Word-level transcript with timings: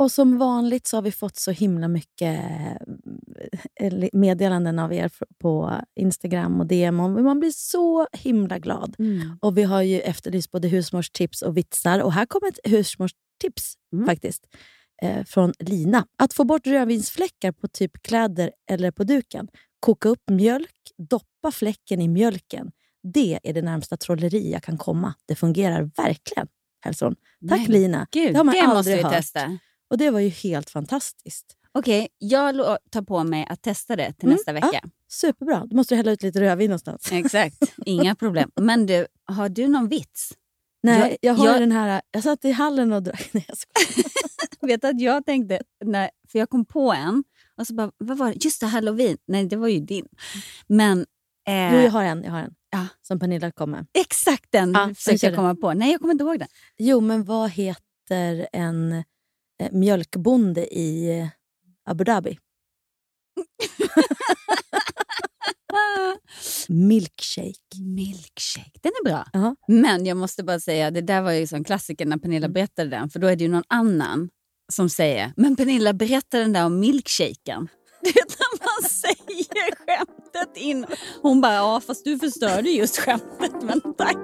Och 0.00 0.12
som 0.12 0.38
vanligt 0.38 0.86
så 0.86 0.96
har 0.96 1.02
vi 1.02 1.12
fått 1.12 1.36
så 1.36 1.50
himla 1.50 1.88
mycket 1.88 2.40
eh, 3.80 4.08
meddelanden 4.12 4.78
av 4.78 4.92
er 4.92 5.10
på 5.38 5.80
Instagram 6.00 6.60
och 6.60 6.66
DM. 6.66 7.00
Och 7.00 7.10
man 7.10 7.40
blir 7.40 7.50
så 7.50 8.06
himla 8.12 8.58
glad. 8.58 8.96
Mm. 8.98 9.38
Och 9.42 9.58
Vi 9.58 9.62
har 9.62 9.82
ju 9.82 10.00
efterlyst 10.00 10.50
både 10.50 10.68
husmorstips 10.68 11.42
och 11.42 11.56
vitsar. 11.56 12.00
Och 12.00 12.12
här 12.12 12.26
kommer 12.26 12.48
ett 12.48 12.58
husmorstips 12.72 13.74
Mm. 13.92 14.06
faktiskt. 14.06 14.46
Eh, 15.02 15.24
från 15.24 15.52
Lina. 15.58 16.06
Att 16.18 16.32
få 16.34 16.44
bort 16.44 16.66
rödvinsfläckar 16.66 17.52
på 17.52 17.68
typ 17.68 18.02
kläder 18.02 18.50
eller 18.70 18.90
på 18.90 19.04
duken. 19.04 19.48
Koka 19.80 20.08
upp 20.08 20.30
mjölk, 20.30 20.74
doppa 21.10 21.52
fläcken 21.52 22.00
i 22.00 22.08
mjölken. 22.08 22.70
Det 23.12 23.38
är 23.42 23.52
det 23.54 23.62
närmsta 23.62 23.96
trolleri 23.96 24.52
jag 24.52 24.62
kan 24.62 24.78
komma. 24.78 25.14
Det 25.26 25.34
fungerar 25.34 25.90
verkligen. 25.96 26.46
Hälsar 26.84 27.06
hon. 27.06 27.16
Tack 27.48 27.60
Men 27.60 27.70
Lina. 27.72 28.06
Gud, 28.10 28.32
det 28.32 28.36
har 28.38 28.44
man 28.44 28.54
det 28.54 28.62
måste 28.62 28.76
aldrig 28.76 28.96
vi 28.96 29.02
hört. 29.02 29.12
testa. 29.12 29.58
Och 29.90 29.98
det 29.98 30.10
var 30.10 30.20
ju 30.20 30.28
helt 30.28 30.70
fantastiskt. 30.70 31.56
Okej, 31.72 32.08
jag 32.18 32.54
lo- 32.54 32.76
tar 32.90 33.02
på 33.02 33.24
mig 33.24 33.46
att 33.50 33.62
testa 33.62 33.96
det 33.96 34.12
till 34.12 34.24
Mm, 34.28 34.34
nästa 34.34 34.52
vecka. 34.52 34.80
Superbra. 35.08 35.66
Då 35.66 35.76
måste 35.76 35.94
du 35.94 35.96
hälla 35.96 36.10
ut 36.12 36.22
lite 36.22 36.40
rödvin 36.40 36.70
någonstans. 36.70 37.08
Exakt, 37.12 37.56
inga 37.86 38.14
problem. 38.14 38.50
Men 38.60 38.86
du, 38.86 39.06
har 39.24 39.48
du 39.48 39.68
någon 39.68 39.88
vits? 39.88 40.32
Nej, 40.82 41.16
jag, 41.20 41.34
har 41.34 41.46
jag- 41.46 41.60
den 41.60 41.72
här... 41.72 42.02
Jag 42.10 42.22
satt 42.22 42.44
i 42.44 42.50
hallen 42.50 42.92
och 42.92 43.02
drack... 43.02 43.28
Nej, 43.32 43.44
jag 43.48 43.56
skojar. 43.58 44.10
Vet 44.66 44.84
att 44.84 45.00
jag 45.00 45.26
tänkte, 45.26 45.60
när, 45.84 46.10
för 46.28 46.38
jag 46.38 46.50
kom 46.50 46.64
på 46.64 46.92
en 46.92 47.24
och 47.56 47.66
så 47.66 47.74
bara, 47.74 47.90
vad 47.98 48.18
var 48.18 48.28
det? 48.28 48.44
Just 48.44 48.60
det, 48.60 48.66
halloween. 48.66 49.16
Nej, 49.26 49.44
det 49.46 49.56
var 49.56 49.68
ju 49.68 49.80
din. 49.80 50.06
Men 50.66 50.98
eh, 51.48 51.74
Jo, 51.74 51.80
jag 51.80 51.90
har 51.90 52.04
en. 52.04 52.22
Jag 52.24 52.30
har 52.30 52.38
en. 52.40 52.54
Ja. 52.70 52.86
Som 53.02 53.18
Pernilla 53.20 53.50
kom 53.52 53.70
med. 53.70 53.86
exakt 53.92 54.46
den 54.52 54.72
Ja, 54.72 54.90
försökte 54.94 55.26
jag 55.26 55.36
komma 55.36 55.54
på. 55.54 55.74
Nej, 55.74 55.90
jag 55.92 56.00
kommer 56.00 56.12
inte 56.12 56.24
ihåg 56.24 56.38
den. 56.38 56.48
Jo, 56.78 57.00
men 57.00 57.24
vad 57.24 57.50
heter 57.50 58.48
en 58.52 59.04
mjölkbonde 59.72 60.66
i 60.78 61.18
eh, 61.18 61.28
Abu 61.90 62.04
Dhabi? 62.04 62.38
Milkshake. 66.68 67.54
Milkshake, 67.80 68.78
den 68.82 68.92
är 69.00 69.04
bra. 69.04 69.26
Ja. 69.32 69.56
Men 69.68 70.06
jag 70.06 70.16
måste 70.16 70.42
bara 70.44 70.60
säga, 70.60 70.90
det 70.90 71.00
där 71.00 71.22
var 71.22 71.32
ju 71.32 71.46
som 71.46 71.64
klassiker 71.64 72.06
när 72.06 72.16
Pernilla 72.16 72.46
Mm. 72.46 72.52
berättade 72.52 72.90
den. 72.90 73.10
För 73.10 73.18
då 73.18 73.26
är 73.26 73.36
det 73.36 73.44
ju 73.44 73.50
någon 73.50 73.64
annan 73.68 74.28
som 74.72 74.88
säger, 74.90 75.32
men 75.36 75.56
Pernilla 75.56 75.92
berätta 75.92 76.38
den 76.38 76.52
där 76.52 76.66
om 76.66 76.80
milkshaken. 76.80 77.68
Du 78.02 78.10
vet 78.12 78.38
när 78.38 78.58
man 78.64 78.88
säger 78.90 79.74
skämtet 79.76 80.56
in. 80.62 80.86
Hon 81.22 81.40
bara, 81.40 81.54
ja 81.54 81.80
fast 81.86 82.04
du 82.04 82.18
förstörde 82.18 82.70
just 82.70 82.96
skämtet, 82.98 83.62
men 83.62 83.80
tack. 83.94 84.16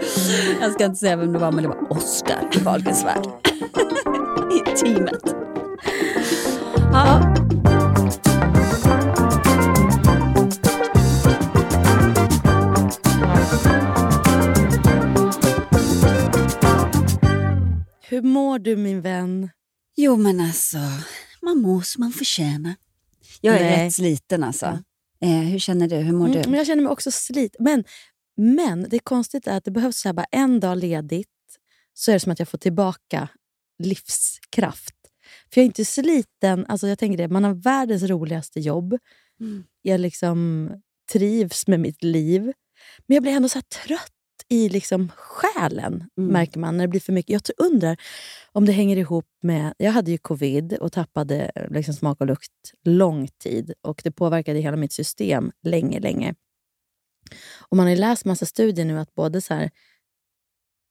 Jag 0.60 0.72
ska 0.72 0.84
inte 0.84 0.96
säga 0.96 1.16
vem 1.16 1.32
det 1.32 1.38
var, 1.38 1.52
men 1.52 1.62
det 1.62 1.68
var 1.68 1.92
Oscar 1.92 2.48
i 2.54 2.58
Wahlgrens 2.58 3.04
värld. 3.04 3.26
I 4.52 4.76
teamet. 4.76 5.34
Ja. 6.92 7.34
Hur 18.08 18.22
mår 18.22 18.58
du 18.58 18.76
min 18.76 19.00
vän? 19.00 19.50
Jo 19.96 20.16
men 20.16 20.40
alltså, 20.40 20.78
man 21.42 21.60
mår 21.60 21.80
som 21.80 22.00
man 22.04 22.12
förtjänar. 22.12 22.74
Jag 23.40 23.56
är 23.56 23.60
Nej. 23.64 23.86
rätt 23.86 23.92
sliten 23.94 24.44
alltså. 24.44 24.66
Eh, 25.20 25.30
hur 25.30 25.58
känner 25.58 25.88
du? 25.88 25.96
Hur 25.96 26.12
mår 26.12 26.26
Mm, 26.26 26.42
du? 26.42 26.48
men 26.50 26.58
jag 26.58 26.66
känner 26.66 26.82
mig 26.82 26.92
också 26.92 27.10
slit. 27.10 27.56
Men, 27.58 27.84
men 28.36 28.86
det 28.88 28.98
konstiga 28.98 29.52
är 29.52 29.56
att 29.56 29.64
det 29.64 29.70
behövs 29.70 29.96
så 30.00 30.12
bara 30.12 30.26
en 30.30 30.60
dag 30.60 30.78
ledigt 30.78 31.28
så 31.94 32.10
är 32.10 32.12
det 32.14 32.20
som 32.20 32.32
att 32.32 32.38
jag 32.38 32.48
får 32.48 32.58
tillbaka 32.58 33.28
livskraft. 33.82 34.94
För 35.52 35.60
jag 35.60 35.62
är 35.62 35.66
inte 35.66 35.84
sliten. 35.84 36.66
Alltså 36.68 36.88
jag 36.88 36.98
tänker 36.98 37.18
det, 37.18 37.28
man 37.28 37.44
har 37.44 37.54
världens 37.54 38.02
roligaste 38.02 38.60
jobb. 38.60 38.98
Mm. 39.40 39.64
Jag 39.82 40.00
liksom 40.00 40.70
trivs 41.12 41.66
med 41.66 41.80
mitt 41.80 42.02
liv. 42.02 42.42
Men 43.06 43.14
jag 43.14 43.22
blir 43.22 43.32
ändå 43.32 43.48
så 43.48 43.62
trött 43.62 44.12
i 44.48 44.68
liksom 44.68 45.12
själen, 45.16 45.94
Mm. 46.18 46.32
märker 46.32 46.58
man. 46.60 46.76
när 46.76 46.84
det 46.84 46.88
blir 46.88 47.00
för 47.00 47.12
mycket. 47.12 47.30
Jag 47.30 47.66
undrar 47.66 47.96
om 48.52 48.64
det 48.66 48.72
hänger 48.72 48.96
ihop 48.96 49.26
med... 49.42 49.74
Jag 49.78 49.92
hade 49.92 50.10
ju 50.10 50.18
covid 50.18 50.72
och 50.72 50.92
tappade 50.92 51.52
liksom 51.70 51.94
smak 51.94 52.20
och 52.20 52.26
lukt 52.26 52.52
lång 52.84 53.28
tid. 53.28 53.72
Och 53.82 54.00
Det 54.04 54.10
påverkade 54.10 54.58
hela 54.58 54.76
mitt 54.76 54.92
system 54.92 55.52
länge, 55.62 56.00
länge. 56.00 56.34
Och 57.68 57.76
Man 57.76 57.86
har 57.86 57.96
läst 57.96 58.24
massa 58.24 58.46
studier 58.46 58.84
nu 58.84 58.98
att 58.98 59.14
både 59.14 59.40
så 59.40 59.54
här, 59.54 59.70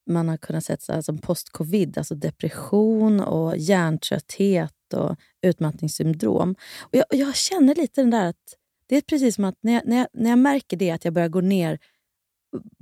man 0.09 0.29
har 0.29 0.37
kunnat 0.37 0.65
se 0.65 1.03
som 1.03 1.17
post-covid, 1.17 1.97
alltså 1.97 2.15
depression 2.15 3.19
och 3.19 3.57
hjärntrötthet 3.57 4.93
och 4.93 5.15
utmattningssyndrom. 5.41 6.55
Och 6.79 6.95
jag, 6.95 7.05
jag 7.09 7.35
känner 7.35 7.75
lite 7.75 8.01
den 8.01 8.09
där 8.09 8.25
att 8.25 8.55
det 8.87 8.97
är 8.97 9.01
precis 9.01 9.35
som 9.35 9.45
att 9.45 9.55
när 9.61 9.73
jag, 9.73 9.81
när 9.85 9.97
jag, 9.97 10.07
när 10.13 10.29
jag 10.29 10.39
märker 10.39 10.77
det, 10.77 10.91
att 10.91 11.05
jag 11.05 11.13
börjar 11.13 11.29
gå 11.29 11.41
ner 11.41 11.79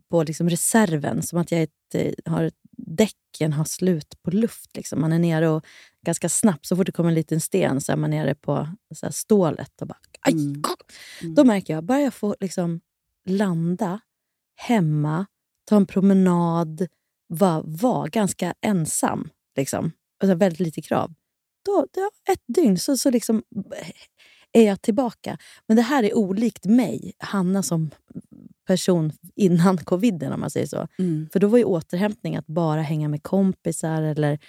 på 0.10 0.24
liksom 0.24 0.50
reserven, 0.50 1.24
som 1.24 1.40
att 1.40 1.52
jag 1.52 1.62
ett, 1.62 1.96
eh, 1.96 2.14
har 2.26 2.52
däcken 2.78 3.54
har 3.54 3.66
slut 3.66 4.22
på 4.24 4.32
luft. 4.32 4.76
Liksom. 4.76 5.02
Man 5.02 5.14
är 5.14 5.20
nere 5.20 5.50
och 5.50 5.66
ganska 6.06 6.30
snabbt, 6.30 6.66
så 6.66 6.76
fort 6.76 6.86
det 6.86 6.92
kommer 6.92 7.10
en 7.10 7.16
liten 7.16 7.42
sten 7.42 7.82
så 7.82 7.92
är 7.92 7.96
man 7.96 8.10
nere 8.10 8.36
på 8.36 8.68
så 8.96 9.06
här, 9.06 9.14
stålet 9.14 9.82
och 9.82 9.88
bara... 9.88 9.98
Aj, 10.22 10.34
Mm. 10.34 10.62
Mm. 11.22 11.36
Då 11.36 11.44
märker 11.44 11.74
jag, 11.74 11.84
bara 11.84 12.02
jag 12.02 12.14
får 12.14 12.36
liksom 12.40 12.82
landa 13.26 14.00
hemma, 14.56 15.26
ta 15.66 15.76
en 15.76 15.86
promenad, 15.86 16.88
vara 17.28 17.62
var 17.66 18.08
ganska 18.08 18.54
ensam, 18.62 19.30
liksom, 19.58 19.86
och 20.22 20.22
så 20.22 20.28
här 20.28 20.36
väldigt 20.36 20.60
lite 20.60 20.82
krav. 20.82 21.14
Då, 21.66 21.88
då, 21.94 22.10
ett 22.32 22.44
dygn 22.48 22.80
så, 22.80 22.98
så 22.98 23.10
liksom 23.12 23.44
är 24.54 24.68
jag 24.68 24.82
tillbaka. 24.82 25.38
Men 25.68 25.78
det 25.78 25.84
här 25.84 26.04
är 26.04 26.18
olikt 26.18 26.66
mig, 26.66 27.14
Hanna 27.18 27.64
som 27.64 27.92
person 28.68 29.12
innan 29.36 29.78
coviden, 29.86 30.34
om 30.34 30.40
man 30.40 30.50
säger 30.50 30.68
så. 30.68 30.88
Mm. 31.00 31.30
För 31.34 31.40
då 31.40 31.48
var 31.48 31.58
ju 31.58 31.64
återhämtning 31.64 32.36
att 32.36 32.48
bara 32.48 32.82
hänga 32.82 33.10
med 33.10 33.24
kompisar 33.24 34.02
eller 34.02 34.40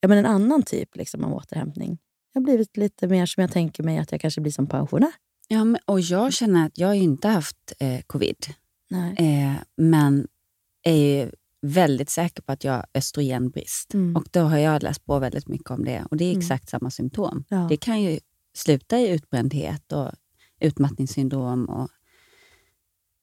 ja, 0.00 0.08
men 0.08 0.18
en 0.18 0.26
annan 0.26 0.62
typ 0.62 0.96
liksom, 0.96 1.24
av 1.24 1.34
återhämtning. 1.34 1.98
Jag 2.32 2.40
har 2.40 2.44
blivit 2.44 2.76
lite 2.76 3.08
mer 3.08 3.26
som 3.26 3.40
jag 3.40 3.52
tänker 3.52 3.82
mig 3.82 3.98
att 3.98 4.12
jag 4.12 4.20
kanske 4.20 4.40
blir 4.40 4.52
som 4.52 4.66
pensionär. 4.66 5.12
Ja, 5.48 5.64
men, 5.64 5.80
och 5.86 6.00
jag 6.00 6.32
känner 6.32 6.66
att 6.66 6.78
jag 6.78 6.96
inte 6.96 7.28
haft 7.28 7.72
eh, 7.78 8.00
covid. 8.06 8.46
Eh, 9.18 9.52
men 9.76 10.28
är 10.82 10.96
ju 10.96 11.30
väldigt 11.62 12.10
säker 12.10 12.42
på 12.42 12.52
att 12.52 12.64
jag 12.64 12.72
har 12.72 12.86
östrogenbrist. 12.94 13.94
Mm. 13.94 14.16
Och 14.16 14.24
då 14.30 14.40
har 14.40 14.58
jag 14.58 14.82
läst 14.82 15.04
på 15.04 15.18
väldigt 15.18 15.48
mycket 15.48 15.70
om 15.70 15.84
det. 15.84 16.04
Och 16.10 16.16
det 16.16 16.24
är 16.24 16.30
Mm. 16.30 16.40
exakt 16.40 16.68
samma 16.68 16.90
symptom. 16.90 17.44
Ja. 17.48 17.66
Det 17.68 17.76
kan 17.76 18.02
ju 18.02 18.18
sluta 18.56 18.98
i 19.00 19.08
utbrändhet 19.08 19.92
och 19.92 20.10
utmattningssyndrom. 20.60 21.64
Och, 21.68 21.88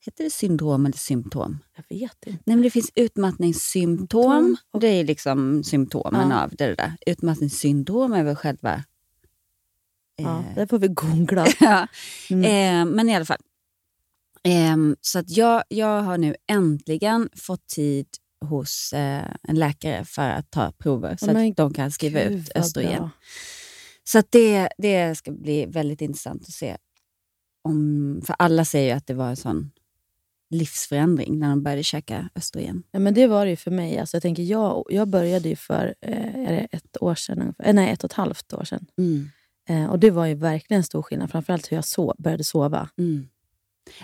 heter 0.06 0.24
det 0.24 0.30
syndrom 0.30 0.86
eller 0.86 0.98
symptom? 0.98 1.60
Jag 1.75 1.98
vet 1.98 2.25
inte. 2.28 2.40
Nej, 2.46 2.56
men 2.56 2.62
det 2.62 2.69
finns 2.69 2.92
utmattningssymptom. 2.96 4.31
Symptom 4.31 4.57
och- 4.72 4.80
Det 4.80 4.88
är 4.88 5.04
liksom 5.04 5.63
symptomen 5.63 6.30
Ja. 6.30 6.44
av 6.44 6.50
det 6.57 6.75
där. 6.75 6.94
Utmattningssyndrom 7.06 8.13
är 8.13 8.24
väl 8.24 8.36
själva... 8.36 8.84
Ja, 10.22 10.40
eh, 10.40 10.56
det 10.56 10.68
får 10.68 10.80
vi 10.80 10.88
googla. 10.88 11.48
ja. 11.60 11.88
Mm. 12.30 12.44
Eh, 12.44 12.96
men 12.96 13.10
i 13.10 13.16
alla 13.16 13.26
fall. 13.26 13.38
Ehm, 14.44 14.96
så 15.02 15.20
att 15.20 15.30
jag, 15.30 15.64
jag 15.70 16.02
har 16.02 16.18
nu 16.18 16.36
äntligen 16.48 17.30
fått 17.36 17.68
tid 17.68 18.08
hos 18.46 18.94
eh, 18.94 19.26
en 19.44 19.56
läkare 19.56 20.06
för 20.06 20.30
att 20.30 20.52
ta 20.52 20.72
prover 20.72 21.16
så 21.20 21.28
Ja, 21.28 21.34
men 21.34 21.52
att 21.52 21.58
de 21.58 21.74
kan 21.74 21.92
skriva 21.92 22.20
Gud, 22.24 22.32
ut 22.32 22.52
östrogen. 22.56 22.98
bra. 22.98 23.10
Så 24.04 24.20
att 24.20 24.32
det, 24.32 24.70
det 24.78 25.18
ska 25.18 25.32
bli 25.32 25.66
väldigt 25.66 26.02
intressant 26.02 26.42
att 26.42 26.54
se 26.54 26.78
om... 27.64 28.22
För 28.26 28.36
alla 28.40 28.66
säger 28.66 28.90
ju 28.90 28.98
att 28.98 29.08
det 29.08 29.14
var 29.14 29.30
en 29.30 29.36
sån 29.36 29.72
livsförändring 30.50 31.40
när 31.40 31.50
de 31.50 31.64
började 31.64 31.84
käka 31.84 32.30
östrogen. 32.36 32.84
Ja, 32.92 33.00
men 33.00 33.14
det 33.14 33.28
var 33.28 33.46
det 33.46 33.50
ju 33.50 33.56
för 33.56 33.72
mig. 33.72 34.00
Alltså, 34.00 34.16
jag, 34.16 34.22
tänker, 34.22 34.44
jag, 34.44 34.86
jag 34.90 35.08
började 35.08 35.50
ju 35.50 35.56
för 35.56 35.96
eh, 36.02 36.64
ett 36.72 36.98
år 37.02 37.16
sedan. 37.16 37.54
Eh, 37.60 37.74
nej, 37.74 37.92
ett 37.92 38.04
och 38.04 38.12
ett 38.12 38.18
halvt 38.18 38.54
år 38.54 38.64
sedan. 38.64 38.86
Mm. 38.98 39.30
Eh, 39.72 39.86
och 39.90 40.00
det 40.00 40.12
var 40.12 40.26
ju 40.26 40.34
verkligen 40.36 40.84
stor 40.84 41.02
skillnad. 41.02 41.32
Framförallt 41.32 41.72
hur 41.72 41.78
jag 41.78 41.86
sov, 41.86 42.16
började 42.18 42.44
sova. 42.44 42.90
Mm. 42.98 43.28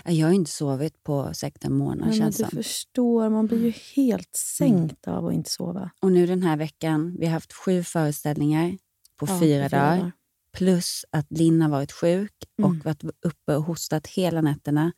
Ja, 0.04 0.10
Jag 0.10 0.26
har 0.26 0.34
inte 0.34 0.50
sovit 0.50 1.02
på 1.02 1.34
säkert 1.34 1.64
en 1.64 1.72
månad 1.72 2.08
Men, 2.08 2.18
men 2.18 2.26
du 2.30 2.32
som. 2.32 2.48
förstår, 2.50 3.28
man 3.30 3.46
blir 3.46 3.64
ju 3.64 3.70
helt 3.96 4.36
sänkt 4.36 5.08
av 5.08 5.26
att 5.26 5.32
inte 5.34 5.50
sova. 5.50 5.90
Och 6.02 6.12
nu 6.12 6.26
den 6.26 6.42
här 6.42 6.56
veckan, 6.56 7.16
vi 7.18 7.26
har 7.26 7.32
haft 7.32 7.52
sju 7.52 7.82
föreställningar 7.84 8.78
på 9.16 9.26
Ja, 9.28 9.40
fyra 9.40 9.68
dagar. 9.68 10.12
Plus 10.52 11.04
att 11.10 11.26
Linn 11.30 11.62
har 11.62 11.68
varit 11.68 11.92
sjuk 11.92 12.32
och 12.62 12.68
Mm. 12.68 12.80
varit 12.84 13.02
uppe 13.22 13.56
och 13.56 13.62
hostat 13.62 14.06
hela 14.06 14.40
nätterna. 14.40 14.92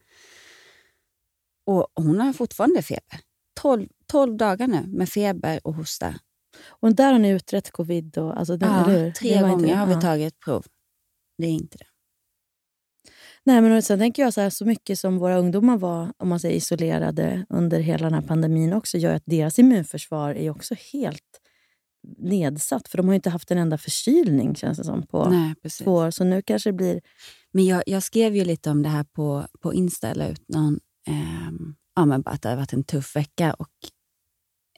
Och 1.66 1.86
hon 1.94 2.20
har 2.20 2.32
fortfarande 2.32 2.82
feber. 2.82 3.20
12, 3.60 3.88
12 4.06 4.36
dagar 4.36 4.66
nu 4.66 4.84
med 4.86 5.08
feber 5.08 5.60
och 5.66 5.74
hosta. 5.74 6.14
Och 6.68 6.94
där 6.94 7.12
har 7.12 7.18
ni 7.18 7.28
utrett 7.30 7.70
covid. 7.70 8.18
Och, 8.18 8.38
alltså, 8.38 8.56
den, 8.56 8.68
Ja, 8.72 8.84
eller 8.84 9.04
hur? 9.04 9.10
tre 9.12 9.28
inte- 9.34 9.48
gånger 9.50 9.76
har 9.76 9.86
vi 9.86 9.92
ja. 9.92 10.00
tagit 10.00 10.40
prov. 10.40 10.64
Det 11.38 11.46
är 11.46 11.50
inte 11.52 11.78
det. 11.78 11.84
Nej, 13.44 13.60
men 13.60 13.82
sen 13.82 13.98
tänker 13.98 14.22
jag 14.22 14.34
så 14.34 14.40
här, 14.40 14.50
så 14.50 14.64
mycket 14.64 14.98
som 14.98 15.18
våra 15.18 15.38
ungdomar 15.38 15.76
var 15.76 16.12
om 16.18 16.28
man 16.28 16.40
säger, 16.40 16.56
isolerade 16.56 17.46
under 17.48 17.80
hela 17.80 18.04
den 18.10 18.14
här 18.14 18.28
pandemin 18.28 18.72
också 18.72 18.98
gör 18.98 19.14
att 19.14 19.22
deras 19.26 19.58
immunförsvar 19.58 20.34
är 20.34 20.50
också 20.50 20.74
helt 20.92 21.40
nedsatt. 22.18 22.88
För 22.88 22.98
de 22.98 23.08
har 23.08 23.14
inte 23.14 23.30
haft 23.30 23.50
en 23.50 23.58
enda 23.58 23.78
förkylning 23.78 24.54
känns 24.54 24.78
det 24.78 24.84
som 24.84 25.06
på 25.06 25.28
Nej, 25.30 25.54
två 25.84 25.92
år. 25.94 26.10
Så 26.10 26.24
nu 26.24 26.42
kanske 26.42 26.68
det 26.70 26.74
blir... 26.74 27.00
Men 27.52 27.64
jag, 27.66 27.82
jag 27.86 28.02
skrev 28.02 28.36
ju 28.36 28.44
lite 28.44 28.70
om 28.70 28.82
det 28.82 28.88
här 28.88 29.04
på, 29.04 29.46
på 29.60 29.74
Insta, 29.74 30.14
la 30.14 30.28
ut 30.28 30.48
någon, 30.48 30.80
ehm, 31.06 31.74
ja, 31.96 32.04
men 32.06 32.22
bara 32.22 32.30
att 32.30 32.42
det 32.42 32.48
har 32.48 32.56
varit 32.56 32.72
en 32.72 32.84
tuff 32.84 33.16
vecka. 33.16 33.54
Och 33.54 33.70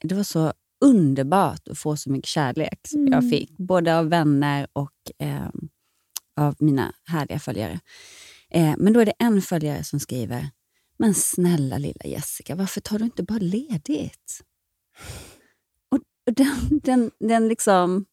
det 0.03 0.15
var 0.15 0.23
så 0.23 0.53
underbart 0.83 1.67
att 1.67 1.77
få 1.77 1.97
så 1.97 2.11
mycket 2.11 2.29
kärlek 2.29 2.79
som 2.87 3.07
jag 3.07 3.17
Mm. 3.23 3.29
fick. 3.29 3.57
Både 3.57 3.97
av 3.99 4.09
vänner 4.09 4.67
och 4.73 4.91
ehm, 5.19 5.69
av 6.35 6.55
mina 6.59 6.93
härliga 7.07 7.39
följare. 7.39 7.79
Eh, 8.49 8.73
men 8.77 8.93
då 8.93 8.99
är 8.99 9.05
det 9.05 9.13
en 9.19 9.41
följare 9.41 9.83
som 9.83 9.99
skriver, 9.99 10.49
men 10.97 11.13
snälla 11.13 11.77
lilla 11.77 12.05
Jessica, 12.05 12.55
varför 12.55 12.81
tar 12.81 12.99
du 12.99 13.05
inte 13.05 13.23
bara 13.23 13.39
ledigt? 13.39 14.41
Och 15.91 15.99
och 16.27 16.33
den, 16.33 16.79
den, 16.83 17.11
den 17.19 17.47
liksom 17.47 18.05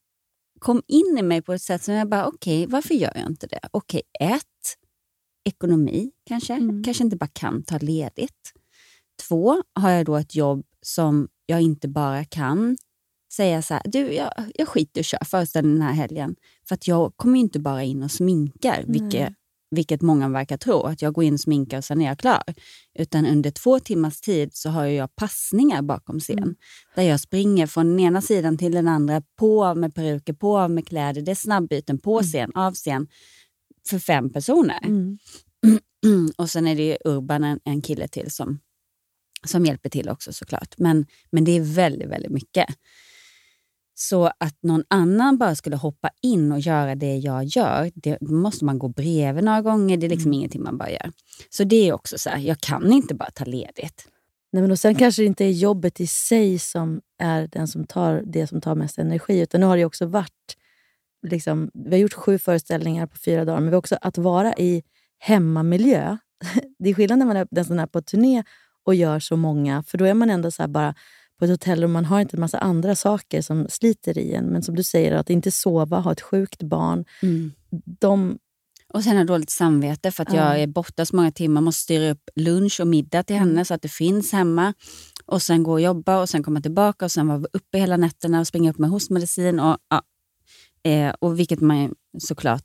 kom 0.59 0.81
in 0.87 1.17
i 1.19 1.21
mig 1.21 1.41
på 1.41 1.53
ett 1.53 1.61
sätt 1.61 1.83
som 1.83 1.93
jag 1.93 2.09
bara, 2.09 2.27
okej, 2.27 2.65
varför 2.67 2.93
gör 2.93 3.11
jag 3.15 3.27
inte 3.27 3.47
det? 3.47 3.59
Okej, 3.71 4.01
ett, 4.19 4.77
ekonomi 5.49 6.11
kanske. 6.25 6.53
Mm. 6.53 6.83
Kanske 6.83 7.03
inte 7.03 7.15
bara 7.17 7.29
kan 7.33 7.63
ta 7.63 7.77
ledigt. 7.77 8.53
Två, 9.27 9.63
har 9.75 9.89
jag 9.91 10.05
då 10.05 10.15
ett 10.15 10.35
jobb 10.35 10.65
som 10.81 11.27
jag 11.45 11.61
inte 11.61 11.87
bara 11.87 12.25
kan 12.25 12.77
säga 13.33 13.61
så 13.61 13.73
här, 13.73 13.83
du, 13.85 14.13
jag, 14.13 14.31
jag 14.55 14.67
skiter 14.67 14.99
att 14.99 15.05
köra 15.05 15.25
föreställningen 15.25 15.79
den 15.79 15.87
här 15.87 15.95
helgen. 15.95 16.35
För 16.67 16.75
att 16.75 16.87
jag 16.87 17.17
kommer 17.17 17.35
ju 17.35 17.41
inte 17.41 17.59
bara 17.59 17.83
in 17.83 18.03
och 18.03 18.11
sminkar, 18.11 18.83
vilket, 18.87 19.33
vilket 19.71 20.01
många 20.01 20.29
verkar 20.29 20.57
tro, 20.57 20.83
att 20.83 21.01
jag 21.01 21.13
går 21.13 21.23
in 21.23 21.33
och 21.33 21.39
sminkar 21.39 21.77
och 21.77 21.85
sen 21.85 22.01
är 22.01 22.05
jag 22.05 22.19
klar. 22.19 22.43
Utan 22.99 23.25
under 23.25 23.51
två 23.51 23.79
timmars 23.79 24.21
tid 24.21 24.49
så 24.53 24.69
har 24.69 24.85
jag 24.85 25.15
passningar 25.15 25.81
bakom 25.81 26.19
scen. 26.19 26.37
Mm. 26.37 26.55
Där 26.95 27.03
jag 27.03 27.19
springer 27.19 27.67
från 27.67 27.87
den 27.89 27.99
ena 27.99 28.21
sidan 28.21 28.57
till 28.57 28.71
den 28.71 28.87
andra, 28.87 29.23
på 29.35 29.65
av 29.65 29.77
med 29.77 29.95
peruker, 29.95 30.33
på 30.33 30.57
av 30.57 30.71
med 30.71 30.87
kläder. 30.87 31.21
Det 31.21 31.31
är 31.31 31.35
snabbbyten 31.35 31.97
på 31.97 32.21
scen, 32.21 32.51
av 32.55 32.73
scen, 32.73 33.07
för 33.89 33.99
fem 33.99 34.29
personer. 34.29 34.79
Mm. 34.83 35.17
och 36.37 36.49
sen 36.49 36.67
är 36.67 36.75
det 36.75 36.97
Urban, 37.05 37.43
en, 37.43 37.59
en 37.63 37.81
kille 37.81 38.07
till, 38.07 38.31
som, 38.31 38.59
som 39.47 39.65
hjälper 39.65 39.89
till 39.89 40.09
också 40.09 40.33
såklart. 40.33 40.77
Men, 40.77 41.05
men 41.29 41.43
det 41.43 41.51
är 41.51 41.61
väldigt, 41.61 42.09
väldigt 42.09 42.31
mycket. 42.31 42.65
Så 43.93 44.31
att 44.37 44.57
någon 44.63 44.83
annan 44.87 45.37
bara 45.37 45.55
skulle 45.55 45.75
hoppa 45.75 46.09
in 46.21 46.51
och 46.51 46.59
göra 46.59 46.95
det 46.95 47.17
jag 47.17 47.43
gör, 47.43 47.91
det 47.95 48.21
måste 48.21 48.65
man 48.65 48.79
gå 48.79 48.87
bredvid 48.87 49.43
några 49.43 49.61
gånger. 49.61 49.97
Det 49.97 50.07
är 50.07 50.09
liksom 50.09 50.33
ingenting 50.33 50.63
man 50.63 50.77
bara 50.77 50.91
gör. 50.91 51.11
Så 51.49 51.63
det 51.63 51.89
är 51.89 51.93
också 51.93 52.17
så 52.17 52.29
här, 52.29 52.39
jag 52.39 52.59
kan 52.59 52.93
inte 52.93 53.15
bara 53.15 53.31
ta 53.31 53.45
ledigt. 53.45 54.07
Nej, 54.51 54.61
men 54.61 54.71
och 54.71 54.79
sen 54.79 54.95
kanske 54.95 55.21
det 55.21 55.25
inte 55.25 55.45
är 55.45 55.51
jobbet 55.51 55.99
i 55.99 56.07
sig 56.07 56.59
som 56.59 57.01
är 57.19 57.47
den 57.47 57.67
som 57.67 57.85
tar, 57.85 58.23
det 58.25 58.47
som 58.47 58.61
tar 58.61 58.75
mest 58.75 58.97
energi. 58.97 59.39
Utan 59.39 59.61
nu 59.61 59.67
har 59.67 59.77
det 59.77 59.85
också 59.85 60.05
varit... 60.05 60.57
Liksom, 61.27 61.71
vi 61.73 61.91
har 61.91 61.97
gjort 61.97 62.13
sju 62.13 62.37
föreställningar 62.37 63.07
på 63.07 63.17
fyra 63.17 63.45
dagar, 63.45 63.59
men 63.59 63.69
vi 63.69 63.75
också 63.75 63.97
att 64.01 64.17
vara 64.17 64.53
i 64.53 64.83
hemmamiljö. 65.19 66.17
Det 66.79 66.89
är 66.89 66.93
skillnad 66.93 67.19
när 67.19 67.25
man 67.25 67.37
är 67.37 67.47
den 67.51 67.65
som 67.65 67.79
är 67.79 67.87
på 67.87 68.01
turné 68.01 68.43
och 68.85 68.95
gör 68.95 69.19
så 69.19 69.35
många, 69.37 69.83
för 69.83 69.97
då 69.97 70.05
är 70.05 70.13
man 70.13 70.29
ändå 70.29 70.51
så 70.51 70.67
bara 70.67 70.95
på 71.39 71.45
ett 71.45 71.51
hotellrum. 71.51 71.91
Man 71.91 72.05
har 72.05 72.21
inte 72.21 72.37
en 72.37 72.41
massa 72.41 72.57
andra 72.57 72.95
saker 72.95 73.41
som 73.41 73.65
sliter 73.69 74.17
i 74.17 74.33
en. 74.33 74.45
Men 74.45 74.63
som 74.63 74.75
du 74.75 74.83
säger, 74.83 75.11
att 75.15 75.29
inte 75.29 75.51
sova, 75.51 75.99
ha 75.99 76.11
ett 76.11 76.21
sjukt 76.21 76.63
barn. 76.63 77.05
De, 77.99 78.37
Och 78.93 79.03
sen 79.03 79.17
har 79.17 79.23
dåligt 79.25 79.49
samvete 79.49 80.11
för 80.11 80.23
att 80.23 80.33
Ja. 80.33 80.35
jag 80.53 80.61
är 80.63 80.67
borta 80.67 81.05
så 81.05 81.15
många 81.15 81.31
timmar. 81.31 81.61
måste 81.61 81.81
styra 81.81 82.11
upp 82.11 82.29
lunch 82.35 82.79
och 82.79 82.87
middag 82.87 83.23
till 83.23 83.35
henne 83.35 83.65
så 83.65 83.73
att 83.73 83.81
det 83.81 83.91
finns 83.91 84.31
hemma. 84.31 84.73
Och 85.25 85.41
sen 85.41 85.63
gå 85.63 85.71
och 85.71 85.81
jobba 85.81 86.21
och 86.21 86.29
sen 86.29 86.43
komma 86.43 86.61
tillbaka 86.61 87.05
och 87.05 87.11
sen 87.11 87.27
vara 87.27 87.43
uppe 87.53 87.77
hela 87.77 87.97
nätterna 87.97 88.39
och 88.39 88.47
springa 88.47 88.69
upp 88.71 88.77
med 88.77 88.89
hostmedicin. 88.89 89.59
Och, 89.59 89.77
ja. 89.89 90.01
eh, 90.91 91.13
och 91.19 91.39
vilket 91.39 91.61
man 91.61 91.95
såklart 92.19 92.63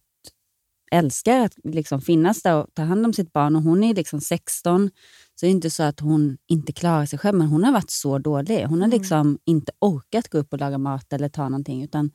älskar, 0.93 1.41
att 1.41 1.55
liksom 1.65 2.01
finnas 2.01 2.43
där 2.43 2.55
och 2.57 2.67
ta 2.75 2.83
hand 2.83 3.07
om 3.07 3.13
sitt 3.13 3.33
barn. 3.33 3.57
Och 3.57 3.63
hon 3.63 3.85
är 3.85 3.95
liksom 3.95 4.21
16, 4.21 4.91
så 5.41 5.47
det 5.47 5.50
är 5.50 5.50
inte 5.50 5.71
så 5.71 5.83
att 5.83 6.00
hon 6.00 6.38
inte 6.49 6.73
klarar 6.73 7.06
sig 7.06 7.19
själv, 7.19 7.38
men 7.38 7.47
hon 7.47 7.65
har 7.65 7.73
varit 7.73 7.91
så 7.91 8.19
dålig. 8.19 8.65
Hon 8.65 8.81
har 8.81 8.88
liksom 8.88 9.38
inte 9.44 9.73
orkat 9.79 10.29
gå 10.29 10.38
upp 10.38 10.53
och 10.53 10.59
laga 10.59 10.79
mat 10.79 11.12
eller 11.12 11.29
ta 11.29 11.49
någonting. 11.49 11.85
Utan 11.85 12.11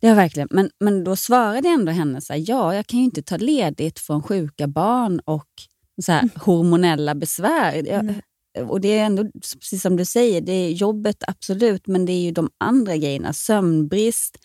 det 0.00 0.08
har 0.08 0.14
verkligen, 0.14 0.48
men, 0.50 0.70
men 0.80 1.04
då 1.04 1.16
svarade 1.16 1.68
ändå 1.68 1.92
henne 1.92 2.20
så 2.20 2.32
här, 2.32 2.44
ja, 2.46 2.74
jag 2.74 2.86
kan 2.86 2.98
ju 2.98 3.04
inte 3.04 3.22
ta 3.22 3.36
ledigt 3.36 3.98
från 3.98 4.22
sjuka 4.22 4.66
barn 4.66 5.20
och 5.24 5.48
så 6.02 6.12
här, 6.12 6.28
hormonella 6.36 7.14
besvär. 7.14 7.86
Jag, 7.86 8.14
och 8.70 8.80
det 8.80 8.98
är 8.98 9.04
ändå, 9.04 9.30
precis 9.60 9.82
som 9.82 9.96
du 9.96 10.04
säger, 10.04 10.40
det 10.40 10.52
är 10.52 10.70
jobbet 10.70 11.24
absolut, 11.26 11.86
men 11.86 12.06
det 12.06 12.12
är 12.12 12.20
ju 12.20 12.32
de 12.32 12.50
andra 12.58 12.96
grejerna. 12.96 13.32
Sömnbrist, 13.32 14.38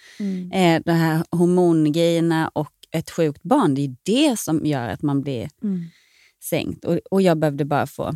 eh, 0.53 0.81
de 0.85 0.91
här 0.91 1.23
hormongrejerna 1.31 2.47
och 2.53 2.71
ett 2.91 3.11
sjukt 3.11 3.43
barn. 3.43 3.75
Det 3.75 3.81
är 3.81 3.95
det 4.03 4.39
som 4.39 4.65
gör 4.65 4.89
att 4.89 5.01
man 5.01 5.21
blir 5.21 5.49
Mm 5.63 5.85
sänkt. 6.43 6.85
Och, 6.85 6.99
och 7.11 7.21
jag 7.21 7.37
behövde 7.37 7.65
bara 7.65 7.87
få 7.87 8.15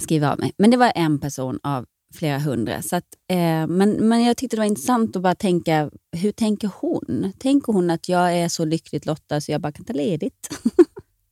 skriva 0.00 0.32
av 0.32 0.38
mig. 0.38 0.52
Men 0.58 0.70
det 0.70 0.76
var 0.76 0.92
en 0.94 1.20
person 1.20 1.60
av 1.62 1.86
flera 2.14 2.38
hundra. 2.38 2.82
Så 2.82 2.96
att, 2.96 3.16
eh, 3.28 3.66
men, 3.66 4.08
men 4.08 4.24
jag 4.24 4.36
tyckte 4.36 4.56
det 4.56 4.60
var 4.60 4.66
intressant 4.66 5.16
att 5.16 5.22
bara 5.22 5.34
tänka, 5.34 5.90
hur 6.12 6.32
tänker 6.32 6.70
hon? 6.80 7.32
Tänker 7.38 7.72
hon 7.72 7.90
att 7.90 8.08
jag 8.08 8.38
är 8.38 8.48
så 8.48 8.64
lyckligt 8.64 9.06
lottad 9.06 9.40
så 9.40 9.52
jag 9.52 9.60
bara 9.60 9.72
kan 9.72 9.84
ta 9.84 9.92
ledigt? 9.92 10.50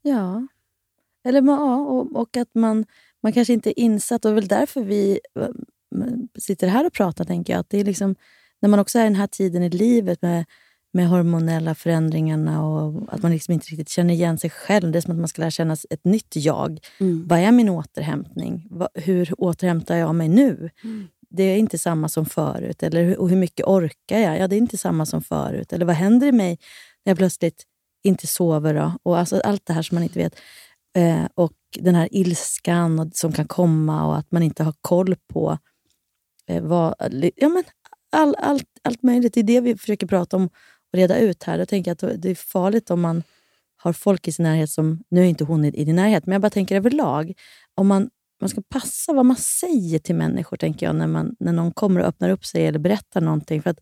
Ja. 0.06 0.46
Eller, 1.24 1.42
ja, 1.42 1.76
och, 1.76 2.16
och 2.16 2.36
att 2.36 2.54
man, 2.54 2.84
man 3.22 3.32
kanske 3.32 3.52
inte 3.52 3.70
är 3.70 3.82
insatt. 3.82 4.24
Och 4.24 4.30
det 4.30 4.32
är 4.32 4.40
väl 4.40 4.48
därför 4.48 4.80
vi 4.80 5.20
eh, 5.40 5.48
sitter 6.38 6.68
här 6.68 6.86
och 6.86 6.92
pratar, 6.92 7.24
tänker 7.24 7.52
jag. 7.52 7.60
Att 7.60 7.70
det 7.70 7.80
är 7.80 7.84
liksom, 7.84 8.14
när 8.60 8.68
man 8.68 8.80
också 8.80 8.98
är 8.98 9.02
i 9.02 9.06
den 9.06 9.14
här 9.14 9.26
tiden 9.26 9.62
i 9.62 9.70
livet 9.70 10.22
med, 10.22 10.44
med 10.94 11.08
hormonella 11.08 11.74
förändringarna 11.74 12.64
och 12.64 13.14
att 13.14 13.22
man 13.22 13.32
liksom 13.32 13.54
inte 13.54 13.66
riktigt 13.66 13.88
känner 13.88 14.14
igen 14.14 14.38
sig 14.38 14.50
själv. 14.50 14.92
Det 14.92 14.98
är 14.98 15.00
som 15.00 15.12
att 15.12 15.18
man 15.18 15.28
ska 15.28 15.42
lära 15.42 15.50
känna 15.50 15.76
ett 15.90 16.04
nytt 16.04 16.36
jag. 16.36 16.78
Vad 17.26 17.38
är 17.38 17.52
min 17.52 17.68
återhämtning? 17.68 18.68
Hur 18.94 19.34
återhämtar 19.38 19.96
jag 19.96 20.14
mig 20.14 20.28
nu? 20.28 20.70
Det 21.30 21.42
är 21.42 21.56
inte 21.56 21.78
samma 21.78 22.08
som 22.08 22.26
förut. 22.26 22.82
Eller 22.82 23.20
och 23.20 23.28
hur 23.28 23.36
mycket 23.36 23.66
orkar 23.66 24.18
jag? 24.18 24.38
Ja, 24.38 24.48
det 24.48 24.56
är 24.56 24.58
inte 24.58 24.78
samma 24.78 25.06
som 25.06 25.22
förut. 25.22 25.72
Eller 25.72 25.86
vad 25.86 25.96
händer 25.96 26.26
i 26.26 26.32
mig 26.32 26.58
när 27.04 27.10
jag 27.10 27.18
plötsligt 27.18 27.64
inte 28.02 28.26
sover? 28.26 28.74
Då? 28.74 28.92
Och 29.02 29.18
alltså 29.18 29.40
allt 29.40 29.66
det 29.66 29.72
här 29.72 29.82
som 29.82 29.94
man 29.94 30.02
inte 30.02 30.18
vet. 30.18 30.40
Eh, 30.96 31.24
och 31.34 31.56
den 31.78 31.94
här 31.94 32.08
ilskan 32.10 32.98
och, 32.98 33.08
som 33.14 33.32
kan 33.32 33.46
komma 33.46 34.06
och 34.06 34.18
att 34.18 34.32
man 34.32 34.42
inte 34.42 34.64
har 34.64 34.74
koll 34.80 35.16
på 35.32 35.58
eh, 36.48 36.62
vad... 36.62 36.94
Ja, 37.36 37.48
men 37.48 37.64
all, 38.12 38.34
allt, 38.38 38.68
allt 38.82 39.02
möjligt. 39.02 39.34
Det 39.34 39.40
är 39.40 39.44
det 39.44 39.60
vi 39.60 39.76
försöker 39.76 40.06
prata 40.06 40.36
om 40.36 40.50
reda 40.94 41.18
ut 41.18 41.42
här. 41.42 41.58
Jag 41.58 41.68
tänker 41.68 41.92
att 41.92 42.22
det 42.22 42.30
är 42.30 42.34
farligt 42.34 42.90
om 42.90 43.00
man 43.00 43.22
har 43.76 43.92
folk 43.92 44.28
i 44.28 44.32
sin 44.32 44.42
närhet 44.42 44.70
som... 44.70 45.02
Nu 45.08 45.20
är 45.20 45.24
inte 45.24 45.44
hon 45.44 45.64
i, 45.64 45.68
i 45.68 45.84
din 45.84 45.96
närhet, 45.96 46.26
men 46.26 46.32
jag 46.32 46.42
bara 46.42 46.50
tänker 46.50 46.76
överlag. 46.76 47.32
Om 47.74 47.86
man, 47.86 48.10
man 48.40 48.50
ska 48.50 48.62
passa 48.68 49.12
vad 49.12 49.26
man 49.26 49.36
säger 49.36 49.98
till 49.98 50.14
människor, 50.14 50.56
tänker 50.56 50.86
jag, 50.86 50.96
när, 50.96 51.06
man, 51.06 51.36
när 51.40 51.52
någon 51.52 51.72
kommer 51.72 52.00
och 52.00 52.06
öppnar 52.06 52.30
upp 52.30 52.44
sig 52.44 52.66
eller 52.66 52.78
berättar 52.78 53.20
någonting. 53.20 53.62
För 53.62 53.70
att, 53.70 53.78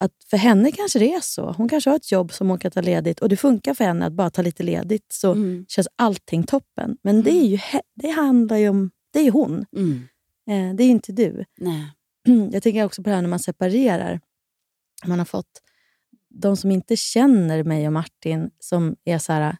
att 0.00 0.12
för 0.30 0.36
henne 0.36 0.72
kanske 0.72 0.98
det 0.98 1.14
är 1.14 1.20
så. 1.20 1.52
Hon 1.52 1.68
kanske 1.68 1.90
har 1.90 1.96
ett 1.96 2.12
jobb 2.12 2.32
som 2.32 2.48
hon 2.48 2.58
kan 2.58 2.70
ta 2.70 2.80
ledigt 2.80 3.20
och 3.20 3.28
det 3.28 3.36
funkar 3.36 3.74
för 3.74 3.84
henne 3.84 4.06
att 4.06 4.12
bara 4.12 4.30
ta 4.30 4.42
lite 4.42 4.62
ledigt 4.62 5.06
så 5.12 5.32
Mm. 5.32 5.64
känns 5.68 5.88
allting 5.96 6.42
toppen. 6.42 6.96
Men 7.02 7.22
det, 7.22 7.30
är 7.30 7.46
ju, 7.46 7.58
det 7.94 8.08
handlar 8.08 8.56
ju 8.56 8.68
om... 8.68 8.90
Det 9.12 9.20
är 9.20 9.30
hon. 9.30 9.64
Mm. 9.76 10.08
Eh, 10.50 10.76
det 10.76 10.84
är 10.84 10.88
inte 10.88 11.12
du. 11.12 11.44
Nej. 11.58 11.92
Jag 12.52 12.62
tänker 12.62 12.84
också 12.84 13.02
på 13.02 13.08
det 13.08 13.14
här 13.14 13.22
när 13.22 13.28
man 13.28 13.38
separerar. 13.38 14.20
Man 15.06 15.18
har 15.18 15.26
fått 15.26 15.60
de 16.34 16.56
som 16.56 16.70
inte 16.70 16.96
känner 16.96 17.64
mig 17.64 17.86
och 17.86 17.92
Martin 17.92 18.50
som 18.60 18.96
är 19.04 19.18
så 19.18 19.32
här... 19.32 19.56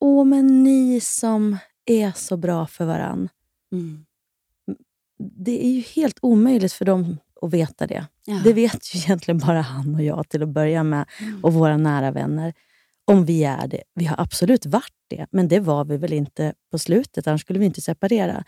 åh 0.00 0.24
men 0.24 0.64
ni 0.64 1.00
som 1.00 1.56
är 1.86 2.12
så 2.16 2.36
bra 2.36 2.66
för 2.66 2.84
varann. 2.84 3.28
Mm. 3.72 4.04
Det 5.18 5.64
är 5.64 5.70
ju 5.70 5.80
helt 5.80 6.18
omöjligt 6.22 6.72
för 6.72 6.84
dem 6.84 7.18
att 7.42 7.50
veta 7.50 7.86
det. 7.86 8.06
Ja. 8.24 8.40
Det 8.44 8.52
vet 8.52 8.94
ju 8.94 8.98
egentligen 8.98 9.38
bara 9.38 9.60
han 9.60 9.94
och 9.94 10.02
jag 10.02 10.28
till 10.28 10.42
att 10.42 10.48
börja 10.48 10.82
med, 10.82 11.06
och 11.42 11.52
våra 11.52 11.76
nära 11.76 12.10
vänner. 12.10 12.54
Om 13.04 13.24
vi 13.24 13.44
är 13.44 13.66
det. 13.66 13.82
Vi 13.94 14.04
har 14.04 14.20
absolut 14.20 14.66
varit 14.66 14.94
det, 15.08 15.26
men 15.30 15.48
det 15.48 15.60
var 15.60 15.84
vi 15.84 15.96
väl 15.96 16.12
inte 16.12 16.54
på 16.70 16.78
slutet, 16.78 17.26
annars 17.26 17.40
skulle 17.40 17.58
vi 17.58 17.66
inte 17.66 17.80
separera. 17.80 18.44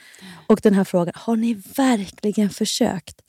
Och 0.46 0.60
den 0.62 0.74
här 0.74 0.84
frågan, 0.84 1.12
har 1.16 1.36
ni 1.36 1.54
verkligen 1.54 2.50
försökt? 2.50 3.22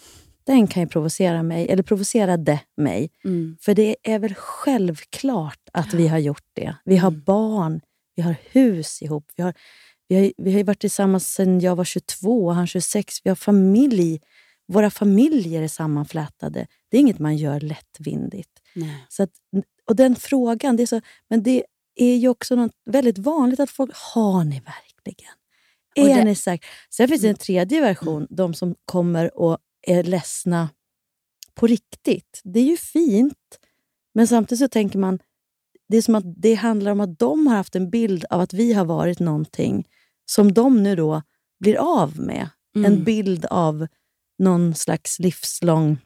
Den 0.48 0.68
kan 0.68 0.84
ju 0.84 0.88
provocera 0.90 1.44
mig, 1.44 1.68
eller 1.70 1.84
provocerade 1.84 2.60
mig. 2.78 3.10
Mm. 3.26 3.58
För 3.62 3.74
det 3.74 3.96
är 4.04 4.20
väl 4.20 4.34
självklart 4.36 5.60
att 5.74 5.94
vi 5.94 6.08
har 6.08 6.18
gjort 6.18 6.46
det. 6.54 6.76
Vi 6.86 6.98
har 6.98 7.12
barn, 7.12 7.82
vi 8.16 8.22
har 8.24 8.36
hus 8.52 9.02
ihop. 9.02 9.26
Vi 9.36 9.44
har, 9.44 9.54
vi 10.08 10.16
har, 10.16 10.32
vi 10.38 10.52
har 10.52 10.58
ju 10.58 10.64
varit 10.64 10.80
tillsammans 10.80 11.34
sedan 11.34 11.60
jag 11.60 11.76
var 11.76 11.84
22 11.84 12.46
och 12.46 12.56
han 12.56 12.68
26. 12.68 13.20
Vi 13.24 13.30
har 13.30 13.36
familj. 13.36 14.22
Våra 14.68 14.90
familjer 14.90 15.62
är 15.62 15.68
sammanflätade. 15.68 16.68
Det 16.90 16.98
är 16.98 17.02
inget 17.02 17.20
man 17.20 17.38
gör 17.38 17.60
lättvindigt. 17.60 18.52
Nej. 18.76 19.06
Så 19.10 19.24
att, 19.24 19.32
och 19.90 19.96
den 19.96 20.16
frågan, 20.16 20.76
det 20.78 20.84
är, 20.84 20.88
så, 20.88 21.02
men 21.30 21.44
det 21.44 21.64
är 21.96 22.16
ju 22.16 22.30
också 22.30 22.56
något 22.56 22.72
väldigt 22.86 23.18
vanligt 23.18 23.60
att 23.60 23.70
folk, 23.70 23.92
har 24.14 24.44
ni 24.44 24.56
verkligen? 24.60 25.32
Är 25.96 26.06
det- 26.06 26.12
Mm. 26.12 26.26
ni 26.26 26.36
säkra? 26.36 26.68
Sen 26.90 27.08
finns 27.08 27.22
det 27.22 27.30
en 27.30 27.36
tredje 27.36 27.82
version, 27.82 28.28
de 28.30 28.54
som 28.54 28.76
kommer 28.86 29.38
och 29.38 29.58
är 29.90 30.04
ledsna 30.04 30.70
på 31.54 31.68
riktigt. 31.68 32.42
Det 32.44 32.60
är 32.60 32.64
ju 32.64 32.78
fint, 32.78 33.60
men 34.14 34.28
samtidigt 34.28 34.60
så 34.60 34.68
tänker 34.68 35.00
man, 35.00 35.20
det 35.90 35.98
är 35.98 36.02
som 36.02 36.16
att 36.16 36.24
det 36.42 36.54
handlar 36.54 36.92
om 36.92 37.00
att 37.00 37.20
de 37.20 37.48
har 37.48 37.56
haft 37.56 37.76
en 37.76 37.90
bild 37.90 38.26
av 38.30 38.42
att 38.42 38.54
vi 38.54 38.74
har 38.74 38.86
varit 38.86 39.20
någonting 39.20 39.88
som 40.26 40.54
de 40.54 40.84
nu 40.84 40.96
då 40.96 41.22
blir 41.60 41.76
av 41.76 42.20
med. 42.20 42.50
Mm. 42.76 42.94
En 42.94 43.04
bild 43.04 43.46
av 43.46 43.88
någon 44.38 44.76
slags 44.76 45.20
livslång... 45.20 45.98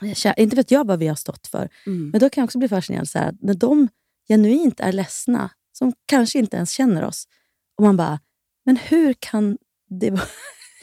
Kär- 0.00 0.34
Inte 0.40 0.56
vet 0.56 0.70
jag 0.70 0.86
vad 0.86 0.98
vi 0.98 1.06
har 1.06 1.14
stått 1.14 1.46
för, 1.46 1.68
Mm. 1.86 2.10
men 2.10 2.20
då 2.20 2.30
kan 2.30 2.42
jag 2.42 2.46
också 2.46 2.58
bli 2.58 2.68
fascinerad 2.68 3.08
så 3.08 3.18
här, 3.18 3.36
när 3.40 3.54
de 3.54 3.88
genuint 4.28 4.80
är 4.80 4.92
ledsna, 4.92 5.50
som 5.72 5.92
kanske 6.06 6.38
inte 6.38 6.56
ens 6.56 6.70
känner 6.70 7.04
oss, 7.04 7.28
och 7.76 7.84
man 7.84 7.96
bara, 7.96 8.20
men 8.64 8.76
hur 8.76 9.12
kan 9.18 9.58
det 9.88 10.10
vara... 10.10 10.22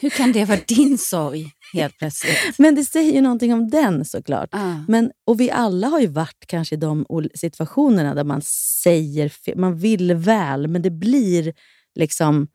Hur 0.00 0.10
kan 0.10 0.32
det 0.32 0.44
vara 0.44 0.58
din 0.68 0.98
sorg 0.98 1.52
helt 1.72 1.98
plötsligt? 1.98 2.58
Men 2.58 2.74
det 2.74 2.84
säger 2.84 3.12
ju 3.12 3.20
någonting 3.20 3.52
om 3.52 3.70
den 3.70 4.04
såklart. 4.04 4.48
Ah. 4.52 4.74
Men, 4.88 5.10
och 5.26 5.40
vi 5.40 5.50
alla 5.50 5.86
har 5.88 6.00
ju 6.00 6.06
varit 6.06 6.44
kanske 6.46 6.74
i 6.74 6.78
de 6.78 7.06
situationerna 7.34 8.14
där 8.14 8.24
man 8.24 8.42
säger 8.82 9.56
man 9.56 9.78
vill 9.78 10.14
väl, 10.14 10.68
men 10.68 10.82
det 10.82 10.90
blir 10.90 11.54
liksom... 11.94 12.48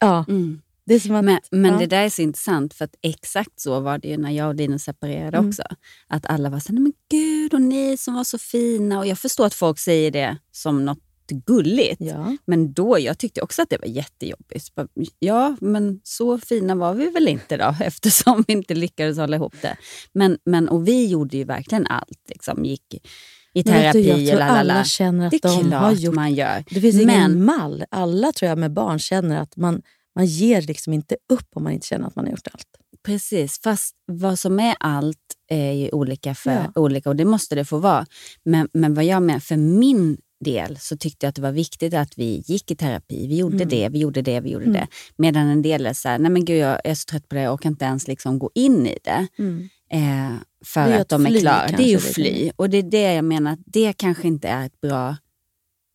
Ja, 0.00 0.24
Mm. 0.28 0.60
det 0.86 0.94
att... 0.94 1.24
Men, 1.24 1.38
men 1.50 1.72
ja. 1.72 1.78
det 1.78 1.86
där 1.86 2.02
är 2.04 2.08
så 2.10 2.22
intressant, 2.22 2.74
för 2.74 2.84
att 2.84 2.94
exakt 3.02 3.60
så 3.60 3.80
var 3.80 3.98
det 3.98 4.08
ju 4.08 4.16
när 4.16 4.30
jag 4.30 4.48
och 4.48 4.56
Dino 4.56 4.78
separerade 4.78 5.36
Mm. 5.36 5.48
också. 5.48 5.62
Att 6.08 6.26
alla 6.26 6.50
var 6.50 6.58
så 6.60 6.68
här, 6.68 6.74
"Nej, 6.74 6.82
men 6.82 6.92
gud 7.10 7.54
och 7.54 7.62
ni 7.62 7.96
som 7.96 8.14
var 8.14 8.24
så 8.24 8.38
fina. 8.38 8.98
Och 8.98 9.06
jag 9.06 9.18
förstår 9.18 9.46
att 9.46 9.54
folk 9.54 9.78
säger 9.78 10.10
det 10.10 10.36
som 10.52 10.84
något 10.84 10.98
gulligt. 11.30 11.96
Ja. 12.00 12.36
Men 12.44 12.72
då, 12.72 12.98
jag 12.98 13.18
tyckte 13.18 13.40
också 13.40 13.62
att 13.62 13.70
det 13.70 13.78
var 13.78 13.88
jättejobbigt. 13.88 14.72
Ja, 15.18 15.56
men 15.60 16.00
så 16.04 16.38
fina 16.38 16.74
var 16.74 16.94
vi 16.94 17.10
väl 17.10 17.28
inte 17.28 17.56
då, 17.56 17.74
eftersom 17.84 18.44
vi 18.46 18.52
inte 18.52 18.74
lyckades 18.74 19.18
hålla 19.18 19.36
ihop 19.36 19.54
det. 19.62 19.76
Men, 20.12 20.38
men, 20.44 20.68
och 20.68 20.88
vi 20.88 21.06
gjorde 21.06 21.36
ju 21.36 21.44
verkligen 21.44 21.86
allt. 21.86 22.20
Liksom, 22.28 22.64
gick 22.64 22.94
i 23.56 23.62
vet 23.62 23.64
du, 23.66 23.72
terapi 23.72 24.08
jag 24.08 24.16
tror 24.28 24.38
lalala. 24.38 24.54
alla 24.74 24.84
känner 24.84 25.26
att 25.26 25.30
Det 25.30 25.44
är 25.44 25.56
de 25.62 25.68
klart 25.68 25.82
har 25.82 25.92
gjort... 25.92 26.14
man 26.14 26.34
gör. 26.34 26.64
Det 26.70 26.80
finns 26.80 26.94
ingen 26.94 27.06
Men- 27.32 27.44
mall. 27.44 27.84
Alla 27.90 28.32
tror 28.32 28.48
jag 28.48 28.58
med 28.58 28.72
barn 28.72 28.98
känner 28.98 29.40
att 29.40 29.56
man, 29.56 29.82
man 30.16 30.26
ger 30.26 30.62
liksom 30.62 30.92
inte 30.92 31.16
upp 31.32 31.48
om 31.54 31.62
man 31.64 31.72
inte 31.72 31.86
känner 31.86 32.06
att 32.06 32.16
man 32.16 32.24
har 32.24 32.30
gjort 32.32 32.48
allt. 32.52 32.66
Precis, 33.06 33.60
fast 33.62 33.94
vad 34.06 34.38
som 34.38 34.60
är 34.60 34.76
allt 34.80 35.18
är 35.50 35.72
ju 35.72 35.90
olika 35.90 36.34
för 36.34 36.50
Ja. 36.74 36.80
olika 36.80 37.08
och 37.08 37.16
det 37.16 37.24
måste 37.24 37.54
det 37.54 37.64
få 37.64 37.78
vara. 37.78 38.06
Men, 38.44 38.68
men 38.72 38.94
vad 38.94 39.04
jag 39.04 39.22
menar, 39.22 39.40
för 39.40 39.56
min 39.56 40.16
del 40.44 40.78
så 40.80 40.96
tyckte 40.96 41.26
jag 41.26 41.28
att 41.28 41.34
det 41.34 41.42
var 41.42 41.52
viktigt 41.52 41.94
att 41.94 42.18
vi 42.18 42.42
gick 42.46 42.70
i 42.70 42.76
terapi. 42.76 43.26
Vi 43.26 43.36
gjorde 43.36 43.56
Mm. 43.56 43.68
det, 43.68 43.88
vi 43.88 43.98
gjorde 43.98 44.22
det, 44.22 44.40
vi 44.40 44.50
gjorde 44.50 44.64
Mm. 44.64 44.74
det. 44.80 44.86
Medan 45.16 45.46
en 45.46 45.62
del 45.62 45.86
är 45.86 45.92
så 45.92 46.08
här, 46.08 46.18
nej 46.18 46.30
men 46.30 46.44
gud 46.44 46.58
jag 46.58 46.80
är 46.84 46.94
så 46.94 47.04
trött 47.10 47.28
på 47.28 47.34
det, 47.34 47.40
jag 47.42 47.54
orkar 47.54 47.68
inte 47.70 47.84
ens 47.84 48.08
liksom 48.08 48.38
gå 48.38 48.50
in 48.54 48.86
i 48.86 48.98
det. 49.04 49.26
Eh, 49.90 50.32
för 50.64 50.88
Det 50.88 50.94
att 50.94 51.00
att 51.00 51.08
de 51.08 51.26
är 51.26 51.40
klara. 51.40 51.66
Det 51.76 51.82
är 51.82 51.86
ju 51.88 51.96
lite. 51.96 52.12
fly. 52.12 52.50
Och 52.56 52.70
det 52.70 52.78
är 52.78 52.82
det 52.82 53.12
jag 53.14 53.24
menar, 53.24 53.52
att 53.52 53.58
det 53.66 53.92
kanske 53.92 54.28
inte 54.28 54.48
är 54.48 54.66
ett 54.66 54.80
bra, 54.80 55.16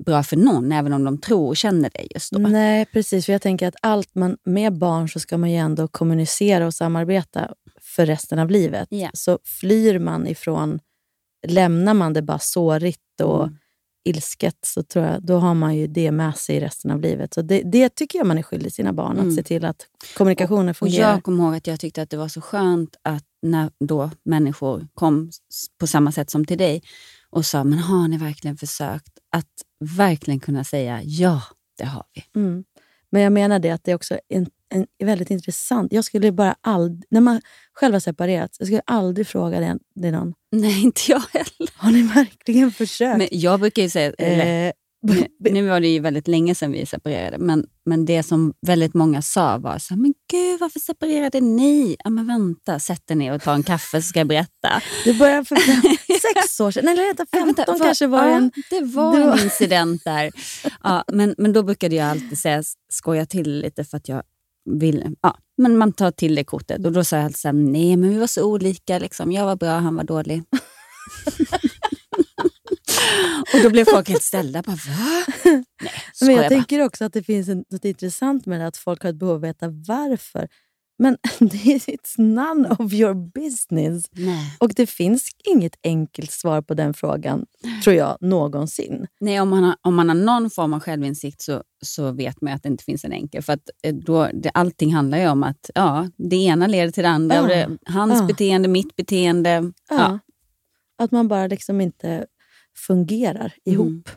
bra 0.05 0.23
för 0.23 0.37
någon, 0.37 0.71
även 0.71 0.93
om 0.93 1.03
de 1.03 1.17
tror 1.17 1.47
och 1.47 1.57
känner 1.57 1.89
det 1.93 2.07
just 2.13 2.31
då. 2.31 2.39
Nej, 2.39 2.85
precis. 2.85 3.25
För 3.25 3.33
jag 3.33 3.41
tänker 3.41 3.67
att 3.67 3.75
allt 3.81 4.15
man, 4.15 4.37
med 4.45 4.77
barn 4.77 5.09
så 5.09 5.19
ska 5.19 5.37
man 5.37 5.51
ju 5.51 5.57
ändå 5.57 5.87
kommunicera 5.87 6.65
och 6.67 6.73
samarbeta 6.73 7.53
för 7.81 8.05
resten 8.05 8.39
av 8.39 8.49
livet. 8.51 8.87
Ja. 8.91 9.09
Så 9.13 9.39
flyr 9.43 9.99
man 9.99 10.27
ifrån, 10.27 10.79
lämnar 11.47 11.93
man 11.93 12.13
det 12.13 12.21
bara 12.21 12.39
sårigt 12.39 13.21
och 13.23 13.43
Mm. 13.43 13.57
Ilsket, 14.03 14.55
så 14.65 14.83
tror 14.83 15.05
jag, 15.05 15.23
då 15.25 15.37
har 15.37 15.53
man 15.53 15.75
ju 15.75 15.87
det 15.87 16.11
med 16.11 16.35
sig 16.37 16.59
resten 16.59 16.91
av 16.91 17.01
livet. 17.01 17.33
Så 17.33 17.41
det, 17.41 17.61
det 17.61 17.89
tycker 17.95 18.19
jag 18.19 18.27
man 18.27 18.37
är 18.37 18.43
skyldig 18.43 18.73
sina 18.73 18.93
barn, 18.93 19.17
Mm. 19.17 19.29
att 19.29 19.35
se 19.35 19.43
till 19.43 19.65
att 19.65 19.85
kommunikationen 20.17 20.69
Och 20.69 20.77
fungerar. 20.77 21.11
jag 21.11 21.23
kommer 21.23 21.43
ihåg 21.43 21.55
att 21.55 21.67
jag 21.67 21.79
tyckte 21.79 22.01
att 22.01 22.09
det 22.09 22.17
var 22.17 22.27
så 22.27 22.41
skönt 22.41 22.95
att 23.01 23.23
när 23.41 23.71
då 23.79 24.11
människor 24.25 24.87
kom 24.93 25.31
på 25.79 25.87
samma 25.87 26.11
sätt 26.11 26.29
som 26.29 26.45
till 26.45 26.57
dig 26.57 26.83
och 27.29 27.45
sa, 27.45 27.63
men 27.63 27.79
har 27.79 28.07
ni 28.07 28.17
verkligen 28.17 28.57
försökt? 28.57 29.11
Att 29.31 29.47
verkligen 29.97 30.39
kunna 30.39 30.63
säga, 30.63 31.01
ja, 31.03 31.41
det 31.77 31.85
har 31.85 32.03
vi. 32.13 32.39
Mm. 32.41 32.63
Men 33.09 33.21
jag 33.21 33.33
menar 33.33 33.59
det 33.59 33.69
att 33.71 33.83
det 33.83 33.91
är 33.91 33.95
också 33.95 34.19
en, 34.29 34.47
en 34.71 34.85
väldigt 35.07 35.29
intressant... 35.29 35.93
Jag 35.93 36.05
skulle 36.05 36.31
bara 36.31 36.55
aldrig, 36.61 37.03
när 37.09 37.21
man 37.21 37.41
själv 37.73 37.93
har 37.95 37.99
separerat, 37.99 38.55
jag 38.59 38.67
skulle 38.67 38.81
aldrig 38.85 39.27
fråga 39.27 39.59
det, 39.59 39.77
det 39.95 40.11
någon. 40.11 40.33
Nej, 40.51 40.81
inte 40.83 41.01
jag 41.07 41.23
heller. 41.33 41.69
Har 41.75 41.91
ni 41.91 42.01
verkligen 42.03 42.71
försökt? 42.71 43.17
Men 43.17 43.27
jag 43.31 43.59
brukar 43.59 43.81
ju 43.81 43.89
säga, 43.89 44.13
eller, 44.17 44.67
eh, 44.67 44.71
nu, 45.01 45.27
nu 45.51 45.67
var 45.67 45.79
det 45.79 45.87
ju 45.87 45.99
väldigt 45.99 46.27
länge 46.27 46.55
sedan 46.55 46.71
vi 46.71 46.85
separerade, 46.85 47.37
men, 47.37 47.65
men 47.85 48.05
det 48.05 48.23
som 48.23 48.53
väldigt 48.67 48.93
många 48.93 49.21
sa 49.21 49.57
var 49.57 49.79
så 49.79 49.95
men 49.95 50.13
gud 50.31 50.59
varför 50.59 50.79
separerade 50.79 51.41
ni? 51.41 51.95
Ja, 52.03 52.09
men 52.09 52.27
vänta, 52.27 52.79
sätt 52.79 53.11
er 53.11 53.15
ner 53.15 53.33
och 53.33 53.41
ta 53.41 53.53
en 53.53 53.63
kaffe 53.63 54.01
så 54.01 54.07
ska 54.07 54.19
jag 54.19 54.27
berätta. 54.27 54.81
det 55.05 55.13
började 55.13 55.45
för 55.45 55.55
sex 56.33 56.59
år 56.59 56.71
sedan. 56.71 56.85
Nej, 56.85 56.95
vänta, 56.95 57.25
15 57.31 57.45
Vänta, 57.55 57.71
vad- 57.71 57.81
kanske 57.81 58.07
var 58.07 58.27
ja, 58.27 58.35
en... 58.35 58.51
Det 58.69 58.81
var 58.81 59.19
det 59.19 59.25
var- 59.25 59.37
en 59.37 59.43
incident 59.43 60.03
där. 60.03 60.31
Ja, 60.83 61.03
men, 61.13 61.35
men 61.37 61.53
då 61.53 61.63
brukade 61.63 61.95
jag 61.95 62.07
alltid 62.09 62.39
säga, 62.39 62.63
skoja 62.89 63.25
till 63.25 63.59
lite 63.59 63.83
för 63.83 63.97
att 63.97 64.07
jag 64.09 64.23
vill... 64.79 65.15
Ja, 65.21 65.37
men 65.57 65.77
man 65.77 65.93
tar 65.93 66.11
till 66.11 66.35
det 66.35 66.43
kortet. 66.43 66.85
Och 66.85 66.91
då 66.91 67.03
sa 67.03 67.17
jag 67.17 67.37
så 67.37 67.47
här, 67.47 67.53
nej 67.53 67.97
men 67.97 68.09
vi 68.09 68.17
var 68.19 68.27
så 68.27 68.43
olika. 68.43 68.99
Liksom. 68.99 69.31
Jag 69.31 69.45
var 69.45 69.55
bra, 69.55 69.69
han 69.77 69.95
var 69.95 70.03
dålig. 70.03 70.43
och 73.53 73.59
då 73.63 73.69
blev 73.69 73.85
folk 73.85 74.09
helt 74.09 74.23
ställda. 74.23 74.61
Bara, 74.61 74.75
Va? 74.75 75.25
Nej, 75.45 75.63
Men 76.21 76.29
jag 76.29 76.37
bara. 76.37 76.49
tänker 76.49 76.81
också 76.85 77.05
att 77.05 77.13
det 77.13 77.23
finns 77.23 77.47
något 77.47 77.85
intressant 77.85 78.45
med 78.45 78.59
det, 78.59 78.67
att 78.67 78.77
folk 78.77 79.03
har 79.03 79.09
ett 79.09 79.15
behov 79.15 79.31
av 79.35 79.37
att 79.37 79.43
veta 79.49 79.67
varför. 79.69 80.47
Men 81.01 81.17
det 81.39 81.73
är- 81.73 81.79
it's 81.79 82.17
none 82.17 82.69
of 82.69 82.93
your 82.93 83.13
business. 83.13 84.05
Nej. 84.11 84.55
Och 84.59 84.73
det 84.75 84.85
finns 84.87 85.29
inget 85.45 85.75
enkelt 85.83 86.31
svar 86.31 86.61
på 86.61 86.73
den 86.73 86.93
frågan, 86.93 87.45
tror 87.83 87.95
jag, 87.95 88.17
någonsin. 88.21 89.07
Nej, 89.19 89.41
om 89.41 89.49
man, 89.49 89.63
har, 89.63 89.75
om 89.81 89.95
man 89.95 90.09
har 90.09 90.15
någon 90.15 90.49
form 90.49 90.73
av 90.73 90.79
självinsikt 90.79 91.41
så, 91.41 91.63
så 91.81 92.11
vet 92.11 92.41
man 92.41 92.53
att 92.53 92.63
det 92.63 92.69
inte 92.69 92.83
finns 92.83 93.05
en 93.05 93.11
enkel. 93.13 93.41
För 93.43 93.53
att 93.53 93.69
eh, 93.83 93.95
då, 93.95 94.29
det, 94.33 94.49
allting 94.53 94.93
handlar 94.93 95.17
ju 95.17 95.27
om 95.29 95.43
att 95.43 95.69
ja, 95.75 96.09
det 96.17 96.35
ena 96.35 96.67
leder 96.67 96.91
till 96.91 97.03
det 97.03 97.09
andra. 97.09 97.35
Ja. 97.35 97.41
Och 97.41 97.47
det, 97.47 97.77
hans 97.85 98.19
Ja. 98.19 98.25
beteende, 98.27 98.67
mitt 98.67 98.95
beteende. 98.95 99.49
Ja. 99.89 99.95
Ja. 99.97 100.19
Att 100.97 101.11
man 101.11 101.27
bara 101.27 101.47
liksom 101.47 101.81
inte 101.81 102.25
fungerar 102.87 103.53
ihop. 103.65 104.09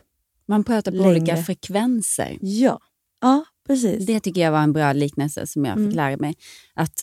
Man 0.45 0.63
pratar 0.63 0.91
på 0.91 0.97
Längre. 0.97 1.09
olika 1.09 1.37
frekvenser. 1.37 2.37
Ja. 2.41 2.79
ja, 3.21 3.45
precis. 3.67 4.05
Det 4.05 4.19
tycker 4.19 4.41
jag 4.41 4.51
var 4.51 4.61
en 4.63 4.73
bra 4.73 4.93
liknelse 4.93 5.47
som 5.47 5.65
jag 5.65 5.77
Mm. 5.77 5.89
fick 5.89 5.95
lära 5.95 6.17
mig. 6.17 6.35
Att 6.75 6.93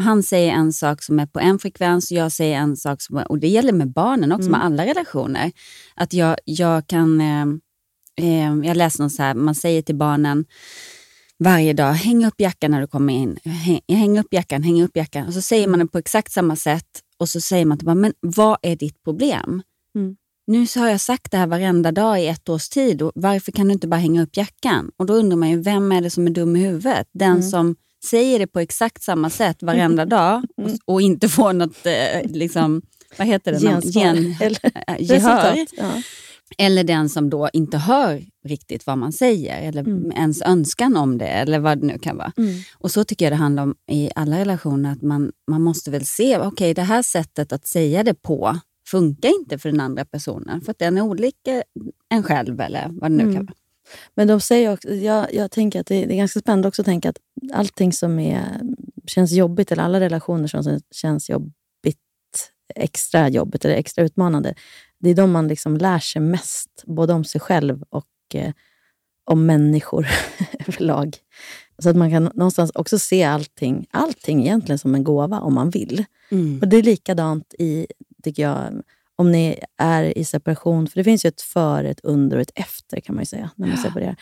han 0.00 0.22
säger 0.22 0.52
en 0.52 0.72
sak 0.72 1.02
som 1.02 1.18
är 1.20 1.26
på 1.26 1.40
en 1.40 1.58
frekvens 1.58 2.10
och 2.10 2.16
jag 2.16 2.32
säger 2.32 2.56
en 2.56 2.76
sak 2.76 3.02
som 3.02 3.16
är, 3.16 3.30
och 3.30 3.38
det 3.38 3.48
gäller 3.48 3.72
med 3.72 3.92
barnen 3.92 4.32
också, 4.32 4.48
Mm. 4.48 4.52
med 4.52 4.64
alla 4.64 4.86
relationer. 4.86 5.52
Att 5.94 6.12
jag, 6.12 6.36
jag 6.44 6.86
kan, 6.86 7.20
eh, 7.20 7.46
eh, 8.16 8.54
jag 8.66 8.76
läste 8.76 9.02
något 9.02 9.12
så 9.12 9.22
här, 9.22 9.34
man 9.34 9.54
säger 9.54 9.82
till 9.82 9.96
barnen 9.96 10.44
varje 11.38 11.72
dag, 11.72 11.92
häng 11.92 12.26
upp 12.26 12.40
jackan 12.40 12.70
när 12.70 12.80
du 12.80 12.86
kommer 12.86 13.12
in. 13.14 13.38
Häng, 13.44 13.80
häng 13.88 14.18
upp 14.18 14.32
jackan, 14.32 14.62
häng 14.62 14.82
upp 14.82 14.96
jackan. 14.96 15.26
Och 15.26 15.34
så 15.34 15.40
säger 15.42 15.68
man 15.68 15.78
det 15.78 15.86
på 15.86 15.98
exakt 15.98 16.32
samma 16.32 16.56
sätt 16.56 16.88
och 17.18 17.28
så 17.28 17.40
säger 17.40 17.64
man 17.64 17.78
till 17.78 17.86
barnen, 17.86 18.00
men 18.00 18.12
vad 18.20 18.58
är 18.62 18.76
ditt 18.76 19.02
problem? 19.04 19.62
Mm. 19.94 20.16
Nu 20.46 20.66
så 20.66 20.80
har 20.80 20.88
jag 20.88 21.00
sagt 21.00 21.32
det 21.32 21.38
här 21.38 21.46
varenda 21.46 21.92
dag 21.92 22.22
i 22.22 22.26
ett 22.26 22.48
års 22.48 22.68
tid. 22.68 23.02
Och 23.02 23.12
varför 23.14 23.52
kan 23.52 23.66
du 23.66 23.72
inte 23.72 23.86
bara 23.88 24.00
hänga 24.00 24.22
upp 24.22 24.36
jackan? 24.36 24.90
Och 24.96 25.06
då 25.06 25.14
undrar 25.14 25.36
man 25.36 25.50
ju, 25.50 25.62
vem 25.62 25.92
är 25.92 26.00
det 26.00 26.10
som 26.10 26.26
är 26.26 26.30
dum 26.30 26.56
i 26.56 26.60
huvudet? 26.60 27.08
Den 27.12 27.30
Mm. 27.30 27.42
som 27.42 27.76
säger 28.04 28.38
det 28.38 28.46
på 28.46 28.60
exakt 28.60 29.02
samma 29.02 29.30
sätt 29.30 29.62
varenda 29.62 30.04
dag 30.06 30.42
och, 30.56 30.94
och 30.94 31.00
inte 31.02 31.28
får 31.28 31.52
något, 31.52 31.86
eh, 31.86 32.30
liksom, 32.30 32.82
vad 33.18 33.26
heter 33.26 33.52
det? 33.52 33.58
Gensvar. 33.60 34.02
Gen, 34.02 34.34
Eller 34.40 34.60
gehör. 34.98 35.66
Ja. 35.76 36.02
Eller 36.58 36.84
den 36.84 37.08
som 37.08 37.30
då 37.30 37.48
inte 37.52 37.78
hör 37.78 38.22
riktigt 38.48 38.86
vad 38.86 38.98
man 38.98 39.12
säger 39.12 39.68
eller 39.68 39.80
Mm. 39.80 40.12
ens 40.12 40.42
önskan 40.42 40.96
om 40.96 41.18
det 41.18 41.26
eller 41.26 41.58
vad 41.58 41.80
det 41.80 41.86
nu 41.86 41.98
kan 41.98 42.16
vara. 42.16 42.32
Mm. 42.36 42.54
Och 42.78 42.90
så 42.90 43.04
tycker 43.04 43.24
jag 43.24 43.32
det 43.32 43.36
handlar 43.36 43.62
om 43.62 43.74
i 43.90 44.10
alla 44.14 44.38
relationer 44.38 44.92
att 44.92 45.02
man, 45.02 45.32
man 45.50 45.62
måste 45.62 45.90
väl 45.90 46.06
se, 46.06 46.38
okej 46.38 46.74
det 46.74 46.82
här 46.82 47.02
sättet 47.02 47.52
att 47.52 47.66
säga 47.66 48.02
det 48.04 48.14
på 48.22 48.58
funkar 48.88 49.28
inte 49.28 49.58
för 49.58 49.70
den 49.70 49.80
andra 49.80 50.04
personen 50.04 50.60
för 50.60 50.70
att 50.70 50.78
den 50.78 50.98
är 50.98 51.02
olika 51.02 51.62
en 52.08 52.22
själv 52.22 52.60
eller 52.60 52.88
vad 52.92 53.10
det 53.10 53.16
nu 53.16 53.22
kan 53.22 53.32
Mm. 53.32 53.46
vara. 53.46 53.54
Men 54.14 54.28
de 54.28 54.40
säger 54.40 54.72
också, 54.72 54.88
jag, 54.88 55.34
jag 55.34 55.50
tänker 55.50 55.80
att 55.80 55.86
det, 55.86 56.06
det 56.06 56.14
är 56.14 56.16
ganska 56.16 56.40
spännande 56.40 56.68
också 56.68 56.82
att 56.82 56.86
tänka 56.86 57.08
att 57.08 57.18
allting 57.52 57.92
som 57.92 58.18
är, 58.18 58.60
känns 59.06 59.32
jobbigt, 59.32 59.72
eller 59.72 59.82
alla 59.82 60.00
relationer 60.00 60.46
som 60.46 60.80
känns 60.90 61.30
jobbigt, 61.30 61.52
extra 62.74 63.28
jobbigt 63.28 63.64
eller 63.64 63.74
extra 63.74 64.04
utmanande, 64.04 64.54
det 64.98 65.10
är 65.10 65.14
de 65.14 65.30
man 65.32 65.48
liksom 65.48 65.76
lär 65.76 65.98
sig 65.98 66.22
mest, 66.22 66.82
både 66.86 67.12
om 67.12 67.24
sig 67.24 67.40
själv 67.40 67.82
och 67.90 68.06
eh, 68.34 68.52
om 69.24 69.46
människor 69.46 70.06
överlag. 70.68 71.16
Så 71.78 71.90
att 71.90 71.96
man 71.96 72.10
kan 72.10 72.24
någonstans 72.34 72.70
också 72.74 72.98
se 72.98 73.24
allting, 73.24 73.86
allting 73.90 74.40
egentligen 74.42 74.78
som 74.78 74.94
en 74.94 75.04
gåva 75.04 75.40
om 75.40 75.54
man 75.54 75.70
vill. 75.70 76.04
Mm. 76.30 76.58
Och 76.60 76.68
Det 76.68 76.76
är 76.76 76.82
likadant 76.82 77.54
i, 77.58 77.86
tycker 78.26 78.42
jag, 78.42 78.82
om 79.16 79.32
ni 79.32 79.58
är 79.76 80.18
i 80.18 80.24
separation. 80.24 80.86
För 80.86 81.00
det 81.00 81.04
finns 81.04 81.24
ju 81.24 81.28
ett 81.28 81.40
före, 81.40 81.90
ett 81.90 82.00
under 82.02 82.36
och 82.36 82.42
ett 82.42 82.52
efter 82.54 83.00
kan 83.00 83.14
man 83.14 83.22
ju 83.22 83.26
säga 83.26 83.50
när 83.56 83.68
man 83.68 83.76
separerar. 83.76 84.16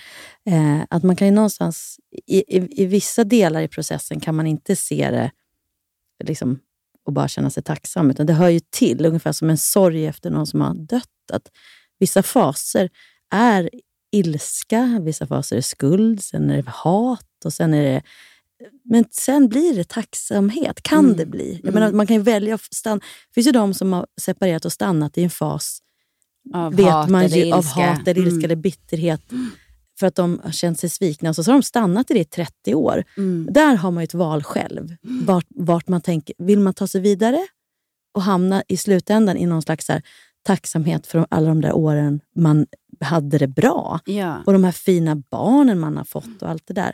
Eh, 0.46 0.86
att 0.90 1.02
man 1.02 1.16
kan 1.16 1.28
ju 1.28 1.34
någonstans, 1.34 2.00
i, 2.26 2.56
i, 2.56 2.82
i 2.82 2.86
vissa 2.86 3.24
delar 3.24 3.60
i 3.60 3.68
processen 3.68 4.20
kan 4.20 4.34
man 4.34 4.46
inte 4.46 4.76
se 4.76 5.10
det 5.10 5.30
liksom, 6.24 6.58
och 7.06 7.12
bara 7.12 7.28
känna 7.28 7.50
sig 7.50 7.62
tacksam. 7.62 8.10
Utan 8.10 8.26
det 8.26 8.32
hör 8.32 8.48
ju 8.48 8.60
till, 8.70 9.06
ungefär 9.06 9.32
som 9.32 9.50
en 9.50 9.58
sorg 9.58 10.06
efter 10.06 10.30
någon 10.30 10.46
som 10.46 10.60
har 10.60 10.74
dött. 10.74 11.30
Att 11.32 11.50
vissa 11.98 12.22
faser 12.22 12.90
är 13.30 13.70
ilska, 14.12 15.00
vissa 15.02 15.26
faser 15.26 15.56
är 15.56 15.60
skuld, 15.60 16.24
sen 16.24 16.50
är 16.50 16.62
det 16.62 16.70
hat 16.70 17.44
och 17.44 17.52
sen 17.52 17.74
är 17.74 17.82
det 17.82 18.02
men 18.84 19.04
sen 19.10 19.48
blir 19.48 19.74
det 19.76 19.88
tacksamhet, 19.88 20.82
kan 20.82 21.04
Mm. 21.04 21.16
det 21.16 21.26
bli. 21.26 21.52
Jag 21.52 21.60
Mm. 21.62 21.74
menar, 21.74 21.92
man 21.92 22.06
kan 22.06 22.16
ju 22.16 22.22
välja 22.22 22.54
att 22.54 22.74
stanna. 22.74 22.96
Det 23.28 23.34
finns 23.34 23.46
ju 23.46 23.52
de 23.52 23.74
som 23.74 23.92
har 23.92 24.06
separerat 24.20 24.64
och 24.64 24.72
stannat 24.72 25.18
i 25.18 25.22
en 25.22 25.30
fas 25.30 25.78
Av 26.54 26.74
vet 26.76 26.86
hat 26.86 27.10
man 27.10 27.28
ju, 27.28 27.52
av 27.52 27.64
hat 27.64 28.08
eller 28.08 28.20
ilska 28.22 28.30
Mm. 28.34 28.44
eller 28.44 28.56
bitterhet. 28.56 29.20
För 30.00 30.06
att 30.06 30.14
de 30.14 30.40
har 30.44 30.50
känt 30.52 30.80
sig 30.80 30.90
svikna. 30.90 31.28
Och 31.28 31.36
så, 31.36 31.44
så 31.44 31.50
har 31.50 31.58
de 31.58 31.62
stannat 31.62 32.10
i 32.10 32.14
det 32.14 32.20
i 32.20 32.24
30 32.24 32.74
år. 32.74 33.04
Mm. 33.16 33.48
Där 33.52 33.74
har 33.74 33.90
man 33.90 34.02
ju 34.02 34.04
ett 34.04 34.14
val 34.14 34.42
själv. 34.42 34.96
Vart, 35.02 35.46
vart 35.48 35.88
man 35.88 36.00
tänker, 36.00 36.34
vill 36.38 36.58
man 36.60 36.74
ta 36.74 36.86
sig 36.86 37.00
vidare 37.00 37.46
och 38.14 38.22
hamna 38.22 38.62
i 38.68 38.76
slutändan 38.76 39.36
i 39.36 39.46
någon 39.46 39.62
slags 39.62 39.88
här, 39.88 40.02
tacksamhet 40.42 41.06
för 41.06 41.26
alla 41.30 41.48
de 41.48 41.60
där 41.60 41.72
åren 41.72 42.20
man 42.36 42.66
hade 43.00 43.38
det 43.38 43.48
bra. 43.48 44.00
Ja. 44.04 44.42
Och 44.46 44.52
de 44.52 44.64
här 44.64 44.72
fina 44.72 45.16
barnen 45.30 45.78
man 45.78 45.96
har 45.96 46.04
fått 46.04 46.42
och 46.42 46.50
allt 46.50 46.66
det 46.66 46.74
där. 46.74 46.92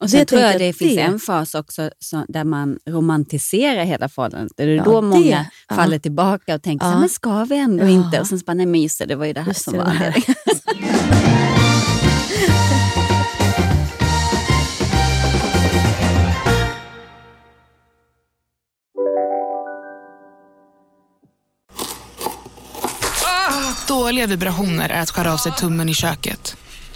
Och 0.00 0.10
sen 0.10 0.20
Det 0.20 0.24
tror 0.26 0.40
jag 0.42 0.58
det 0.58 0.66
jag 0.66 0.76
finns 0.76 0.94
det- 0.94 1.00
en 1.02 1.18
fas 1.18 1.54
också 1.54 1.90
så, 1.98 2.24
där 2.28 2.44
man 2.44 2.78
romantiserar 2.88 3.84
hela 3.84 4.08
förhållandet. 4.08 4.52
Det 4.56 4.62
är 4.62 4.66
Ja, 4.68 4.84
då 4.84 5.00
det- 5.00 5.06
många 5.06 5.46
ja. 5.68 5.74
faller 5.76 5.98
tillbaka 5.98 6.54
och 6.54 6.62
tänker, 6.62 6.86
Ja. 6.86 6.90
så 6.90 6.94
här, 6.94 7.00
men 7.00 7.08
ska 7.08 7.44
vi 7.44 7.56
ändå 7.58 7.84
Ja. 7.84 7.88
inte? 7.88 8.20
Och 8.20 8.26
sen 8.26 8.38
så 8.38 8.44
bara, 8.44 8.54
nej 8.54 8.66
men 8.66 8.82
just 8.82 8.98
det, 8.98 9.06
det 9.06 9.16
var 9.16 9.26
ju 9.26 9.32
det 9.32 9.40
här 9.40 9.48
Just 9.48 9.64
som 9.64 9.72
det, 9.72 9.78
var 9.78 9.86
anledningen. 9.86 10.34
Dåliga 23.88 24.26
vibrationer 24.26 24.88
är 24.88 25.02
att 25.02 25.10
skära 25.10 25.32
av 25.32 25.36
sig 25.36 25.52
tummen 25.52 25.88
i 25.88 25.94
köket. 25.94 26.56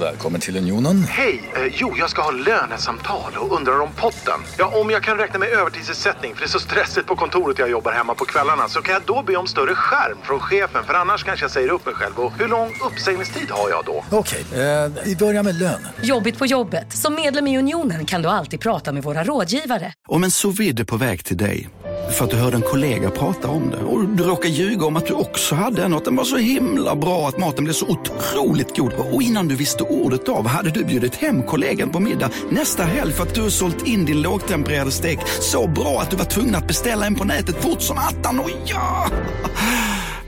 Välkommen 0.00 0.40
till 0.40 0.56
Unionen. 0.56 1.04
Hej! 1.08 1.50
Eh, 1.56 1.72
jo, 1.76 1.94
jag 1.98 2.10
ska 2.10 2.22
ha 2.22 2.30
lönesamtal 2.30 3.32
och 3.36 3.56
undrar 3.56 3.80
om 3.80 3.88
potten. 3.96 4.40
Ja, 4.58 4.80
om 4.80 4.90
jag 4.90 5.02
kan 5.02 5.18
räkna 5.18 5.38
med 5.38 5.48
övertidsersättning 5.48 6.34
för 6.34 6.40
det 6.40 6.46
är 6.46 6.48
så 6.48 6.58
stressigt 6.58 7.06
på 7.06 7.16
kontoret 7.16 7.58
jag 7.58 7.70
jobbar 7.70 7.92
hemma 7.92 8.14
på 8.14 8.24
kvällarna 8.24 8.68
så 8.68 8.82
kan 8.82 8.94
jag 8.94 9.02
då 9.06 9.22
be 9.22 9.36
om 9.36 9.46
större 9.46 9.74
skärm 9.74 10.18
från 10.22 10.40
chefen 10.40 10.84
för 10.84 10.94
annars 10.94 11.24
kanske 11.24 11.44
jag 11.44 11.50
säger 11.50 11.68
upp 11.68 11.86
mig 11.86 11.94
själv. 11.94 12.18
Och 12.18 12.32
hur 12.38 12.48
lång 12.48 12.72
uppsägningstid 12.92 13.50
har 13.50 13.70
jag 13.70 13.84
då? 13.84 14.04
Okej, 14.10 14.44
eh, 14.52 14.92
vi 15.04 15.16
börjar 15.16 15.42
med 15.42 15.54
lön. 15.54 15.88
Jobbigt 16.02 16.38
på 16.38 16.46
jobbet. 16.46 16.92
Som 16.92 17.14
medlem 17.14 17.46
i 17.46 17.58
Unionen 17.58 18.06
kan 18.06 18.22
du 18.22 18.28
alltid 18.28 18.60
prata 18.60 18.92
med 18.92 19.02
våra 19.02 19.24
rådgivare. 19.24 19.92
Om 20.08 20.24
en 20.24 20.28
är 20.28 20.84
på 20.84 20.96
väg 20.96 21.24
till 21.24 21.36
dig 21.36 21.68
för 22.12 22.24
att 22.24 22.30
du 22.30 22.36
hörde 22.36 22.56
en 22.56 22.62
kollega 22.62 23.10
prata 23.10 23.48
om 23.48 23.70
det 23.70 23.76
och 23.76 24.08
du 24.08 24.22
råkar 24.22 24.48
ljuga 24.48 24.86
om 24.86 24.96
att 24.96 25.06
du 25.06 25.12
också 25.12 25.54
hade 25.54 25.82
en 25.82 25.92
och 25.92 25.98
att 25.98 26.04
den 26.04 26.16
var 26.16 26.24
så 26.24 26.36
himla 26.36 26.96
bra 26.96 27.28
att 27.28 27.38
maten 27.38 27.64
blev 27.64 27.74
så 27.74 27.86
otroligt 27.86 28.76
god 28.76 28.92
och 28.92 29.22
innan 29.22 29.48
du 29.48 29.56
visste 29.56 29.82
ordet 29.92 30.28
av 30.28 30.46
hade 30.46 30.70
du 30.70 30.84
bjudit 30.84 31.14
hem 31.14 31.42
kollegan 31.42 31.90
på 31.90 32.00
middag 32.00 32.30
nästa 32.50 32.82
helg 32.82 33.12
för 33.12 33.22
att 33.22 33.34
du 33.34 33.50
sålt 33.50 33.86
in 33.86 34.04
din 34.04 34.22
lågtempererade 34.22 34.90
stek 34.90 35.18
så 35.40 35.66
bra 35.66 36.00
att 36.00 36.10
du 36.10 36.16
var 36.16 36.24
tvungen 36.24 36.54
att 36.54 36.66
beställa 36.66 37.06
en 37.06 37.14
på 37.14 37.24
nätet 37.24 37.62
fort 37.62 37.82
som 37.82 37.98
attan. 37.98 38.40
Och 38.40 38.50
ja! 38.66 39.10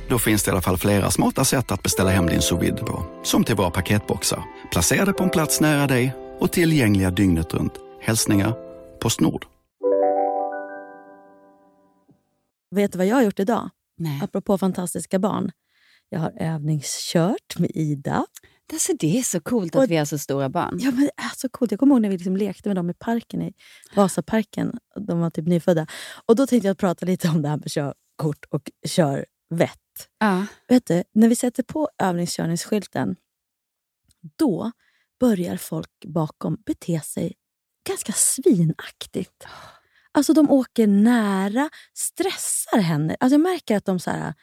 Då 0.08 0.18
finns 0.18 0.42
det 0.42 0.48
i 0.48 0.52
alla 0.52 0.62
fall 0.62 0.78
flera 0.78 1.10
smarta 1.10 1.44
sätt 1.44 1.72
att 1.72 1.82
beställa 1.82 2.10
hem 2.10 2.26
din 2.26 2.42
sous 2.42 2.80
på. 2.80 3.06
Som 3.22 3.44
till 3.44 3.56
våra 3.56 3.70
paketboxar, 3.70 4.44
placerade 4.70 5.12
på 5.12 5.22
en 5.22 5.30
plats 5.30 5.60
nära 5.60 5.86
dig 5.86 6.14
och 6.38 6.52
tillgängliga 6.52 7.10
dygnet 7.10 7.54
runt. 7.54 7.72
Hälsningar 8.00 8.54
Postnord. 9.00 9.46
Vet 12.70 12.92
du 12.92 12.98
vad 12.98 13.06
jag 13.06 13.16
har 13.16 13.22
gjort 13.22 13.40
idag? 13.40 13.70
Nej. 13.98 14.20
Apropå 14.22 14.58
fantastiska 14.58 15.18
barn. 15.18 15.50
Jag 16.08 16.20
har 16.20 16.32
övningskört 16.40 17.58
med 17.58 17.70
Ida. 17.74 18.26
Alltså, 18.72 18.92
det 18.98 19.18
är 19.18 19.22
så 19.22 19.40
coolt 19.40 19.74
Och- 19.74 19.82
att 19.82 19.90
vi 19.90 19.96
har 19.96 20.04
så 20.04 20.18
stora 20.18 20.48
barn. 20.48 20.78
Ja, 20.80 20.90
men 20.90 21.00
det 21.00 21.10
är 21.16 21.32
så 21.36 21.48
coolt. 21.48 21.70
Jag 21.70 21.80
kommer 21.80 21.94
ihåg 21.94 22.02
när 22.02 22.08
vi 22.08 22.16
liksom 22.16 22.36
lekte 22.36 22.68
med 22.68 22.76
dem 22.76 22.90
i 22.90 22.94
parken, 22.94 23.42
i 23.42 23.52
Vasaparken. 23.94 24.78
De 25.00 25.20
var 25.20 25.30
typ 25.30 25.46
nyfödda. 25.46 25.86
Och 26.26 26.36
Då 26.36 26.46
tänkte 26.46 26.68
jag 26.68 26.78
prata 26.78 27.06
lite 27.06 27.28
om 27.28 27.42
det 27.42 27.48
här 27.48 27.56
med 27.56 27.70
körkort 27.70 28.44
och 28.50 28.70
körvett. 28.86 29.80
Ja. 30.18 30.46
Vet 30.68 30.86
du, 30.86 31.02
när 31.14 31.28
vi 31.28 31.36
sätter 31.36 31.62
på 31.62 31.88
övningskörningsskylten, 31.98 33.16
då 34.36 34.72
börjar 35.20 35.56
folk 35.56 35.90
bakom 36.06 36.56
bete 36.66 37.00
sig 37.00 37.34
ganska 37.88 38.12
svinaktigt. 38.12 39.46
Alltså 40.12 40.32
de 40.32 40.50
åker 40.50 40.86
nära, 40.86 41.70
stressar 41.94 42.78
henne. 42.78 43.16
Alltså 43.20 43.34
jag 43.34 43.40
märker 43.40 43.76
att 43.76 43.84
de 43.84 44.00
så 44.00 44.10
här... 44.10 44.34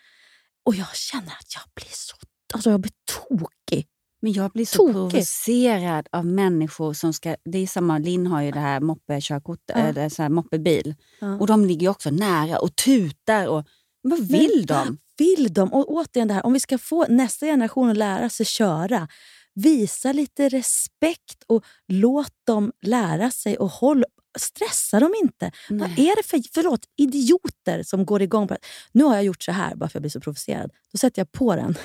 Och 0.65 0.75
jag 0.75 0.95
känner 0.95 1.31
att 1.31 1.53
jag 1.55 1.63
blir 1.75 1.91
så... 1.91 2.15
Alltså 2.53 2.69
jag 2.71 2.79
blir 2.79 2.91
tokig. 3.27 3.87
Men 4.21 4.33
jag 4.33 4.51
blir 4.51 4.65
så 4.65 4.77
Tokigt. 4.77 4.93
provocerad 4.93 6.07
av 6.11 6.25
människor 6.25 6.93
som 6.93 7.13
ska... 7.13 7.35
Det 7.45 7.57
är 7.57 7.67
samma, 7.67 7.97
Linn 7.97 8.27
har 8.27 8.41
ju 8.41 8.51
det 8.51 8.59
här 8.59 8.79
moppekörkortet, 8.79 9.75
Ja. 9.77 9.83
eller 9.83 10.09
så 10.09 10.21
här 10.21 10.29
moppebil. 10.29 10.95
Ja. 11.19 11.35
Och 11.39 11.47
de 11.47 11.65
ligger 11.65 11.89
också 11.89 12.09
nära 12.11 12.59
och 12.59 12.75
tutar. 12.75 13.47
Och, 13.47 13.65
vad 14.01 14.19
vill 14.19 14.51
Men 14.55 14.65
de? 14.65 14.73
vad 14.87 14.97
vill 15.17 15.53
de? 15.53 15.73
Och 15.73 15.91
återigen 15.91 16.27
det 16.27 16.33
här, 16.33 16.45
om 16.45 16.53
vi 16.53 16.59
ska 16.59 16.77
få 16.77 17.05
nästa 17.09 17.45
generation 17.45 17.89
att 17.89 17.97
lära 17.97 18.29
sig 18.29 18.45
köra, 18.45 19.07
visa 19.53 20.11
lite 20.13 20.49
respekt 20.49 21.43
och 21.47 21.65
låt 21.87 22.33
dem 22.47 22.71
lära 22.81 23.31
sig 23.31 23.57
och 23.57 23.69
håll, 23.69 24.03
stressa 24.39 24.99
dem 24.99 25.13
inte. 25.23 25.51
Vad 25.69 25.89
Nej. 25.89 26.07
är 26.09 26.15
det 26.15 26.23
för 26.27 26.41
förlåt, 26.53 26.85
idioter 26.97 27.83
som 27.83 28.05
går 28.05 28.21
igång 28.21 28.47
på 28.47 28.53
det? 28.53 28.59
Nu 28.91 29.03
har 29.03 29.15
jag 29.15 29.23
gjort 29.23 29.43
så 29.43 29.51
här 29.51 29.75
bara 29.75 29.79
för 29.79 29.85
att 29.85 29.93
jag 29.93 30.01
blir 30.01 30.09
så 30.11 30.19
provocerad. 30.19 30.71
Då 30.91 30.97
sätter 30.97 31.19
jag 31.19 31.31
på 31.31 31.55
den 31.55 31.75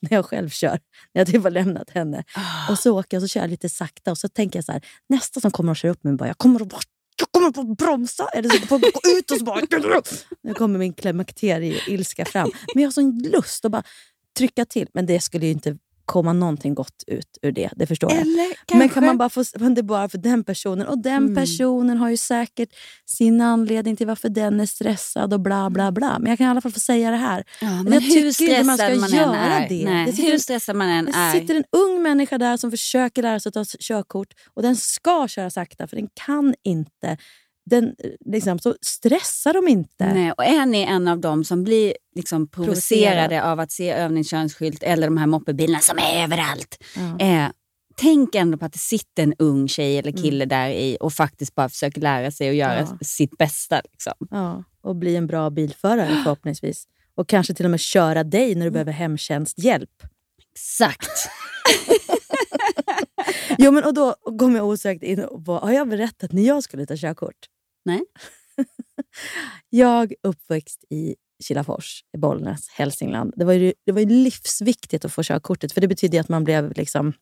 när 0.00 0.16
jag 0.16 0.24
själv 0.24 0.48
kör, 0.48 0.80
när 1.14 1.20
jag 1.20 1.26
typ 1.26 1.42
har 1.42 1.50
lämnat 1.50 1.90
henne. 1.90 2.24
Ah. 2.34 2.72
Och 2.72 2.78
så 2.78 2.98
åker 2.98 3.16
jag 3.16 3.22
och 3.22 3.30
så 3.30 3.32
kör 3.32 3.40
jag 3.40 3.50
lite 3.50 3.68
sakta 3.68 4.10
och 4.10 4.18
så 4.18 4.28
tänker 4.28 4.56
jag 4.58 4.64
så 4.64 4.72
här, 4.72 4.82
nästa 5.08 5.40
som 5.40 5.50
kommer 5.50 5.72
att 5.72 5.78
köra 5.78 5.92
upp 5.92 6.04
mig 6.04 6.14
bara, 6.14 6.28
jag 6.28 6.38
kommer 6.38 6.62
att 6.62 6.84
jag 7.20 7.32
kommer 7.32 7.48
att 7.48 7.78
bromsa 7.78 8.28
eller 8.28 8.48
så 8.48 8.56
jag 8.70 8.80
gå 8.80 9.00
ut 9.18 9.30
och 9.30 9.38
så 9.38 9.44
bara... 9.44 9.60
Nu 10.42 10.54
kommer 10.54 10.78
min 10.78 10.92
klimakterie-ilska 10.92 12.24
fram. 12.24 12.50
Men 12.74 12.82
jag 12.82 12.86
har 12.88 12.92
sån 12.92 13.18
lust 13.18 13.64
att 13.64 13.72
bara 13.72 13.82
trycka 14.38 14.64
till. 14.64 14.88
Men 14.94 15.06
det 15.06 15.20
skulle 15.20 15.46
ju 15.46 15.52
inte 15.52 15.76
komma 16.08 16.32
någonting 16.32 16.74
gott 16.74 17.04
ut 17.06 17.38
ur 17.42 17.52
det, 17.52 17.70
det 17.76 17.86
förstår 17.86 18.12
jag. 18.12 18.20
Eller 18.20 18.44
kanske... 18.66 18.76
Men 18.76 18.88
kan 18.88 19.04
man 19.06 19.18
bara 19.18 19.28
få, 19.28 19.44
det 19.74 19.82
bara 19.82 20.08
för 20.08 20.18
den 20.18 20.44
personen. 20.44 20.86
Och 20.86 20.98
den 21.02 21.16
Mm. 21.22 21.34
personen 21.34 21.96
har 21.96 22.10
ju 22.10 22.16
säkert 22.16 22.68
sin 23.06 23.40
anledning 23.40 23.96
till 23.96 24.06
varför 24.06 24.28
den 24.28 24.60
är 24.60 24.66
stressad 24.66 25.32
och 25.32 25.40
bla 25.40 25.70
bla 25.70 25.92
bla. 25.92 26.18
Men 26.18 26.30
jag 26.30 26.38
kan 26.38 26.46
i 26.46 26.50
alla 26.50 26.60
fall 26.60 26.72
få 26.72 26.80
säga 26.80 27.10
det 27.10 27.16
här. 27.16 27.44
Ja, 27.60 27.82
men, 27.82 27.92
jag 27.92 28.00
hur 28.00 28.32
stressad 28.32 28.66
man 28.66 28.76
ska 28.78 28.94
man 29.00 29.10
göra 29.10 29.36
är. 29.58 29.68
det. 29.68 29.84
Nej, 29.84 30.06
Det 30.06 30.12
sitter- 30.12 30.30
hur 30.32 30.38
stressad 30.38 30.76
man 30.76 30.88
än 30.88 31.04
Det 31.04 31.12
är. 31.14 31.32
sitter 31.40 31.54
en 31.54 31.64
ung 31.72 32.02
människa 32.02 32.38
där 32.38 32.56
som 32.56 32.70
försöker 32.70 33.22
lära 33.22 33.40
sig 33.40 33.48
att 33.50 33.54
ta 33.54 33.64
körkort 33.80 34.28
och 34.54 34.62
den 34.62 34.76
ska 34.76 35.28
köra 35.28 35.50
sakta 35.50 35.86
för 35.86 35.96
den 35.96 36.08
kan 36.26 36.54
inte. 36.64 37.16
Den, 37.70 37.84
eh, 37.84 38.10
liksom, 38.32 38.58
så 38.58 38.74
stressar 38.82 39.52
de 39.52 39.68
inte. 39.68 40.14
Nej, 40.14 40.32
och 40.32 40.44
är 40.44 40.66
ni 40.66 40.78
en 40.82 41.08
av 41.08 41.20
dem 41.20 41.44
som 41.44 41.64
blir 41.64 41.94
liksom 42.14 42.48
provocerade 42.50 43.16
Provocerad. 43.28 43.52
av 43.52 43.60
att 43.60 43.72
se 43.72 43.90
övningskörningsskylt 43.90 44.82
eller 44.82 45.06
de 45.06 45.16
här 45.16 45.26
moppebilarna 45.26 45.80
som 45.80 45.98
är 45.98 46.22
överallt, 46.24 46.84
Ja. 46.96 47.26
eh, 47.26 47.50
tänk 47.96 48.34
ändå 48.34 48.58
på 48.58 48.64
att 48.64 48.72
det 48.72 48.78
sitter 48.78 49.22
en 49.22 49.34
ung 49.38 49.68
tjej 49.68 49.98
eller 49.98 50.12
kille 50.12 50.44
där 50.44 50.70
i 50.70 50.96
och 51.00 51.12
faktiskt 51.12 51.54
bara 51.54 51.68
försöker 51.68 52.00
lära 52.00 52.30
sig 52.30 52.48
att 52.48 52.54
göra 52.54 52.78
Mm. 52.78 52.88
Ja. 52.90 52.98
sitt 53.06 53.38
bästa. 53.38 53.80
Liksom. 53.92 54.12
Ja, 54.30 54.64
och 54.82 54.96
bli 54.96 55.16
en 55.16 55.26
bra 55.26 55.50
bilförare 55.50 56.20
förhoppningsvis. 56.24 56.84
Och 57.14 57.28
kanske 57.28 57.54
till 57.54 57.64
och 57.64 57.70
med 57.70 57.80
köra 57.80 58.24
dig 58.24 58.54
när 58.54 58.64
du 58.64 58.70
behöver 58.70 58.92
hemtjänsthjälp. 58.92 59.90
Exakt. 60.54 61.10
Jo, 63.58 63.70
men 63.72 63.84
och 63.84 63.94
då 63.94 64.14
kom 64.38 64.56
jag 64.56 64.66
osökt 64.66 65.02
in 65.02 65.26
på, 65.46 65.58
har 65.58 65.72
jag 65.72 65.88
berättat 65.88 66.32
när 66.32 66.42
jag 66.42 66.62
skulle 66.62 66.86
ta 66.86 66.94
körkort? 66.96 67.34
Nej. 67.84 68.00
Jag 69.70 70.12
uppväxt 70.22 70.84
i 70.90 71.16
Kilafors, 71.44 72.04
i 72.14 72.18
Bollnäs, 72.18 72.68
Hälsingland. 72.68 73.32
Det 73.36 73.44
var, 73.44 73.52
ju, 73.52 73.72
det 73.86 73.92
var 73.92 74.00
ju 74.00 74.06
livsviktigt 74.06 75.04
att 75.04 75.12
få 75.12 75.22
körkortet, 75.22 75.72
för 75.72 75.80
det 75.80 75.88
betydde 75.88 76.20
att 76.20 76.28
man 76.28 76.44
blev 76.44 76.72
liksom... 76.76 77.12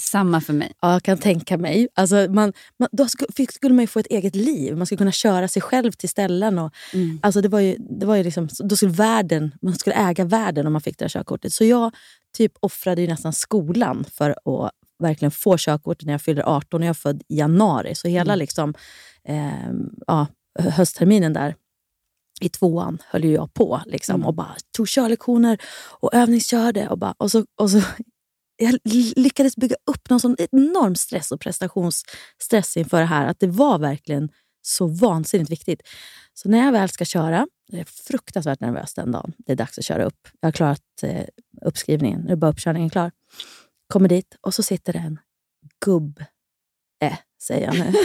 Samma 0.00 0.40
för 0.40 0.52
mig. 0.52 0.72
Ja, 0.80 0.92
jag 0.92 1.02
kan 1.02 1.18
tänka 1.18 1.56
mig. 1.58 1.88
Alltså 1.94 2.16
man, 2.16 2.52
man, 2.78 2.88
då 2.92 3.08
skulle, 3.08 3.74
man 3.74 3.82
ju 3.82 3.86
få 3.86 3.98
ett 3.98 4.06
eget 4.06 4.34
liv. 4.34 4.76
Man 4.76 4.86
skulle 4.86 4.98
kunna 4.98 5.12
köra 5.12 5.48
sig 5.48 5.62
själv 5.62 5.92
till 5.92 6.08
ställen. 6.08 6.58
Och, 6.58 6.74
Mm. 6.94 7.20
alltså 7.22 7.40
det 7.40 7.48
var 7.48 7.60
ju, 7.60 7.76
det 7.78 8.06
var 8.06 8.16
ju 8.16 8.22
liksom, 8.22 8.48
då 8.58 8.76
skulle 8.76 8.92
världen, 8.92 9.54
man 9.62 9.74
skulle 9.74 9.96
äga 9.96 10.24
världen 10.24 10.66
om 10.66 10.72
man 10.72 10.82
fick 10.82 10.98
det 10.98 11.04
här 11.04 11.08
körkortet. 11.08 11.52
Så 11.52 11.64
jag 11.64 11.94
typ 12.36 12.52
offrade 12.60 13.00
ju 13.00 13.08
nästan 13.08 13.32
skolan 13.32 14.04
för 14.12 14.30
att 14.30 14.72
verkligen 14.98 15.30
få 15.30 15.56
körkort 15.58 16.04
när 16.04 16.12
jag 16.12 16.22
fyller 16.22 16.42
18. 16.42 16.80
Och 16.80 16.86
jag 16.86 16.90
är 16.90 16.94
född 16.94 17.22
i 17.28 17.38
januari. 17.38 17.94
Så 17.94 18.08
hela 18.08 18.32
Mm. 18.32 18.38
liksom, 18.38 18.74
eh, 19.28 19.70
ja, 20.06 20.26
höstterminen 20.58 21.32
där 21.32 21.54
i 22.40 22.48
tvåan 22.48 22.98
höll 23.06 23.24
jag 23.24 23.54
på 23.54 23.82
liksom, 23.86 24.14
Mm. 24.14 24.26
och 24.26 24.34
bara 24.34 24.56
tog 24.76 24.88
körlektioner 24.88 25.58
och 26.00 26.14
övningskörde. 26.14 26.88
Och, 26.88 26.98
bara, 26.98 27.14
och, 27.18 27.30
så, 27.30 27.44
och 27.60 27.70
så 27.70 27.80
jag 28.56 28.78
lyckades 29.16 29.56
bygga 29.56 29.76
upp 29.90 30.10
någon 30.10 30.20
sån 30.20 30.36
enorm 30.52 30.94
stress 30.94 31.32
och 31.32 31.40
prestationsstress 31.40 32.76
inför 32.76 33.00
det 33.00 33.06
här. 33.06 33.26
Att 33.26 33.40
det 33.40 33.46
var 33.46 33.78
verkligen 33.78 34.28
så 34.62 34.86
vansinnigt 34.86 35.50
viktigt. 35.50 35.80
Så 36.34 36.48
när 36.48 36.64
jag 36.64 36.72
väl 36.72 36.88
ska 36.88 37.04
köra, 37.04 37.46
jag 37.68 37.80
är 37.80 37.84
fruktansvärt 37.84 38.60
nervös 38.60 38.94
den 38.94 39.12
dagen. 39.12 39.32
Det 39.38 39.52
är 39.52 39.56
dags 39.56 39.78
att 39.78 39.84
köra 39.84 40.04
upp. 40.04 40.28
Jag 40.40 40.46
har 40.46 40.52
klarat 40.52 40.80
eh, 41.02 41.24
uppskrivningen. 41.62 42.20
Nu 42.20 42.32
är 42.32 42.36
bara 42.36 42.50
uppkörningen 42.50 42.90
klar. 42.90 43.10
Kommer 43.88 44.08
dit 44.08 44.36
och 44.40 44.54
så 44.54 44.62
sitter 44.62 44.92
det 44.92 44.98
en 44.98 45.18
gubb 45.84 46.24
äh, 47.02 47.18
säger 47.42 47.66
jag 47.66 47.78
nu. 47.78 47.92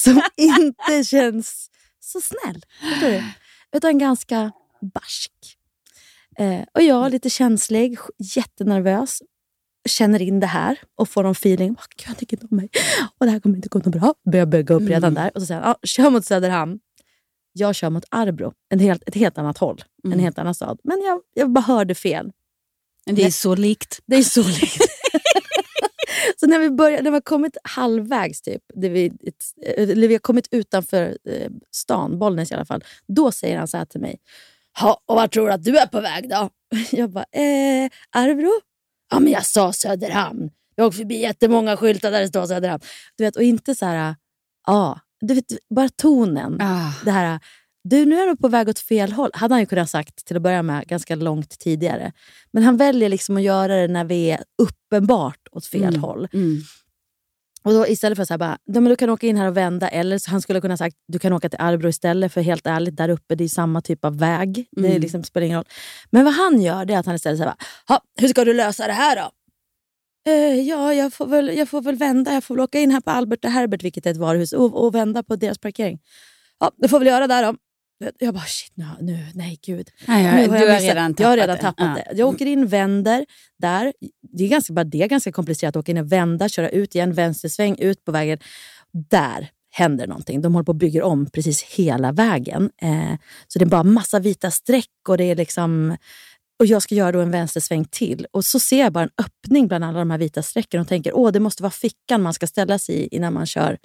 som 0.00 0.22
inte 0.36 1.04
känns 1.04 1.70
så 2.00 2.20
snäll. 2.20 2.62
Utan 3.72 3.98
ganska 3.98 4.52
barsk. 4.80 5.32
Eh, 6.38 6.62
och 6.74 6.82
jag 6.82 7.10
lite 7.10 7.30
känslig, 7.30 7.98
jättenervös. 8.36 9.22
Känner 9.88 10.22
in 10.22 10.40
det 10.40 10.46
här 10.46 10.78
och 10.94 11.08
får 11.08 11.22
någon 11.22 11.32
feeling. 11.32 11.70
Oh, 11.70 11.84
Gud, 11.96 12.06
han 12.06 12.16
tycker 12.16 12.36
inte 12.36 12.46
om 12.50 12.56
mig. 12.56 12.68
Och 13.18 13.26
det 13.26 13.32
här 13.32 13.40
kommer 13.40 13.56
inte 13.56 13.68
gå 13.68 13.78
något 13.78 13.86
bra. 13.86 14.14
Börjar 14.32 14.46
bygga 14.46 14.74
upp 14.74 14.88
redan 14.88 15.14
där. 15.14 15.30
Och 15.34 15.40
så 15.42 15.46
säger 15.46 15.60
han, 15.60 15.70
ah, 15.70 15.76
kör 15.86 16.10
mot 16.10 16.24
Söderhamn. 16.24 16.78
Jag 17.52 17.74
kör 17.74 17.90
mot 17.90 18.04
Arbro. 18.10 18.52
En 18.68 18.78
helt, 18.78 19.08
ett 19.08 19.14
helt 19.14 19.38
annat 19.38 19.58
håll. 19.58 19.84
En 20.12 20.18
helt 20.18 20.38
annan 20.38 20.54
stad. 20.54 20.80
Men 20.84 21.00
jag, 21.00 21.20
jag 21.34 21.50
bara 21.50 21.60
hörde 21.60 21.94
fel. 21.94 22.32
Det 23.16 23.24
är 23.24 23.30
så 23.30 23.54
likt. 23.54 24.00
Det 24.06 24.16
är 24.16 24.22
så 24.22 24.42
likt. 24.42 24.82
så 26.40 26.46
när 26.46 26.58
vi 26.58 26.70
börjar, 26.70 27.02
när 27.02 27.10
vi 27.10 27.16
har 27.16 27.20
kommit 27.20 27.56
halvvägs, 27.64 28.42
typ, 28.42 28.62
det 28.74 28.88
vi, 28.88 29.12
eller 29.66 30.08
vi 30.08 30.14
har 30.14 30.18
kommit 30.18 30.48
utanför 30.50 31.18
eh, 31.28 31.50
stan, 31.70 32.18
Bollnäs 32.18 32.50
i 32.50 32.54
alla 32.54 32.64
fall, 32.64 32.84
då 33.08 33.32
säger 33.32 33.58
han 33.58 33.68
så 33.68 33.76
här 33.76 33.84
till 33.84 34.00
mig. 34.00 34.18
Ja, 34.80 35.02
och 35.06 35.16
vart 35.16 35.32
tror 35.32 35.46
du 35.46 35.52
att 35.52 35.64
du 35.64 35.78
är 35.78 35.86
på 35.86 36.00
väg 36.00 36.30
då? 36.30 36.50
Jag 36.90 37.10
bara, 37.10 37.24
eh, 37.32 37.90
Arbro? 38.10 38.52
Ja, 39.10 39.20
men 39.20 39.32
jag 39.32 39.46
sa 39.46 39.72
Söderhamn. 39.72 40.50
Jag 40.74 40.84
har 40.84 40.88
åkt 40.88 40.96
förbi 40.96 41.20
jättemånga 41.20 41.76
skyltar 41.76 42.10
där 42.10 42.20
det 42.20 42.28
står 42.28 42.46
Söderhamn. 42.46 42.82
Du 43.16 43.24
vet, 43.24 43.36
och 43.36 43.42
inte 43.42 43.74
så 43.74 43.86
här, 43.86 44.16
ja, 44.66 45.00
du 45.20 45.34
vet, 45.34 45.44
bara 45.70 45.88
tonen. 45.88 46.58
Ah. 46.60 46.92
Det 47.04 47.10
här, 47.10 47.40
du 47.88 48.04
nu 48.06 48.20
är 48.20 48.26
du 48.26 48.36
på 48.36 48.48
väg 48.48 48.68
åt 48.68 48.78
fel 48.78 49.12
håll. 49.12 49.30
hade 49.34 49.54
han 49.54 49.60
ju 49.60 49.66
kunnat 49.66 49.90
sagt 49.90 50.24
till 50.26 50.36
att 50.36 50.42
börja 50.42 50.62
med 50.62 50.86
ganska 50.86 51.14
långt 51.14 51.58
tidigare. 51.58 52.12
Men 52.50 52.62
han 52.62 52.76
väljer 52.76 53.08
liksom 53.08 53.36
att 53.36 53.42
göra 53.42 53.76
det 53.76 53.88
när 53.88 54.04
vi 54.04 54.30
är 54.30 54.40
uppenbart 54.62 55.48
åt 55.52 55.66
fel 55.66 55.82
Mm. 55.82 56.00
håll. 56.02 56.28
Mm. 56.32 56.60
Och 57.62 57.72
då 57.72 57.86
istället 57.86 58.16
för 58.16 58.22
att 58.22 58.28
säga 58.28 58.38
bara, 58.38 58.58
ja, 58.64 58.80
men 58.80 58.84
du 58.84 58.96
kan 58.96 59.10
åka 59.10 59.26
in 59.26 59.36
här 59.36 59.46
och 59.48 59.56
vända. 59.56 59.88
Eller 59.88 60.18
så 60.18 60.30
han 60.30 60.40
skulle 60.42 60.60
kunna 60.60 60.76
sagt, 60.76 60.96
du 61.08 61.18
kan 61.18 61.32
åka 61.32 61.48
till 61.48 61.58
Arbro 61.60 61.88
istället. 61.88 62.32
För 62.32 62.40
helt 62.40 62.66
ärligt, 62.66 62.96
där 62.96 63.08
uppe 63.08 63.34
det 63.34 63.44
är 63.44 63.48
samma 63.48 63.80
typ 63.80 64.04
av 64.04 64.18
väg. 64.18 64.66
Det 64.70 64.86
Mm. 64.88 65.00
liksom, 65.00 65.24
spelar 65.24 65.46
ingen 65.46 65.56
roll. 65.58 65.68
Men 66.10 66.24
vad 66.24 66.34
han 66.34 66.60
gör 66.62 66.84
det 66.84 66.94
är 66.94 66.98
att 66.98 67.06
han 67.06 67.14
istället 67.14 67.38
säger, 67.38 67.50
bara, 67.50 67.56
"Ha, 67.94 68.00
hur 68.20 68.28
ska 68.28 68.44
du 68.44 68.54
lösa 68.54 68.86
det 68.86 68.92
här 68.92 69.16
då? 69.16 69.30
Eh, 70.30 70.60
ja, 70.60 70.94
jag 70.94 71.12
får, 71.12 71.26
väl, 71.26 71.56
jag 71.58 71.68
får 71.68 71.82
väl 71.82 71.96
vända. 71.96 72.32
Jag 72.34 72.44
får 72.44 72.54
väl 72.54 72.64
åka 72.64 72.78
in 72.80 72.90
här 72.90 73.00
på 73.00 73.10
Albert 73.10 73.44
och 73.44 73.50
Herbert, 73.50 73.82
vilket 73.82 74.06
är 74.06 74.10
ett 74.10 74.16
varuhus, 74.16 74.52
och, 74.52 74.84
och 74.86 74.94
vända 74.94 75.22
på 75.22 75.36
deras 75.36 75.58
parkering. 75.58 75.98
Ja, 76.60 76.70
det 76.76 76.88
får 76.88 76.98
väl 76.98 77.08
göra 77.08 77.26
där 77.26 77.42
då. 77.52 77.56
Jag 78.18 78.34
bara, 78.34 78.44
shit, 78.44 78.72
nu, 78.74 78.86
nu 79.00 79.26
nej 79.34 79.58
gud. 79.62 79.90
Nej, 80.08 80.24
jag- 80.24 80.34
nu 80.34 80.48
har 80.58 80.66
missat. 80.66 80.82
redan 80.82 81.14
Jag 81.18 81.28
har 81.28 81.36
redan 81.36 81.56
det. 81.56 81.62
tappat 81.62 81.86
Ja. 81.96 82.02
det. 82.12 82.18
Jag 82.18 82.28
åker 82.28 82.46
in, 82.46 82.66
vänder 82.66 83.26
där. 83.58 83.92
Det 84.32 84.44
är 84.44 84.48
ganska, 84.48 84.72
bara 84.72 84.84
det 84.84 85.02
är 85.02 85.08
ganska 85.08 85.32
komplicerat 85.32 85.76
att 85.76 85.80
åka 85.80 85.92
in 85.92 85.98
och 85.98 86.12
vända, 86.12 86.48
köra 86.48 86.68
ut 86.68 86.94
igen, 86.94 87.12
vänstersväng, 87.12 87.76
ut 87.78 88.04
på 88.04 88.12
vägen. 88.12 88.38
Där 88.92 89.48
händer 89.70 90.06
någonting. 90.06 90.42
De 90.42 90.54
håller 90.54 90.64
på 90.64 90.72
att 90.72 90.76
bygga 90.78 91.04
om 91.04 91.26
precis 91.30 91.62
hela 91.62 92.12
vägen. 92.12 92.70
Eh, 92.82 93.14
så 93.48 93.58
det 93.58 93.64
är 93.64 93.66
bara 93.66 93.82
massa 93.82 94.18
vita 94.18 94.50
streck 94.50 94.88
och 95.08 95.18
det 95.18 95.24
är 95.24 95.36
liksom... 95.36 95.96
Och 96.60 96.66
jag 96.66 96.82
ska 96.82 96.94
göra 96.94 97.12
då 97.12 97.20
en 97.20 97.30
vänstersväng 97.30 97.84
till. 97.84 98.26
Och 98.30 98.44
så 98.44 98.60
ser 98.60 98.78
jag 98.80 98.92
bara 98.92 99.04
en 99.04 99.10
öppning 99.18 99.68
bland 99.68 99.84
alla 99.84 99.98
de 99.98 100.10
här 100.10 100.18
vita 100.18 100.42
strecken 100.42 100.80
och 100.80 100.88
tänker 100.88 101.16
åh 101.16 101.32
det 101.32 101.40
måste 101.40 101.62
vara 101.62 101.70
fickan 101.70 102.22
man 102.22 102.34
ska 102.34 102.46
ställa 102.46 102.78
sig 102.78 102.94
i 102.94 103.08
innan 103.16 103.32
man 103.32 103.46
kör, 103.46 103.78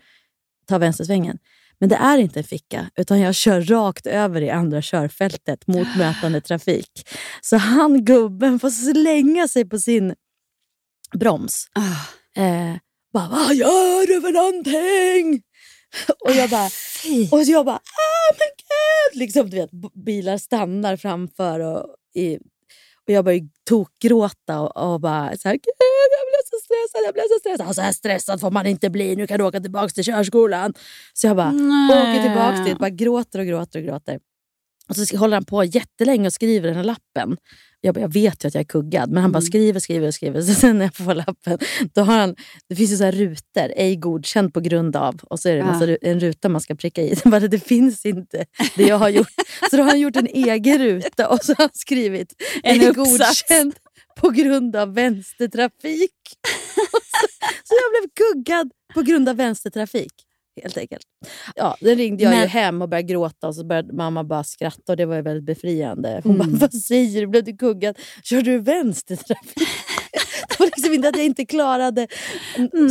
tar 0.68 0.80
vänstersvängen. 0.80 1.38
Men 1.84 1.90
det 1.90 1.96
är 1.96 2.18
inte 2.18 2.40
en 2.40 2.44
ficka, 2.44 2.90
utan 2.96 3.20
jag 3.20 3.36
kör 3.36 3.62
rakt 3.62 4.08
över 4.08 4.42
i 4.42 4.50
andra 4.50 4.82
körfältet 4.82 5.68
mot 5.68 5.88
mötande 5.98 6.42
trafik. 6.42 7.10
Så 7.42 7.58
han, 7.58 8.06
gubben, 8.06 8.60
får 8.60 8.70
slänga 8.70 9.48
sig 9.48 9.70
på 9.70 9.80
sin 9.80 10.16
broms. 11.14 11.68
Eh, 12.36 12.76
bara, 13.14 13.28
vad 13.28 13.56
gör 13.56 14.08
du 14.08 14.22
för 14.22 14.32
någonting? 14.32 15.42
Och 16.26 16.32
jag 16.32 16.50
bara, 16.50 16.70
och 17.32 17.44
jag 17.44 17.66
bara 17.66 17.76
ah 17.76 18.34
men 18.38 18.48
gud! 18.58 19.20
Liksom, 19.20 19.50
du 19.50 19.58
vet, 19.58 19.72
bilar 20.06 20.38
stannar 20.38 20.98
framför 20.98 21.60
och, 21.60 21.96
i, 22.16 22.38
och 23.06 23.14
jag 23.14 23.26
börjar 23.26 23.42
tokgråta 23.70 24.60
och, 24.60 24.94
och 24.94 25.02
bara 25.02 25.38
så 25.38 25.48
här, 25.48 25.56
gud 25.56 25.74
jag 26.34 26.43
så 26.43 26.43
stressad, 26.74 27.06
jag 27.06 27.14
blev 27.14 27.24
så 27.24 27.40
stressad. 27.40 27.68
"Ja, 27.68 27.74
Så 27.74 27.82
här 27.82 27.92
stressad 27.92 28.40
får 28.42 28.52
man 28.52 28.66
inte 28.66 28.90
bli, 28.90 29.16
nu 29.16 29.28
kan 29.28 29.40
du 29.40 29.46
åka 29.46 29.60
tillbaka 29.60 29.88
till 29.90 30.04
körskolan. 30.04 30.74
Så 31.14 31.28
jag 31.28 31.36
bara 31.36 31.52
Nej. 31.52 32.02
åker 32.02 32.24
tillbaka 32.24 32.64
dit, 32.64 32.78
bara 32.80 32.90
gråter 32.90 33.40
och 33.40 33.46
gråter 33.46 33.80
och 33.80 33.86
gråter. 33.86 34.20
Och 34.90 34.96
så 34.96 35.18
håller 35.18 35.36
han 35.38 35.46
på 35.46 35.64
jättelänge 35.64 36.28
och 36.28 36.34
skriver 36.34 36.68
den 36.68 36.76
här 36.78 36.84
lappen. 36.84 37.38
Jag, 37.82 37.96
bara, 37.96 38.02
jag 38.02 38.14
vet 38.14 38.44
ju 38.44 38.48
att 38.48 38.54
jag 38.54 38.62
är 38.62 38.66
kuggad, 38.66 39.12
men 39.12 39.22
han 39.24 39.32
bara 39.32 39.42
skriver, 39.42 39.80
skriver 39.80 40.08
och 40.08 40.14
skriver. 40.14 40.42
Så 40.48 40.54
sen 40.54 40.78
när 40.78 40.86
jag 40.86 40.96
får 40.96 41.14
lappen, 41.16 41.58
då 41.94 42.02
har 42.02 42.18
han, 42.20 42.36
det 42.70 42.76
finns 42.76 42.92
ju 42.92 42.98
så 42.98 43.04
här 43.04 43.12
rutor, 43.12 43.72
ej 43.76 43.96
godkänd 43.96 44.54
på 44.54 44.60
grund 44.60 44.96
av. 44.96 45.16
Och 45.24 45.40
så 45.40 45.50
är 45.50 45.54
det 45.54 45.60
en, 45.60 45.66
massa, 45.68 45.86
ru- 45.88 45.98
en 46.02 46.20
ruta 46.20 46.50
man 46.50 46.62
ska 46.62 46.76
pricka 46.76 47.02
i. 47.02 47.16
Bara, 47.26 47.40
det 47.40 47.60
finns 47.60 48.06
inte 48.06 48.46
det 48.76 48.84
jag 48.84 48.98
har 48.98 49.10
gjort. 49.10 49.28
Så 49.70 49.78
då 49.78 49.84
har 49.84 49.90
han 49.90 50.00
gjort 50.00 50.16
en 50.16 50.28
egen 50.28 50.80
ruta 50.80 51.28
och 51.30 51.40
så 51.44 51.52
har 51.52 51.64
han 51.64 51.70
skrivit 51.74 52.34
En 52.64 52.82
ej 52.82 52.88
uppsats. 52.90 53.44
godkänd 53.50 53.74
på 54.16 54.30
grund 54.30 54.76
av 54.76 54.94
vänstertrafik. 54.94 56.12
Så, 56.76 56.82
så 57.64 57.76
jag 57.82 58.02
blev 58.02 58.10
kuggad 58.34 58.72
på 58.94 59.02
grund 59.02 59.30
av 59.30 59.36
vänstertrafik. 59.36 60.14
Helt 60.62 60.78
enkelt. 60.78 61.04
Ja, 61.56 61.78
då 61.82 61.90
ringde 61.90 62.24
jag 62.24 62.34
ju 62.34 62.40
Men- 62.40 62.48
hem 62.50 62.82
och 62.82 62.90
började 62.90 63.08
gråta 63.08 63.48
och 63.48 63.56
så 63.56 63.66
började 63.66 63.94
mamma 63.94 64.24
bara 64.24 64.44
skratta 64.44 64.92
och 64.92 64.98
det 64.98 65.06
var 65.06 65.16
ju 65.16 65.22
väldigt 65.22 65.44
befriande. 65.46 66.22
Hon 66.24 66.36
Mm. 66.36 66.52
bara, 66.52 66.58
vad 66.58 66.74
säger 66.74 67.22
du? 67.22 67.28
Blev 67.28 67.44
du 67.44 67.58
kuggad? 67.58 67.98
Körde 68.24 68.52
du 68.52 68.58
vänstertrafik? 68.60 69.54
det 70.50 70.60
var 70.60 70.66
liksom 70.66 70.94
inte 70.94 71.10
att 71.10 71.16
jag 71.18 71.26
inte 71.26 71.46
klarade 71.46 72.08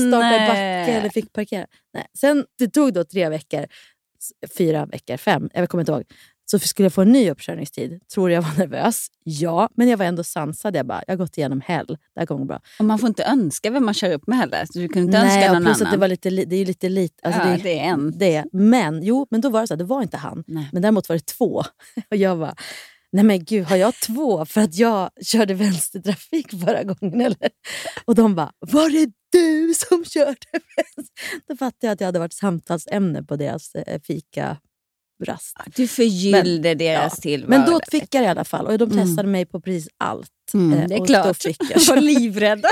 starta 0.09 0.19
Nej. 0.19 0.49
backe 0.49 0.99
eller 0.99 1.09
fick 1.09 1.33
parkera. 1.33 1.67
Nej. 1.95 2.07
Sen 2.19 2.45
det 2.59 2.69
tog 2.69 2.93
då 2.93 3.05
tre 3.05 3.29
veckor, 3.29 3.67
fyra 4.59 4.87
veckor, 4.87 5.17
fem, 5.17 5.51
jag 5.55 5.69
kommer 5.69 5.83
inte 5.83 5.93
ihåg. 5.93 6.03
Så 6.59 6.69
skulle 6.69 6.85
jag 6.85 6.93
få 6.93 7.03
en 7.03 7.13
ny 7.13 7.31
uppkörningstid. 7.31 8.01
Tror 8.15 8.31
jag 8.31 8.43
var 8.43 8.55
nervös? 8.59 9.07
Ja, 9.25 9.69
men 9.75 9.89
jag 9.89 9.97
var 9.97 10.05
ändå 10.05 10.25
sansad. 10.25 10.77
Jag 10.77 10.87
bara, 10.87 11.03
jag 11.07 11.13
har 11.15 11.19
gått 11.19 11.39
igenom 11.39 11.61
hell. 11.61 11.87
Det 11.87 12.21
här 12.21 12.27
kommer 12.27 12.45
bra. 12.45 12.61
Och 12.79 12.85
man 12.85 12.99
får 12.99 13.09
inte 13.09 13.25
önska 13.25 13.71
vem 13.71 13.85
man 13.85 13.95
kör 13.95 14.13
upp 14.13 14.27
med 14.27 14.39
heller. 14.39 14.67
Så 14.73 14.79
du 14.79 14.89
kan 14.89 15.03
inte 15.03 15.19
Nej, 15.25 15.37
önska 15.37 15.53
någon 15.53 15.65
plus 15.65 15.77
annan. 15.77 15.87
att 15.87 15.93
det, 15.93 15.99
var 16.01 16.09
lite, 16.09 16.31
li- 16.31 16.45
det 16.45 16.57
är 16.57 16.59
ju 16.59 16.65
lite 16.65 16.89
lite... 16.89 17.15
Alltså 17.27 17.41
Ja, 17.49 17.59
det 17.63 17.79
är 17.79 17.83
en. 17.85 18.19
Det. 18.19 18.45
Men, 18.53 19.03
jo, 19.03 19.27
men 19.31 19.41
då 19.41 19.49
var 19.51 19.61
det 19.61 19.67
så 19.67 19.75
här, 19.75 19.79
det 19.79 19.85
var 19.85 20.03
inte 20.03 20.17
han. 20.17 20.45
Nej. 20.47 20.69
Men 20.73 20.83
däremot 20.83 21.09
var 21.09 21.17
det 21.17 21.27
två. 21.27 21.63
Och 22.11 22.17
jag 22.17 22.39
bara, 22.39 22.55
nej 23.13 23.25
men 23.25 23.45
gud, 23.45 23.65
har 23.67 23.77
jag 23.77 23.95
två 23.95 24.45
för 24.47 24.61
att 24.61 24.75
jag 24.77 25.11
körde 25.25 25.55
vänstertrafik 25.55 26.51
förra 26.51 26.83
gången? 26.83 27.21
Eller? 27.21 27.51
Och 28.05 28.15
de 28.15 28.35
bara, 28.35 28.53
var 28.59 28.91
det 28.91 29.13
du 29.33 29.75
som 29.89 30.05
körde 30.05 30.37
vänster? 30.53 31.15
Då 31.49 31.57
fattade 31.57 31.87
jag 31.87 31.93
att 31.93 32.01
jag 32.01 32.09
hade 32.09 32.19
varit 32.19 32.33
samtalsämne 32.33 33.23
på 33.23 33.37
deras 33.37 33.75
eh, 33.75 34.01
fika 34.03 34.57
rast. 35.25 35.57
Du 35.77 35.89
förgyllde 35.89 36.75
deras 36.75 37.13
ja. 37.17 37.23
tillvaro. 37.23 37.51
Men 37.51 37.71
då 37.71 37.81
fick 37.91 38.15
jag 38.15 38.23
det 38.23 38.27
i 38.27 38.29
alla 38.29 38.45
fall 38.45 38.67
och 38.67 38.79
de 38.79 38.91
testade 38.91 39.29
mig 39.29 39.47
på 39.47 39.61
precis 39.61 39.89
allt. 39.99 40.31
Mm, 40.55 40.79
Eh, 40.79 40.89
det 40.89 40.95
är 40.95 41.07
klart. 41.07 41.27
Då 41.27 41.35
fick 41.35 41.57
jag 41.71 41.81
var 41.95 42.01
livrädda. 42.01 42.69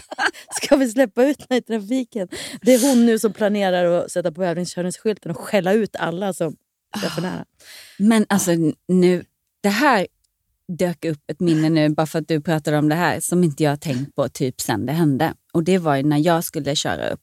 Ska 0.62 0.76
vi 0.76 0.88
släppa 0.88 1.24
ut 1.24 1.46
henne 1.48 1.58
i 1.58 1.62
trafiken? 1.62 2.28
Det 2.62 2.74
är 2.74 2.88
hon 2.88 3.06
nu 3.06 3.18
som 3.18 3.32
planerar 3.32 3.84
att 3.84 4.10
sätta 4.10 4.32
på 4.32 4.44
övningskörningsskylten 4.44 5.30
och 5.30 5.38
skälla 5.38 5.72
ut 5.72 5.96
alla 5.96 6.32
som 6.32 6.56
kör 7.00 7.08
för 7.08 7.22
nära. 7.22 7.44
Men 7.98 8.26
alltså 8.28 8.50
nu, 8.88 9.24
det 9.62 9.68
här 9.68 10.06
dök 10.78 11.04
upp 11.04 11.30
ett 11.30 11.40
minne 11.40 11.68
nu 11.68 11.88
bara 11.88 12.06
för 12.06 12.18
att 12.18 12.28
du 12.28 12.40
pratade 12.40 12.78
om 12.78 12.88
det 12.88 12.94
här 12.94 13.20
som 13.20 13.44
inte 13.44 13.62
jag 13.62 13.70
har 13.70 13.76
tänkt 13.76 14.14
på 14.14 14.28
typ 14.28 14.60
sen 14.60 14.86
det 14.86 14.92
hände. 14.92 15.34
Och 15.52 15.64
det 15.64 15.78
var 15.78 16.02
när 16.02 16.18
jag 16.18 16.44
skulle 16.44 16.76
köra 16.76 17.08
upp. 17.08 17.20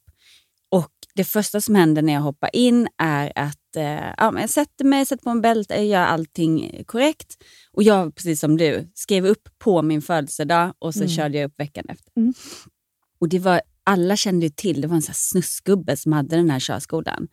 Och 0.70 0.92
det 1.16 1.24
första 1.24 1.62
som 1.62 1.76
händer 1.76 2.02
när 2.02 2.14
jag 2.14 2.22
hoppar 2.22 2.50
in 2.54 2.88
är 2.98 3.32
att 3.36 3.58
ja, 3.76 4.32
men 4.32 4.42
jag 4.42 4.50
sätter 4.50 4.86
mig, 4.86 5.06
sätter 5.06 5.24
på 5.24 5.30
en 5.30 5.42
bälte, 5.42 5.74
jag 5.76 5.86
gör 5.86 6.06
allting 6.06 6.84
korrekt. 6.88 7.44
Och 7.72 7.84
jag, 7.84 8.16
precis 8.16 8.40
som 8.40 8.58
du, 8.58 8.92
skrev 8.94 9.26
upp 9.26 9.50
på 9.60 9.82
min 9.82 10.02
födelsedag 10.02 10.74
och 10.80 10.94
så 10.94 11.00
Mm. 11.00 11.10
körde 11.10 11.38
jag 11.38 11.48
upp 11.48 11.60
veckan 11.60 11.86
efter. 11.90 12.12
Mm. 12.18 12.34
Och 13.20 13.30
det 13.30 13.40
var, 13.40 13.62
alla 13.84 14.16
kände 14.16 14.46
ju 14.46 14.50
till, 14.50 14.82
det 14.82 14.88
var 14.88 14.96
en 14.96 15.02
sån 15.02 15.10
här 15.10 15.16
snuskgubbe 15.16 15.98
som 15.98 16.12
hade 16.14 16.36
den 16.36 16.50
här 16.50 16.60
körskolan. 16.60 17.28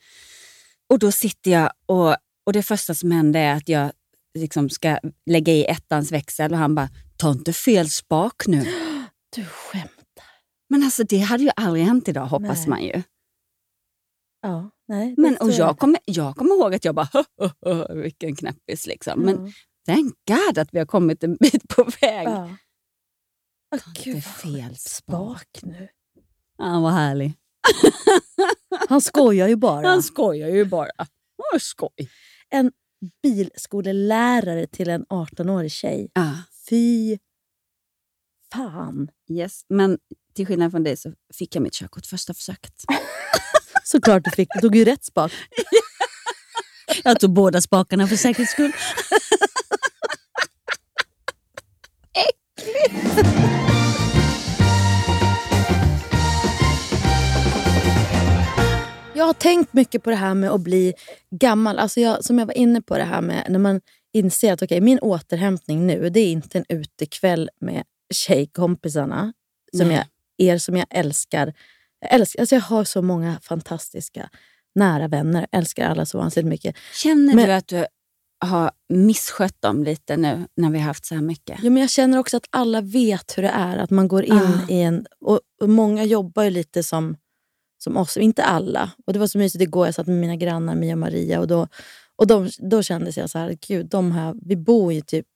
Och 0.90 0.98
då 0.98 1.12
sitter 1.12 1.51
jag 1.51 1.70
och, 1.87 2.16
och 2.46 2.53
det 2.53 2.62
första 2.62 2.94
som 2.94 3.11
händer 3.11 3.40
är 3.40 3.55
att 3.55 3.68
jag 3.68 3.92
liksom 4.38 4.70
ska 4.70 4.98
lägga 5.27 5.53
i 5.53 5.64
ettans 5.64 6.12
växel 6.12 6.53
och 6.53 6.59
han 6.59 6.74
bara, 6.74 6.88
ta 7.16 7.31
inte 7.31 7.53
fel 7.53 7.90
spak 7.90 8.46
nu. 8.46 8.66
Du 9.37 9.44
skämtar. 9.44 10.24
Men 10.68 10.83
alltså 10.83 11.05
det 11.05 11.18
hade 11.18 11.42
ju 11.44 11.51
aldrig 11.57 11.85
hänt 11.85 12.09
idag 12.09 12.27
hoppas 12.27 12.59
Nej. 12.59 12.68
man 12.68 12.83
ju. 12.83 13.03
Ja, 14.42 14.70
nej, 14.88 15.14
Men, 15.18 15.33
och 15.33 15.38
tror 15.38 15.53
jag 15.53 15.79
kommer, 15.79 16.01
jag 16.05 16.37
kommer 16.37 16.55
ihåg 16.55 16.74
att 16.74 16.85
jag 16.85 16.94
bara, 16.94 17.24
vilken 18.03 18.37
knäppis 18.37 18.87
liksom. 18.87 19.20
Men 19.20 19.46
Ja. 19.46 19.94
thank 19.94 20.14
God 20.29 20.59
att 20.59 20.68
vi 20.74 20.79
har 20.79 20.87
kommit 20.87 21.24
en 21.24 21.37
bit 21.37 21.68
på 21.68 21.85
väg. 22.01 22.29
Ja. 22.29 22.57
Åh, 23.74 23.92
gud, 24.05 24.24
fel 24.24 24.77
spak 24.79 25.59
nu. 25.62 25.88
Han 26.59 26.83
var 26.83 26.90
härlig. 26.90 27.33
Han 28.88 29.01
skojar 29.01 29.48
ju 29.48 29.57
bara. 29.57 29.88
Han 29.88 30.03
skojar 30.03 30.48
ju 30.48 30.64
bara. 30.64 30.90
Åh, 31.53 31.59
skoj. 31.59 32.11
En 32.51 32.72
bilskolelärare 33.22 34.66
till 34.66 34.90
en 34.90 35.07
18-årig 35.07 35.72
tjej. 35.72 36.11
Ah. 36.14 36.35
Fy 36.70 37.18
fan. 38.53 39.09
Yes. 39.31 39.62
Men 39.68 39.98
till 40.35 40.46
skillnad 40.46 40.70
från 40.70 40.83
dig 40.85 40.96
så 40.96 41.12
fick 41.35 41.57
jag 41.57 41.62
mitt 41.62 41.74
körkort 41.74 42.07
första 42.07 42.35
försöket. 42.35 42.74
Såklart 43.90 44.24
du 44.24 44.31
fick. 44.31 44.48
Du 44.55 44.61
tog 44.61 44.77
ju 44.77 44.85
rätt 44.85 45.05
spak. 45.05 45.33
Jag 47.05 47.20
tog 47.20 47.31
båda 47.31 47.61
spakarna 47.61 48.07
för 48.07 48.16
säkerhets 48.16 48.53
skull. 48.53 48.72
Jag 59.14 59.24
har 59.24 59.33
tänkt 59.33 59.72
mycket 59.72 60.03
på 60.03 60.11
det 60.11 60.16
här 60.16 60.35
med 60.35 60.51
att 60.51 60.61
bli 60.61 60.94
gammal. 61.31 61.79
Alltså 61.79 62.01
jag, 62.01 62.24
som 62.24 62.38
jag 62.38 62.46
var 62.46 62.59
inne 62.59 62.83
på 62.83 62.96
det 62.98 63.05
här 63.05 63.20
med 63.20 63.46
när 63.48 63.59
man 63.59 63.81
inser 64.12 64.53
att 64.53 64.62
okej, 64.62 64.81
min 64.81 64.98
återhämtning 64.98 65.87
nu, 65.87 66.11
det 66.11 66.20
är 66.20 66.33
inte 66.33 66.59
en 66.59 66.64
utekväll 66.68 67.51
med 67.61 67.85
tjejkompisarna, 68.14 69.33
som 69.77 69.88
Nej. 69.88 69.96
jag, 69.96 70.07
er 70.53 70.59
som 70.59 70.77
jag 70.77 70.87
älskar. 70.90 71.55
Jag, 72.00 72.12
älskar 72.14 72.40
alltså 72.40 72.54
jag 72.54 72.62
har 72.62 72.84
så 72.84 73.02
många 73.02 73.40
fantastiska 73.42 74.30
nära 74.74 75.08
vänner. 75.08 75.46
Älskar 75.52 75.88
alla 75.88 76.06
så 76.06 76.18
vansinnigt 76.18 76.48
mycket. 76.50 76.76
Känner 76.94 77.34
Men- 77.34 77.46
du 77.46 77.52
att 77.52 77.68
du 77.68 77.87
har 78.44 78.70
misskött 78.88 79.62
dem 79.62 79.84
lite 79.84 80.16
nu 80.16 80.46
när 80.56 80.70
vi 80.70 80.78
har 80.78 80.84
haft 80.87 81.04
så 81.06 81.14
här 81.14 81.22
mycket? 81.22 81.58
Ja, 81.62 81.70
men 81.70 81.80
jag 81.80 81.90
känner 81.90 82.18
också 82.18 82.37
att 82.37 82.46
alla 82.50 82.80
vet 82.80 83.38
hur 83.38 83.42
det 83.42 83.48
är. 83.48 83.76
Att 83.78 83.90
man 83.90 84.08
går 84.08 84.24
in 84.24 84.32
Ah. 84.32 84.68
i 84.68 84.82
en... 84.82 85.06
Och, 85.20 85.40
och 85.61 85.68
Många 85.68 86.04
jobbar 86.04 86.42
ju 86.42 86.50
lite 86.50 86.82
som, 86.82 87.16
som 87.84 87.96
oss, 87.96 88.16
inte 88.16 88.44
alla. 88.44 88.90
Och 89.06 89.12
Det 89.12 89.18
var 89.18 89.26
så 89.26 89.38
mysigt 89.38 89.62
igår, 89.62 89.87
jag 89.87 89.94
satt 89.94 90.06
med 90.06 90.16
mina 90.16 90.37
grannar 90.37 90.74
Mia 90.74 90.92
och 90.92 90.98
Maria. 90.98 91.40
Och 91.40 91.46
Då, 91.46 91.68
och 92.16 92.26
de, 92.26 92.50
då 92.58 92.82
kände 92.82 93.12
jag 93.16 93.30
så 93.30 93.38
här, 93.38 93.58
gud, 93.68 93.87
de 93.87 94.12
här, 94.12 94.34
vi 94.42 94.56
bor 94.56 94.92
ju 94.92 95.00
typ 95.00 95.26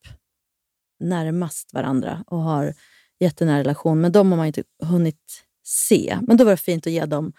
närmast 1.00 1.72
varandra 1.74 2.24
och 2.26 2.38
har 2.38 2.74
jättenära 3.20 3.58
relation. 3.58 4.00
Men 4.00 4.12
de 4.12 4.30
har 4.30 4.36
man 4.36 4.46
inte 4.46 4.62
hunnit 4.82 5.44
se. 5.62 6.18
Men 6.22 6.36
då 6.36 6.44
var 6.44 6.50
det 6.50 6.56
fint 6.56 6.86
att 6.86 6.92
ge 6.92 7.04
dem 7.04 7.32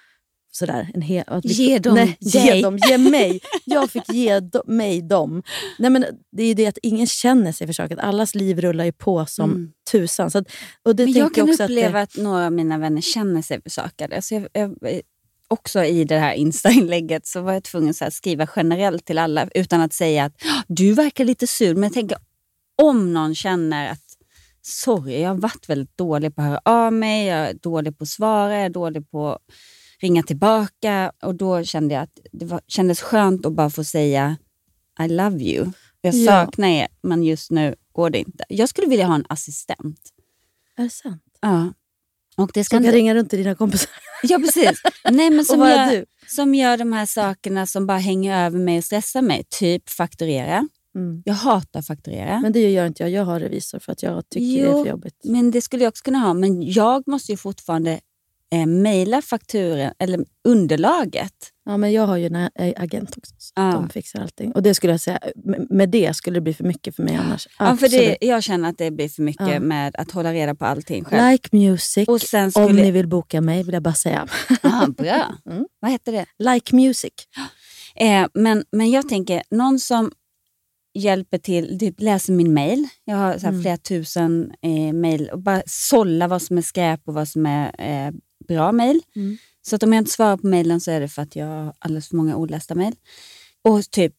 sådär, 0.51 0.89
en 0.93 1.01
hel, 1.01 1.23
att 1.27 1.45
vi- 1.45 1.53
Ge 1.53 1.79
dem 1.79 1.95
nej, 1.95 2.17
ge 2.19 2.51
dig. 2.51 2.62
dem, 2.62 2.77
ge 2.89 2.97
mig. 2.97 3.41
Jag 3.65 3.91
fick 3.91 4.09
ge 4.13 4.39
do, 4.39 4.62
mig 4.67 5.01
dem. 5.01 5.43
Nej, 5.79 5.89
men 5.89 6.05
det 6.31 6.43
är 6.43 6.47
ju 6.47 6.53
det 6.53 6.65
att 6.67 6.77
ingen 6.81 7.07
känner 7.07 7.51
sig 7.51 7.67
för 7.67 7.73
saker. 7.73 7.97
Allas 7.97 8.36
liv 8.36 8.62
rullar 8.62 8.86
ju 8.86 8.91
på 8.91 9.25
som 9.25 9.49
Mm. 9.51 9.71
tusan. 9.91 10.31
Så 10.31 10.38
att, 10.38 10.47
och 10.83 10.95
det 10.95 11.03
Men 11.03 11.13
jag 11.13 11.33
kan 11.36 11.49
också 11.49 11.63
uppleva 11.63 12.01
att 12.01 12.17
att, 12.17 12.23
några 12.23 12.45
av 12.45 12.51
mina 12.51 12.77
vänner 12.77 13.01
känner 13.01 13.41
sig 13.41 13.62
försakade. 13.62 14.21
Så 14.21 14.33
jag, 14.36 14.47
jag, 14.53 15.01
också 15.47 15.83
i 15.83 16.03
det 16.03 16.17
här 16.19 16.33
Insta-inlägget 16.33 17.27
så 17.27 17.41
var 17.41 17.53
jag 17.53 17.63
tvungen 17.63 17.93
att 18.01 18.13
skriva 18.13 18.47
generellt 18.55 19.05
till 19.05 19.17
alla 19.17 19.47
utan 19.55 19.81
att 19.81 19.93
säga 19.93 20.25
att 20.25 20.33
"Ah, 20.45 20.63
du 20.67 20.93
verkar 20.93 21.25
lite 21.25 21.47
sur. 21.47 21.73
Men 21.73 21.83
jag 21.83 21.93
tänker 21.93 22.17
om 22.81 23.13
någon 23.13 23.36
känner 23.36 23.89
att 23.91 24.02
sorry, 24.65 25.21
jag 25.21 25.30
har 25.30 25.36
varit 25.38 25.69
väldigt 25.69 25.97
dålig 25.97 26.36
på 26.36 26.41
att 26.41 26.47
höra 26.47 26.62
av 26.65 26.93
mig, 26.93 27.28
jag 27.28 27.38
är 27.49 27.54
dålig 27.54 27.97
på 27.97 28.04
att 28.04 28.10
svara, 28.10 28.54
jag 28.56 28.65
är 28.65 28.69
dålig 28.69 29.12
på 29.12 29.30
att 29.30 29.41
ringa 29.99 30.23
tillbaka. 30.23 31.12
Och 31.21 31.36
då 31.36 31.63
kände 31.63 31.93
jag 31.93 32.04
att 32.04 32.19
det 32.32 32.45
var, 32.45 32.62
kändes 32.67 33.02
skönt 33.02 33.45
att 33.45 33.54
bara 33.54 33.69
få 33.69 33.84
säga 33.84 34.38
I 35.04 35.08
love 35.08 35.39
you. 35.43 35.71
Jag 36.02 36.13
Ja. 36.15 36.26
saknar 36.45 36.67
er, 36.67 36.88
men 37.02 37.23
just 37.23 37.52
nu 37.52 37.76
går 37.91 38.10
det 38.10 38.19
inte. 38.19 38.45
Jag 38.49 38.69
skulle 38.69 38.88
vilja 38.88 39.06
ha 39.08 39.15
en 39.15 39.26
assistent. 39.30 39.99
är 40.78 40.84
det 40.84 40.89
sant? 40.89 41.23
Ja. 41.41 41.73
Och 42.38 42.52
det 42.54 42.63
ska 42.63 42.76
Som 42.76 42.84
kan 42.84 42.86
inte... 42.86 42.97
ringa 42.97 43.15
runt 43.15 43.30
till 43.30 43.39
dina 43.39 43.56
kompisar. 43.56 43.89
Ja, 44.23 44.38
precis. 44.39 44.82
Nej, 45.12 45.30
men 45.30 45.45
som, 45.45 45.60
gör, 45.60 45.91
du. 45.91 46.06
som 46.28 46.56
gör 46.56 46.78
de 46.78 46.93
här 46.93 47.06
sakerna 47.06 47.65
som 47.65 47.88
bara 47.88 47.97
hänger 47.97 48.45
över 48.45 48.60
mig 48.60 48.78
och 48.78 48.84
stressar 48.84 49.21
mig. 49.21 49.43
Typ 49.49 49.89
fakturera. 49.89 50.67
Mm. 50.95 51.21
Jag 51.25 51.34
hatar 51.34 51.82
fakturera. 51.82 52.39
Men 52.41 52.51
det 52.51 52.71
gör 52.71 52.86
inte 52.88 53.03
jag. 53.03 53.10
Jag 53.10 53.25
har 53.25 53.39
revisor 53.39 53.79
för 53.79 53.91
att 53.91 54.03
jag 54.03 54.29
tycker 54.29 54.45
det 54.63 54.69
är 54.69 54.71
Jo, 54.73 54.84
för 54.84 54.89
jobbigt. 54.89 55.15
Men 55.23 55.51
det 55.51 55.62
skulle 55.62 55.84
jag 55.84 55.91
också 55.91 56.03
kunna 56.03 56.19
ha. 56.19 56.34
Men 56.34 56.62
jag 56.71 57.08
måste 57.08 57.32
ju 57.32 57.38
fortfarande 57.38 57.99
eh, 58.53 58.65
mejla 58.65 59.21
fakturen, 59.21 59.93
eller 59.99 60.25
underlaget. 60.47 61.34
Ja, 61.65 61.77
men 61.77 61.91
jag 61.91 62.08
har 62.08 62.17
ju 62.17 62.25
en 62.25 62.49
agent 62.77 63.17
också. 63.17 63.34
Så 63.38 63.51
Ja. 63.56 63.71
De 63.71 63.89
fixar 63.89 64.21
allting. 64.21 64.51
Och 64.51 64.63
det 64.63 64.73
skulle 64.73 64.93
jag 64.93 64.99
säga, 64.99 65.19
med- 65.69 65.89
det 65.89 66.13
skulle 66.15 66.38
det 66.38 66.41
bli 66.41 66.53
för 66.53 66.63
mycket 66.63 66.95
för 66.95 67.03
mig 67.03 67.15
annars. 67.15 67.47
Ja, 67.60 67.77
för 67.77 67.88
det, 67.89 68.17
jag 68.21 68.43
känner 68.43 68.69
att 68.69 68.77
det 68.77 68.91
blir 68.91 69.10
för 69.10 69.23
mycket 69.23 69.47
Ja. 69.53 69.60
med 69.60 69.95
att 69.95 70.12
hålla 70.12 70.34
reda 70.34 70.56
på 70.56 70.65
allting 70.65 71.03
själv. 71.03 71.32
Like 71.32 71.49
music. 71.51 72.08
Och 72.08 72.21
sen 72.21 72.45
Om 72.45 72.51
skulle- 72.51 72.82
ni 72.84 72.91
vill 72.91 73.08
boka 73.08 73.41
mig 73.41 73.63
vill 73.63 73.73
jag 73.73 73.84
bara 73.84 73.93
säga. 73.93 74.27
Ah, 74.62 74.88
bra. 74.88 75.36
Mm. 75.51 75.65
Vad 75.79 75.91
heter 75.91 76.12
det? 76.12 76.25
Like 76.39 76.75
music. 76.75 77.13
Eh, 77.95 78.25
men, 78.34 78.63
men 78.71 78.91
jag 78.91 79.10
tänker, 79.10 79.43
någon 79.51 79.79
som 79.79 80.12
hjälper 80.93 81.38
till, 81.38 81.79
typ 81.79 82.01
läser 82.01 82.34
min 82.34 82.53
mail. 82.53 82.88
Jag 83.06 83.17
har 83.17 83.38
så 83.38 83.47
Mm. 83.47 83.62
flera 83.62 83.77
tusen 83.77 84.51
eh, 84.62 84.93
mail 84.93 85.29
och 85.29 85.39
bara 85.39 85.62
sålla 85.65 86.27
vad 86.27 86.41
som 86.41 86.58
är 86.58 86.62
skräp 86.62 87.01
och 87.06 87.13
vad 87.13 87.27
som 87.27 87.45
är 87.45 87.82
eh, 88.08 88.13
bra 88.47 88.71
mail. 88.71 89.01
Mm. 89.15 89.38
Så 89.62 89.75
att 89.75 89.84
om 89.84 89.93
jag 89.93 90.01
inte 90.01 90.12
svarar 90.12 90.38
på 90.38 90.47
mailen 90.47 90.82
så 90.82 90.91
är 90.91 90.99
det 90.99 91.08
för 91.08 91.21
att 91.21 91.36
jag 91.36 91.45
har 91.45 91.73
alldeles 91.79 92.10
för 92.10 92.15
många 92.15 92.36
olästa 92.36 92.75
mail. 92.75 92.95
Och 93.62 93.91
typ 93.91 94.13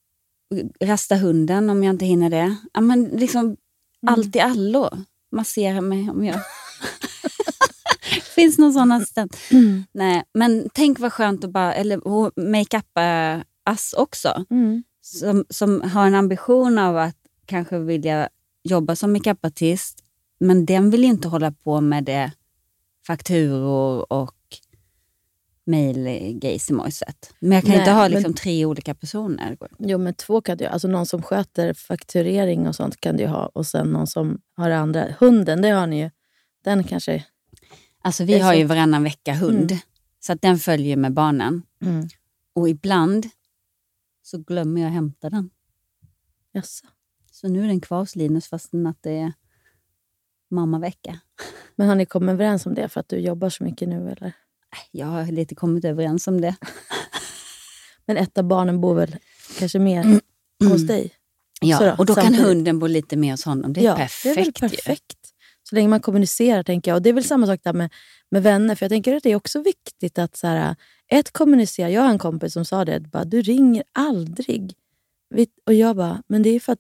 rasta 0.83 1.17
hunden 1.17 1.71
om 1.71 1.85
jag 1.85 1.95
inte 1.95 2.05
hinner 2.05 2.31
det. 2.31 2.57
Ja, 2.73 2.81
men 2.81 3.05
liksom 3.05 3.45
Mm. 3.45 4.15
allt 4.15 4.37
i 4.37 4.41
allo. 4.41 4.91
Massera 5.33 5.81
mig 5.81 6.11
om 6.11 6.25
jag... 6.25 6.41
Finns 8.35 8.59
någon 8.59 8.73
sån 8.73 8.93
assistent? 8.93 9.37
Mm. 9.51 9.85
Nej, 9.95 10.23
men 10.35 10.69
tänk 10.75 10.99
vad 11.01 11.13
skönt 11.13 11.45
att 11.45 11.51
bara, 11.51 11.75
eller 11.75 12.07
och 12.07 12.33
makeupa 12.37 13.41
ass 13.65 13.93
också. 13.99 14.45
Mm. 14.51 14.83
Som, 15.07 15.45
som 15.51 15.81
har 15.81 16.07
en 16.07 16.15
ambition 16.15 16.79
av 16.79 16.97
att 16.97 17.17
kanske 17.47 17.79
vilja 17.79 18.29
jobba 18.63 18.97
som 18.97 19.13
makeupartist. 19.13 20.05
Men 20.41 20.67
den 20.67 20.91
vill 20.91 21.03
ju 21.05 21.09
inte 21.11 21.29
hålla 21.29 21.53
på 21.53 21.81
med 21.81 22.05
det 22.05 22.33
fakturor 23.07 24.13
och 24.13 24.35
mejlgejsimojset. 25.67 27.35
Men 27.39 27.53
jag 27.53 27.63
kan 27.63 27.71
Nej, 27.71 27.79
inte 27.79 27.91
ha 27.93 28.03
men- 28.03 28.11
liksom 28.11 28.35
tre 28.35 28.65
olika 28.65 28.95
personer. 28.95 29.57
Jo, 29.79 29.99
men 29.99 30.15
två 30.15 30.41
kan 30.41 30.57
du. 30.59 30.65
Alltså 30.67 30.89
någon 30.89 31.07
som 31.07 31.23
sköter 31.23 31.75
fakturering 31.75 32.69
och 32.69 32.75
sånt 32.75 33.01
kan 33.01 33.17
du 33.17 33.27
ha. 33.27 33.47
Och 33.47 33.67
sen 33.67 33.87
någon 33.93 34.07
som 34.07 34.41
har 34.57 34.69
det 34.69 34.77
andra. 34.79 35.07
Hunden, 35.21 35.63
det 35.63 35.69
har 35.71 35.87
ni 35.87 36.01
ju. 36.01 36.11
Den 36.65 36.85
kanske... 36.85 37.25
Alltså 38.03 38.25
vi 38.25 38.39
har 38.39 38.53
så- 38.53 38.59
ju 38.59 38.65
varannan 38.65 39.05
vecka 39.05 39.35
hund. 39.35 39.71
Mm. 39.71 39.79
Så 40.21 40.33
att 40.33 40.43
den 40.43 40.59
följer 40.59 40.97
med 40.97 41.13
barnen. 41.13 41.63
Mm. 41.83 42.09
Och 42.55 42.69
ibland 42.69 43.27
så 44.25 44.39
glömmer 44.39 44.81
jag 44.81 44.89
hämta 44.89 45.31
den. 45.31 45.51
Jaså. 46.53 46.87
Så 47.31 47.49
nu 47.49 47.65
är 47.65 47.67
den 47.67 47.81
kvar 47.81 47.99
hos 47.99 48.17
Linus 48.17 48.49
fastän 48.49 48.87
att 48.87 49.03
det 49.03 49.19
är 49.19 49.33
mammavecka. 50.51 51.21
Men 51.77 51.89
har 51.89 51.95
ni 51.95 52.07
kommit 52.07 52.33
överens 52.33 52.67
om 52.67 52.75
det 52.75 52.89
för 52.89 53.01
att 53.01 53.09
du 53.09 53.17
jobbar 53.17 53.51
så 53.51 53.65
mycket 53.65 53.89
nu? 53.89 54.11
eller? 54.11 54.33
Jag 54.91 55.07
har 55.07 55.27
lite 55.27 55.55
kommit 55.55 55.85
överens 55.85 56.29
om 56.29 56.41
det. 56.41 56.57
Men 58.07 58.17
ett 58.17 58.39
av 58.39 58.45
barnen 58.45 58.81
bor 58.81 58.95
väl 58.95 59.17
kanske 59.59 59.79
mer 59.79 60.03
Mm. 60.03 60.21
hos 60.73 60.87
dig? 60.87 61.15
Ja, 61.61 61.79
då, 61.81 61.95
och 61.99 62.07
då 62.07 62.15
kan 62.15 62.25
samtidigt. 62.25 62.47
hunden 62.47 62.79
bo 62.79 62.87
lite 62.87 63.17
mer 63.17 63.31
hos 63.31 63.45
honom. 63.45 63.73
Det 63.73 63.81
är 63.81 63.85
ja, 63.85 63.97
perfekt. 63.97 64.35
Det 64.35 64.41
är 64.41 64.45
väl 64.45 64.47
ju. 64.47 64.53
perfekt. 64.77 65.19
Så 65.63 65.75
länge 65.75 65.89
man 65.89 66.01
kommunicerar, 66.01 66.63
tänker 66.63 66.91
jag. 66.91 66.97
Och 66.97 67.03
Det 67.03 67.09
är 67.09 67.13
väl 67.15 67.25
samma 67.25 67.47
sak 67.47 67.61
där 67.63 67.73
med, 67.73 67.93
med 68.31 68.43
vänner. 68.43 68.75
För 68.75 68.85
jag 68.85 68.91
tänker 68.91 69.17
att 69.17 69.23
det 69.23 69.31
är 69.33 69.37
också 69.37 69.63
viktigt 69.63 70.19
att 70.19 70.37
så 70.37 70.47
här, 70.47 70.77
ett 71.09 71.31
kommunicera. 71.31 71.91
Jag 71.91 72.03
har 72.03 72.11
en 72.11 72.19
kompis 72.19 72.53
som 72.53 72.65
sa 72.65 72.85
det, 72.85 73.01
bara, 73.01 73.25
du 73.25 73.43
ringer 73.43 73.83
aldrig. 73.93 74.75
Och 75.67 75.75
jag 75.75 75.97
bara, 75.97 76.23
men 76.27 76.43
det 76.43 76.51
är 76.51 76.61
för 76.61 76.73
att 76.73 76.79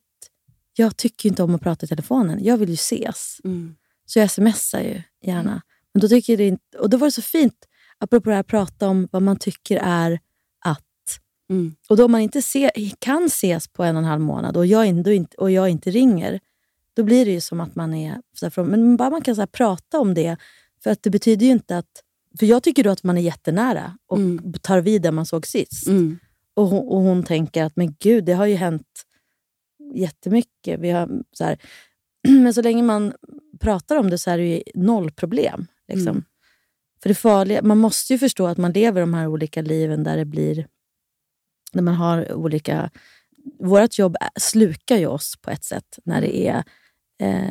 jag 0.76 0.96
tycker 0.96 1.28
inte 1.28 1.42
om 1.42 1.54
att 1.54 1.62
prata 1.62 1.86
i 1.86 1.88
telefonen. 1.88 2.44
Jag 2.44 2.56
vill 2.56 2.68
ju 2.68 2.74
ses. 2.74 3.40
Mm. 3.44 3.76
Så 4.06 4.18
jag 4.18 4.30
smsar 4.30 4.80
ju 4.80 5.02
gärna. 5.22 5.62
Men 5.92 6.00
då 6.00 6.08
tycker 6.08 6.36
det 6.36 6.46
inte, 6.46 6.78
och 6.78 6.90
då 6.90 6.96
var 6.96 7.06
det 7.06 7.12
så 7.12 7.22
fint, 7.22 7.68
apropå 7.98 8.30
det 8.30 8.36
här 8.36 8.42
prata 8.42 8.88
om 8.88 9.08
vad 9.12 9.22
man 9.22 9.36
tycker 9.36 9.80
är 9.82 10.20
att. 10.64 10.80
Mm. 11.50 11.74
Och 11.88 11.96
då 11.96 12.08
man 12.08 12.20
inte 12.20 12.42
se, 12.42 12.70
kan 12.98 13.24
ses 13.24 13.68
på 13.68 13.84
en 13.84 13.96
och 13.96 14.02
en 14.02 14.08
halv 14.08 14.20
månad 14.22 14.56
och 14.56 14.66
jag, 14.66 14.86
inte, 14.86 15.36
och 15.38 15.50
jag 15.50 15.68
inte 15.68 15.90
ringer, 15.90 16.40
då 16.94 17.02
blir 17.02 17.24
det 17.24 17.32
ju 17.32 17.40
som 17.40 17.60
att 17.60 17.74
man 17.74 17.94
är... 17.94 18.20
Så 18.32 18.46
här, 18.46 18.64
men 18.64 18.96
bara 18.96 19.10
man 19.10 19.22
kan 19.22 19.36
så 19.36 19.46
prata 19.46 20.00
om 20.00 20.14
det. 20.14 20.36
För 20.82 20.90
att 20.90 21.02
det 21.02 21.10
betyder 21.10 21.46
ju 21.46 21.52
inte 21.52 21.78
att... 21.78 22.02
För 22.38 22.46
jag 22.46 22.62
tycker 22.62 22.84
då 22.84 22.90
att 22.90 23.02
man 23.02 23.18
är 23.18 23.22
jättenära 23.22 23.98
och 24.06 24.18
tar 24.62 24.80
vid 24.80 25.02
där 25.02 25.12
man 25.12 25.26
såg 25.26 25.46
sist. 25.46 25.88
Mm. 25.88 26.18
Och, 26.54 26.66
hon, 26.66 26.88
och 26.88 27.00
hon 27.00 27.22
tänker 27.22 27.64
att 27.64 27.76
men 27.76 27.94
gud, 28.00 28.24
det 28.24 28.32
har 28.32 28.46
ju 28.46 28.54
hänt 28.54 29.04
jättemycket. 29.94 30.80
Vi 30.80 30.90
har, 30.90 31.10
så 31.32 31.44
här, 31.44 31.58
men 32.28 32.54
så 32.54 32.62
länge 32.62 32.82
man 32.82 33.12
pratar 33.60 33.96
om 33.96 34.10
det 34.10 34.18
så 34.18 34.30
är 34.30 34.38
det 34.38 34.44
ju 34.44 34.62
noll 34.74 35.10
problem. 35.10 35.66
Liksom. 35.88 36.08
Mm. 36.08 36.24
För 37.02 37.08
det 37.08 37.14
farliga, 37.14 37.62
man 37.62 37.78
måste 37.78 38.12
ju 38.12 38.18
förstå 38.18 38.46
att 38.46 38.58
man 38.58 38.72
lever 38.72 39.00
de 39.00 39.14
här 39.14 39.26
olika 39.26 39.62
liven 39.62 40.04
där 40.04 40.16
det 40.16 40.24
blir... 40.24 40.66
När 41.72 41.82
man 41.82 41.94
har 41.94 42.32
olika... 42.32 42.90
Vårt 43.58 43.98
jobb 43.98 44.16
slukar 44.40 44.96
ju 44.96 45.06
oss 45.06 45.36
på 45.42 45.50
ett 45.50 45.64
sätt 45.64 45.98
när 46.04 46.20
det 46.20 46.46
är 46.46 46.64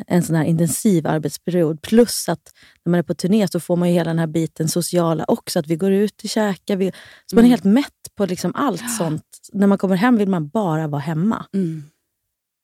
en 0.07 0.23
sån 0.23 0.35
här 0.35 0.43
intensiv 0.43 1.07
arbetsperiod. 1.07 1.81
Plus 1.81 2.29
att 2.29 2.51
när 2.85 2.89
man 2.91 2.97
är 2.99 3.03
på 3.03 3.13
turné 3.13 3.47
så 3.47 3.59
får 3.59 3.75
man 3.75 3.87
ju 3.89 3.93
hela 3.93 4.09
den 4.09 4.19
här 4.19 4.27
biten 4.27 4.67
sociala 4.69 5.25
också. 5.27 5.59
Att 5.59 5.67
vi 5.67 5.75
går 5.75 5.91
ut 5.91 6.23
och 6.23 6.29
käkar. 6.29 6.75
Vi, 6.75 6.91
så 7.25 7.35
man 7.35 7.39
är 7.45 7.47
Mm. 7.47 7.51
helt 7.51 7.63
mätt 7.63 8.15
på 8.15 8.25
liksom 8.25 8.51
allt 8.55 8.91
sånt. 8.97 9.23
När 9.53 9.67
man 9.67 9.77
kommer 9.77 9.95
hem 9.95 10.17
vill 10.17 10.29
man 10.29 10.47
bara 10.49 10.87
vara 10.87 11.01
hemma. 11.01 11.45
Mm. 11.53 11.83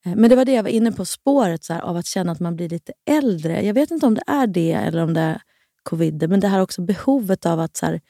Eh, 0.05 0.15
Men 0.15 0.29
det 0.29 0.35
var 0.35 0.45
det 0.45 0.51
jag 0.53 0.63
var 0.63 0.69
inne 0.69 0.91
på, 0.91 1.05
spåret 1.05 1.63
så 1.63 1.73
här, 1.73 1.81
av 1.81 1.97
att 1.97 2.05
känna 2.05 2.31
att 2.31 2.39
man 2.39 2.55
blir 2.55 2.69
lite 2.69 2.93
äldre. 3.09 3.65
Jag 3.65 3.73
vet 3.73 3.91
inte 3.91 4.05
om 4.05 4.15
det 4.15 4.23
är 4.27 4.47
det 4.47 4.71
eller 4.71 5.03
om 5.03 5.13
det 5.13 5.21
är 5.21 5.41
covid, 5.83 6.29
men 6.29 6.39
det 6.39 6.47
här 6.47 6.61
också 6.61 6.81
behovet 6.81 7.45
av 7.45 7.59
att 7.59 7.77
så 7.77 7.85
här, 7.85 8.01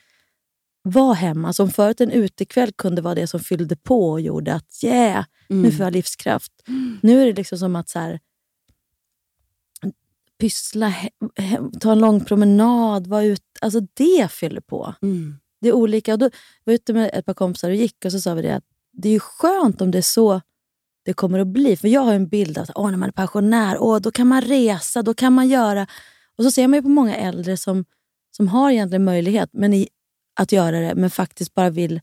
vara 0.84 1.14
hemma. 1.14 1.54
Som 1.54 1.70
förut 1.72 2.02
en 2.02 2.12
utekväll 2.12 2.72
kunde 2.72 3.02
vara 3.02 3.16
det 3.16 3.28
som 3.28 3.40
fyllde 3.40 3.76
på 3.76 4.10
och 4.10 4.22
gjorde 4.22 4.54
att 4.54 4.84
yeah, 4.84 5.26
nu 5.50 5.56
Mm. 5.60 5.72
får 5.72 5.84
jag 5.86 5.94
livskraft. 5.94 6.52
Nu 7.02 7.22
är 7.22 7.26
det 7.26 7.34
liksom 7.34 7.58
som 7.58 7.76
att 7.76 7.90
så 7.90 8.00
här, 8.00 8.20
pyssla, 10.40 10.94
ta 11.80 11.92
en 11.92 12.00
lång 12.00 12.26
promenad, 12.26 13.08
vara 13.08 13.24
ute. 13.24 13.44
Alltså 13.62 13.80
det 13.94 14.32
fyller 14.32 14.62
på. 14.62 14.94
Mm. 15.02 15.36
Det 15.62 15.68
är 15.68 15.74
olika. 15.74 16.14
Och 16.14 16.20
då 16.20 16.26
var 16.26 16.32
jag 16.64 16.74
ute 16.74 16.94
med 16.94 17.10
ett 17.14 17.26
par 17.26 17.34
kompisar 17.34 17.70
och 17.70 17.76
gick 17.76 18.06
och 18.06 18.12
så 18.12 18.22
sa 18.22 18.34
vi 18.34 18.42
det 18.42 18.56
att 18.56 18.64
det 18.92 19.10
är 19.10 19.20
skönt 19.20 19.82
om 19.82 19.92
det 19.92 19.98
är 19.98 20.02
så 20.02 20.42
det 21.06 21.14
kommer 21.14 21.40
att 21.40 21.48
bli. 21.48 21.78
För 21.78 21.88
jag 21.88 22.02
har 22.02 22.14
en 22.14 22.28
bild 22.28 22.58
av 22.58 22.64
att 22.64 22.72
åh, 22.76 22.92
när 22.92 22.98
man 22.98 23.10
är 23.10 23.14
pensionär, 23.14 23.78
åh, 23.80 24.00
då 24.00 24.12
kan 24.12 24.28
man 24.28 24.42
resa, 24.42 25.02
då 25.02 25.14
kan 25.14 25.34
man 25.34 25.48
göra... 25.48 25.88
Och 26.36 26.44
så 26.44 26.52
ser 26.52 26.68
man 26.68 26.78
ju 26.78 26.82
på 26.82 26.90
många 26.90 27.16
äldre 27.16 27.58
som, 27.58 27.86
som 28.32 28.48
har 28.48 28.72
egentligen 28.72 29.04
möjlighet 29.04 29.50
men 29.54 29.74
i, 29.74 29.88
att 30.40 30.52
göra 30.52 30.80
det, 30.80 30.96
men 30.96 31.10
faktiskt 31.10 31.54
bara 31.54 31.70
vill 31.70 32.02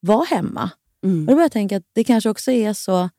vara 0.00 0.24
hemma. 0.24 0.70
Mm. 1.04 1.20
Och 1.20 1.26
då 1.26 1.32
börjar 1.32 1.44
jag 1.44 1.52
tänka 1.52 1.76
att 1.76 1.86
det 1.92 2.04
kanske 2.04 2.30
också 2.30 2.50
är 2.50 2.72
så 2.72 3.10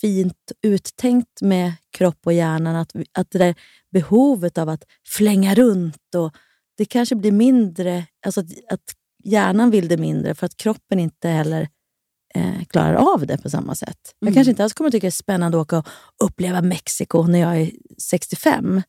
fint 0.00 0.52
uttänkt 0.62 1.40
med 1.42 1.72
kropp 1.90 2.18
och 2.26 2.32
hjärnan. 2.32 2.76
Att, 2.76 2.92
att 3.18 3.30
det 3.30 3.38
där 3.38 3.54
behovet 3.90 4.58
av 4.58 4.68
att 4.68 4.84
flänga 5.06 5.54
runt, 5.54 6.14
och 6.16 6.34
det 6.76 6.84
kanske 6.84 7.14
blir 7.14 7.32
mindre, 7.32 8.06
alltså 8.26 8.40
att, 8.40 8.46
att 8.70 8.82
hjärnan 9.24 9.70
vill 9.70 9.88
det 9.88 9.96
mindre 9.96 10.34
för 10.34 10.46
att 10.46 10.56
kroppen 10.56 10.98
inte 10.98 11.28
heller 11.28 11.68
eh, 12.34 12.64
klarar 12.68 12.94
av 12.94 13.26
det 13.26 13.38
på 13.38 13.50
samma 13.50 13.74
sätt. 13.74 14.14
Jag 14.18 14.26
Mm. 14.28 14.34
kanske 14.34 14.50
inte 14.50 14.62
alls 14.64 14.72
kommer 14.74 14.90
tycka 14.90 15.04
det 15.04 15.08
är 15.08 15.10
spännande 15.10 15.58
att 15.58 15.62
åka 15.62 15.78
och 15.78 15.86
uppleva 16.24 16.62
Mexiko 16.62 17.22
när 17.22 17.38
jag 17.38 17.60
är 17.60 17.70
65. 17.98 18.82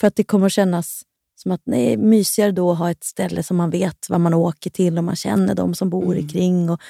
För 0.00 0.06
att 0.06 0.16
det 0.16 0.24
kommer 0.24 0.46
att 0.46 0.52
kännas 0.52 1.02
som 1.42 1.52
att 1.52 1.60
nej, 1.64 1.96
mysigare 1.96 2.52
då 2.52 2.72
att 2.72 2.78
ha 2.78 2.90
ett 2.90 3.04
ställe 3.04 3.42
som 3.42 3.56
man 3.56 3.70
vet 3.70 4.06
vad 4.08 4.20
man 4.20 4.34
åker 4.34 4.70
till 4.70 4.98
och 4.98 5.04
man 5.04 5.16
känner 5.16 5.54
de 5.54 5.74
som 5.74 5.90
bor 5.90 6.14
Mm. 6.16 6.28
kring. 6.28 6.70
Och 6.70 6.80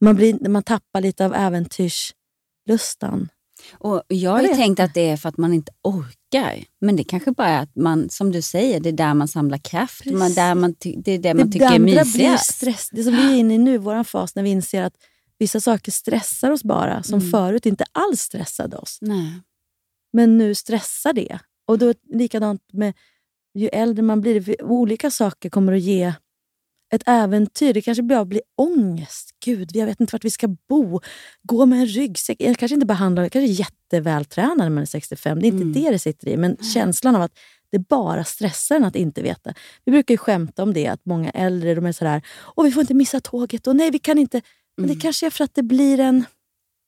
man, 0.00 0.16
blir, 0.16 0.48
man 0.48 0.62
tappar 0.62 1.00
lite 1.00 1.26
av 1.26 1.34
äventyrslustan. 2.68 3.28
Och 3.72 4.02
jag 4.08 4.30
har 4.30 4.42
ju 4.42 4.48
Jag 4.48 4.56
tänkt 4.56 4.80
att 4.80 4.94
det 4.94 5.08
är 5.10 5.16
för 5.16 5.28
att 5.28 5.36
man 5.36 5.52
inte 5.52 5.72
orkar. 5.82 6.64
Men 6.80 6.96
det 6.96 7.04
kanske 7.04 7.32
bara 7.32 7.48
är 7.48 7.62
att 7.62 7.76
man, 7.76 8.10
som 8.10 8.32
du 8.32 8.42
säger, 8.42 8.80
det 8.80 8.88
är 8.88 8.92
där 8.92 9.14
man 9.14 9.28
samlar 9.28 9.58
kraft. 9.58 10.06
Man, 10.06 10.34
där 10.34 10.54
man 10.54 10.74
det 10.80 11.12
är 11.12 11.18
det 11.18 11.34
man 11.34 11.46
det 11.46 11.52
tycker 11.52 11.66
är 11.66 11.70
andra 11.70 11.84
blir 11.84 12.04
mysigast. 12.04 12.54
stress. 12.54 12.90
Det 12.92 13.02
som 13.02 13.16
vi 13.16 13.22
är 13.22 13.36
inne 13.36 13.54
i 13.54 13.58
nu, 13.58 13.78
vår 13.78 14.04
fas, 14.04 14.34
när 14.34 14.42
vi 14.42 14.50
inser 14.50 14.82
att 14.82 14.94
vissa 15.38 15.60
saker 15.60 15.92
stressar 15.92 16.50
oss 16.50 16.64
bara, 16.64 17.02
som 17.02 17.18
Mm. 17.18 17.30
förut 17.30 17.66
inte 17.66 17.84
alls 17.92 18.20
stressade 18.20 18.76
oss. 18.76 18.98
Nej. 19.00 19.40
Men 20.12 20.38
nu 20.38 20.54
stressar 20.54 21.12
det. 21.12 21.38
Och 21.66 21.78
då 21.78 21.94
likadant 22.12 22.62
med 22.72 22.94
ju 23.54 23.68
äldre 23.68 24.02
man 24.02 24.20
blir, 24.20 24.62
olika 24.62 25.10
saker 25.10 25.50
kommer 25.50 25.72
att 25.72 25.80
ge 25.80 26.12
ett 26.90 27.02
äventyr. 27.06 27.72
Det 27.74 27.82
kanske 27.82 28.02
bara 28.02 28.24
blir 28.24 28.42
ångest. 28.56 29.30
Gud, 29.44 29.70
jag 29.76 29.86
vet 29.86 30.00
inte 30.00 30.12
vart 30.14 30.24
vi 30.24 30.30
ska 30.30 30.48
bo. 30.68 31.00
Gå 31.42 31.66
med 31.66 31.78
en 31.80 31.86
ryggsäck. 31.86 32.36
Jag 32.40 32.56
kanske 32.58 32.74
inte 32.74 32.86
behandlar, 32.86 33.22
jag 33.22 33.32
kanske 33.32 33.52
är 33.52 33.58
jättevältränad 33.60 34.58
när 34.58 34.70
man 34.70 34.82
är 34.82 34.86
65. 34.86 35.40
Det 35.40 35.46
är 35.46 35.48
inte 35.48 35.62
Mm. 35.62 35.72
det 35.72 35.90
det 35.90 35.98
sitter 35.98 36.28
i. 36.28 36.36
Men 36.36 36.56
känslan 36.56 37.16
av 37.16 37.22
att 37.22 37.38
det 37.72 37.78
bara 37.78 38.24
stressar 38.24 38.76
en 38.76 38.84
att 38.84 38.96
inte 38.96 39.22
veta. 39.22 39.54
Vi 39.84 39.92
brukar 39.92 40.14
ju 40.14 40.18
skämta 40.18 40.62
om 40.62 40.72
det, 40.74 40.86
att 40.86 41.00
många 41.06 41.30
äldre 41.30 41.74
de 41.74 41.86
är 41.86 41.92
sådär, 41.92 42.22
Åh, 42.56 42.64
vi 42.64 42.70
får 42.72 42.80
inte 42.80 42.94
missa 42.94 43.20
tåget 43.20 43.66
och 43.66 43.76
nej, 43.76 43.90
vi 43.90 43.98
kan 43.98 44.18
inte. 44.18 44.40
Men 44.76 44.84
Mm. 44.84 44.96
det 44.96 45.02
kanske 45.02 45.26
är 45.26 45.30
för 45.30 45.44
att 45.44 45.54
det 45.54 45.62
blir 45.62 46.00
en... 46.00 46.24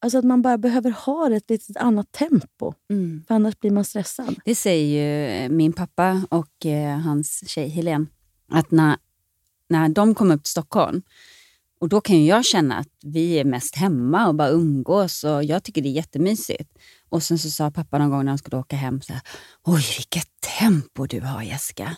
Alltså 0.04 0.18
att 0.18 0.24
man 0.24 0.42
bara 0.42 0.58
behöver 0.58 0.90
ha 0.90 1.32
ett 1.36 1.50
litet 1.50 1.76
annat 1.76 2.12
tempo. 2.12 2.74
Mm. 2.90 3.24
För 3.28 3.34
annars 3.34 3.58
blir 3.60 3.70
man 3.70 3.84
stressad. 3.84 4.34
Det 4.44 4.54
säger 4.54 5.42
ju 5.42 5.48
min 5.48 5.72
pappa 5.72 6.22
och 6.30 6.66
eh, 6.66 6.98
hans 6.98 7.48
tjej 7.48 7.68
Helene. 7.68 8.06
Att 8.52 8.70
när, 8.70 8.96
när 9.72 9.88
de 9.88 10.14
kom 10.14 10.30
upp 10.30 10.42
till 10.42 10.50
Stockholm, 10.50 11.02
och 11.80 11.88
då 11.88 12.00
kan 12.00 12.24
jag 12.26 12.44
känna 12.44 12.78
att 12.78 12.88
vi 13.02 13.38
är 13.38 13.44
mest 13.44 13.76
hemma 13.76 14.28
och 14.28 14.34
bara 14.34 14.48
umgås 14.48 15.24
och 15.24 15.44
jag 15.44 15.64
tycker 15.64 15.82
det 15.82 15.88
är 15.88 15.92
jättemysigt. 15.92 16.78
Och 17.08 17.22
sen 17.22 17.38
så 17.38 17.50
sa 17.50 17.70
pappa 17.70 17.98
någon 17.98 18.10
gång 18.10 18.24
när 18.24 18.32
de 18.32 18.38
skulle 18.38 18.56
åka 18.56 18.76
hem 18.76 19.00
så 19.00 19.12
här, 19.12 19.22
Oj, 19.64 19.82
vilket 19.98 20.28
tempo 20.58 21.06
du 21.06 21.20
har 21.20 21.42
Jessica. 21.42 21.96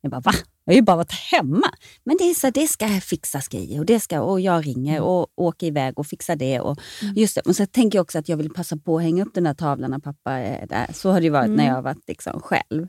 Jag 0.00 0.10
bara, 0.10 0.20
va? 0.20 0.32
Jag 0.64 0.72
har 0.72 0.76
ju 0.76 0.82
bara 0.82 0.96
varit 0.96 1.12
hemma. 1.12 1.70
Men 2.04 2.16
det, 2.16 2.24
är 2.30 2.34
så, 2.34 2.50
det 2.50 2.66
ska 2.66 2.88
fixas 2.88 3.48
grejer 3.48 3.80
och, 3.80 3.86
det 3.86 4.00
ska, 4.00 4.20
och 4.20 4.40
jag 4.40 4.66
ringer 4.66 5.00
och 5.00 5.26
åker 5.36 5.66
iväg 5.66 5.98
och 5.98 6.06
fixar 6.06 6.36
det. 6.36 6.60
Och, 6.60 6.78
just 7.16 7.34
det. 7.34 7.40
Och 7.40 7.56
så 7.56 7.66
tänker 7.66 7.98
jag 7.98 8.02
också 8.02 8.18
att 8.18 8.28
jag 8.28 8.36
vill 8.36 8.50
passa 8.50 8.76
på 8.76 8.96
att 8.96 9.02
hänga 9.02 9.24
upp 9.24 9.34
den 9.34 9.44
där 9.44 9.54
tavlan 9.54 9.90
när 9.90 9.98
pappa 9.98 10.32
är 10.32 10.66
där. 10.66 10.90
Så 10.92 11.10
har 11.10 11.20
det 11.20 11.30
varit 11.30 11.48
när 11.48 11.54
Mm. 11.54 11.66
jag 11.66 11.74
har 11.74 11.82
varit 11.82 12.08
liksom 12.08 12.40
själv. 12.40 12.88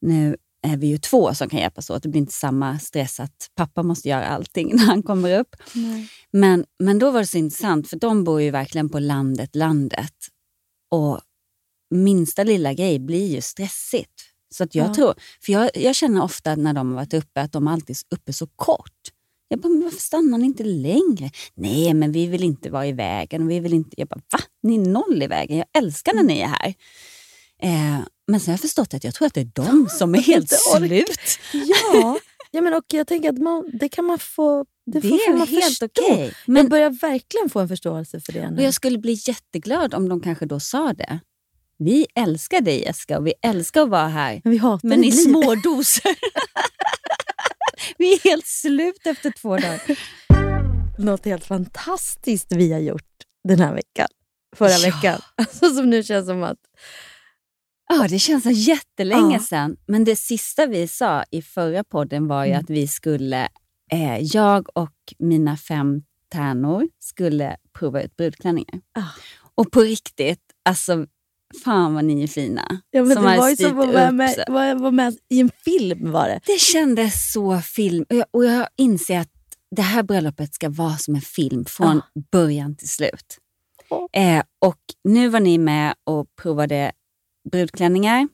Nu 0.00 0.36
är 0.66 0.76
vi 0.76 0.86
ju 0.86 0.98
två 0.98 1.34
som 1.34 1.48
kan 1.48 1.60
hjälpas 1.60 1.90
åt. 1.90 2.02
Det 2.02 2.08
blir 2.08 2.20
inte 2.20 2.32
samma 2.32 2.78
stress 2.78 3.20
att 3.20 3.50
pappa 3.54 3.82
måste 3.82 4.08
göra 4.08 4.26
allting 4.26 4.68
när 4.76 4.84
han 4.84 5.02
kommer 5.02 5.38
upp. 5.38 5.56
Men, 6.32 6.64
men 6.78 6.98
då 6.98 7.10
var 7.10 7.20
det 7.20 7.26
så 7.26 7.38
intressant, 7.38 7.88
för 7.88 7.96
de 7.96 8.24
bor 8.24 8.40
ju 8.42 8.50
verkligen 8.50 8.88
på 8.88 8.98
landet, 8.98 9.56
landet. 9.56 10.14
Och 10.90 11.20
minsta 11.94 12.44
lilla 12.44 12.72
grej 12.72 12.98
blir 12.98 13.26
ju 13.34 13.40
stressigt. 13.40 14.12
Så 14.54 14.64
att 14.64 14.74
jag 14.74 14.88
Ja. 14.88 14.94
tror, 14.94 15.14
för 15.42 15.52
jag, 15.52 15.70
jag 15.74 15.96
känner 15.96 16.22
ofta 16.22 16.56
när 16.56 16.72
de 16.72 16.88
har 16.88 16.94
varit 16.94 17.14
uppe 17.14 17.40
att 17.40 17.52
de 17.52 17.68
alltid 17.68 17.96
är 18.10 18.14
uppe 18.16 18.32
så 18.32 18.46
kort. 18.46 18.92
Jag 19.48 19.60
bara, 19.60 19.68
men 19.68 19.82
varför 19.82 20.00
stannar 20.00 20.38
ni 20.38 20.46
inte 20.46 20.64
längre? 20.64 21.30
Nej, 21.54 21.94
men 21.94 22.12
vi 22.12 22.26
vill 22.26 22.42
inte 22.44 22.70
vara 22.70 22.86
i 22.86 22.92
vägen. 22.92 23.46
Vi 23.46 23.60
vill 23.60 23.74
inte. 23.74 23.90
Jag 24.00 24.08
bara, 24.08 24.20
va? 24.32 24.38
Ni 24.62 24.74
är 24.74 24.80
noll 24.88 25.22
i 25.22 25.26
vägen. 25.26 25.56
Jag 25.56 25.66
älskar 25.82 26.14
när 26.14 26.22
ni 26.22 26.38
är 26.40 26.46
här. 26.46 26.74
Eh, 27.62 27.98
men 28.28 28.40
sen 28.40 28.46
har 28.46 28.52
jag 28.52 28.60
förstått 28.60 28.94
att 28.94 29.04
jag 29.04 29.14
tror 29.14 29.26
att 29.26 29.34
det 29.34 29.40
är 29.40 29.50
de 29.54 29.88
som 29.98 30.14
är 30.14 30.18
helt 30.18 30.50
slut. 30.52 31.38
Ja, 31.52 32.18
ja 32.50 32.60
men 32.60 32.74
och 32.74 32.84
jag 32.88 33.06
tänker 33.06 33.28
att 33.28 33.38
man, 33.38 33.70
det 33.72 33.88
kan 33.88 34.04
man 34.04 34.18
få 34.18 34.64
Det, 34.86 35.00
Det 35.00 35.08
får, 35.08 35.36
man 35.38 35.48
helt 35.48 35.82
okej. 35.82 36.16
Men 36.18 36.54
Men- 36.54 36.56
jag 36.62 36.70
börjar 36.70 36.90
verkligen 36.90 37.50
få 37.50 37.60
en 37.60 37.68
förståelse 37.68 38.20
för 38.20 38.32
det 38.32 38.50
nu. 38.50 38.56
Och 38.56 38.62
jag 38.62 38.74
skulle 38.74 38.98
bli 38.98 39.18
jätteglad 39.26 39.94
om 39.94 40.08
de 40.08 40.20
kanske 40.20 40.46
då 40.46 40.60
sa 40.60 40.92
det. 40.92 41.20
Vi 41.78 42.06
älskar 42.14 42.60
dig 42.60 42.82
Jessica 42.82 43.18
och 43.18 43.26
vi 43.26 43.34
älskar 43.42 43.82
att 43.82 43.88
vara 43.88 44.08
här. 44.08 44.40
Men 44.44 44.50
vi 44.50 44.58
hatar 44.58 44.88
Men 44.88 45.04
i 45.04 45.12
små 45.12 45.54
doser. 45.54 46.16
vi 47.98 48.12
är 48.12 48.18
helt 48.24 48.46
slut 48.46 49.06
efter 49.06 49.30
två 49.30 49.56
dagar. 49.56 49.98
Något 50.98 51.24
helt 51.24 51.44
fantastiskt 51.44 52.46
vi 52.52 52.72
har 52.72 52.80
gjort 52.80 53.06
den 53.48 53.60
här 53.60 53.74
veckan. 53.74 54.06
Förra 54.56 54.70
Ja. 54.70 54.78
veckan. 54.78 55.20
Alltså, 55.34 55.74
som 55.74 55.90
nu 55.90 56.02
känns 56.02 56.26
som 56.26 56.42
att... 56.42 56.58
Ja, 57.92 58.06
det 58.08 58.18
känns 58.18 58.42
så 58.44 58.50
jättelänge 58.50 59.36
Ja. 59.36 59.42
sedan. 59.42 59.76
Men 59.86 60.04
det 60.04 60.16
sista 60.16 60.66
vi 60.66 60.88
sa 60.88 61.24
i 61.30 61.42
förra 61.42 61.84
podden 61.84 62.26
var 62.28 62.44
ju 62.44 62.50
Mm. 62.50 62.60
att 62.64 62.70
vi 62.70 62.88
skulle, 62.88 63.48
eh, 63.92 64.18
jag 64.18 64.68
och 64.78 64.94
mina 65.18 65.56
fem 65.56 66.02
tärnor 66.32 66.88
skulle 66.98 67.56
prova 67.78 68.02
ut 68.02 68.16
brudklänningar. 68.16 68.80
Ah. 68.94 69.02
Och 69.54 69.70
på 69.70 69.80
riktigt, 69.80 70.40
alltså 70.64 71.06
fan 71.64 71.94
vad 71.94 72.04
ni 72.04 72.22
är 72.22 72.26
fina. 72.26 72.80
Ja, 72.90 73.02
men 73.04 73.14
som 73.16 73.24
det 73.24 73.36
var 73.36 73.48
ju 73.50 73.56
som 73.56 73.78
att 73.80 73.86
vara 73.94 74.10
med, 74.10 74.30
så. 74.30 74.52
vara 74.52 74.74
vara 74.74 74.90
med 74.90 75.16
i 75.28 75.40
en 75.40 75.50
film 75.64 76.12
var 76.12 76.28
det. 76.28 76.40
Det 76.46 76.60
kändes 76.60 77.32
så 77.32 77.60
film. 77.60 78.04
Och 78.10 78.16
jag, 78.16 78.26
och 78.30 78.44
jag 78.44 78.66
inser 78.76 79.18
att 79.20 79.28
det 79.76 79.82
här 79.82 80.02
bröllopet 80.02 80.54
ska 80.54 80.68
vara 80.68 80.96
som 80.96 81.14
en 81.14 81.20
film 81.20 81.64
från 81.64 82.02
början 82.32 82.76
till 82.76 82.88
slut. 82.88 83.38
Eh, 84.12 84.42
och 84.58 84.78
nu 85.04 85.28
var 85.28 85.40
ni 85.40 85.58
med 85.58 85.94
och 86.04 86.26
provade 86.42 86.92
brudklänningar. 87.50 88.28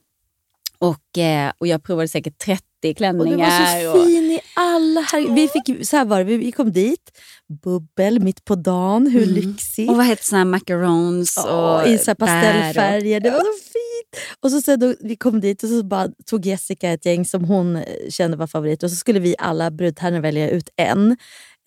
Och, 0.79 1.17
eh, 1.17 1.51
och 1.57 1.67
jag 1.67 1.83
provade 1.83 2.07
säkert 2.07 2.37
30 2.37 2.63
Och 2.91 2.97
klänningar. 2.97 3.79
du 3.79 3.85
var 3.87 3.93
så 3.93 4.05
fin 4.05 4.31
i 4.31 4.39
alla... 4.55 5.01
Här, 5.01 5.35
vi, 5.35 5.47
fick, 5.47 5.87
så 5.87 5.97
här 5.97 6.05
var 6.05 6.23
det, 6.23 6.37
vi 6.37 6.51
kom 6.51 6.71
dit, 6.71 7.17
bubbel 7.63 8.19
mitt 8.19 8.45
på 8.45 8.55
dagen, 8.55 9.07
hur 9.07 9.25
lyxigt. 9.25 9.77
Mm. 9.77 9.89
Och 9.89 9.97
vad 9.97 10.05
heter 10.05 10.23
såna 10.23 10.37
här 10.37 10.45
macarons 10.45 11.33
Ja, 11.37 11.81
och 11.81 11.87
I 11.87 11.97
så 11.97 12.05
bär 12.05 12.11
och- 12.13 12.17
pastellfärger. 12.19 13.19
Det 13.19 13.29
var 13.29 13.39
så 13.39 13.63
fint. 13.63 14.23
Och 14.39 14.51
så, 14.51 14.61
så 14.61 14.75
då, 14.75 14.93
vi 14.99 15.15
kom 15.15 15.39
dit 15.41 15.63
och 15.63 15.69
så 15.69 15.83
bara 15.83 16.07
tog 16.25 16.45
Jessica 16.45 16.89
ett 16.89 17.05
gäng 17.05 17.25
som 17.25 17.43
hon 17.45 17.83
kände 18.09 18.37
var 18.37 18.47
favorit. 18.47 18.83
Och 18.83 18.89
så 18.89 18.95
skulle 18.95 19.19
vi 19.19 19.35
alla 19.39 19.71
brudtärnor 19.71 20.19
välja 20.19 20.49
ut 20.49 20.69
en 20.75 21.17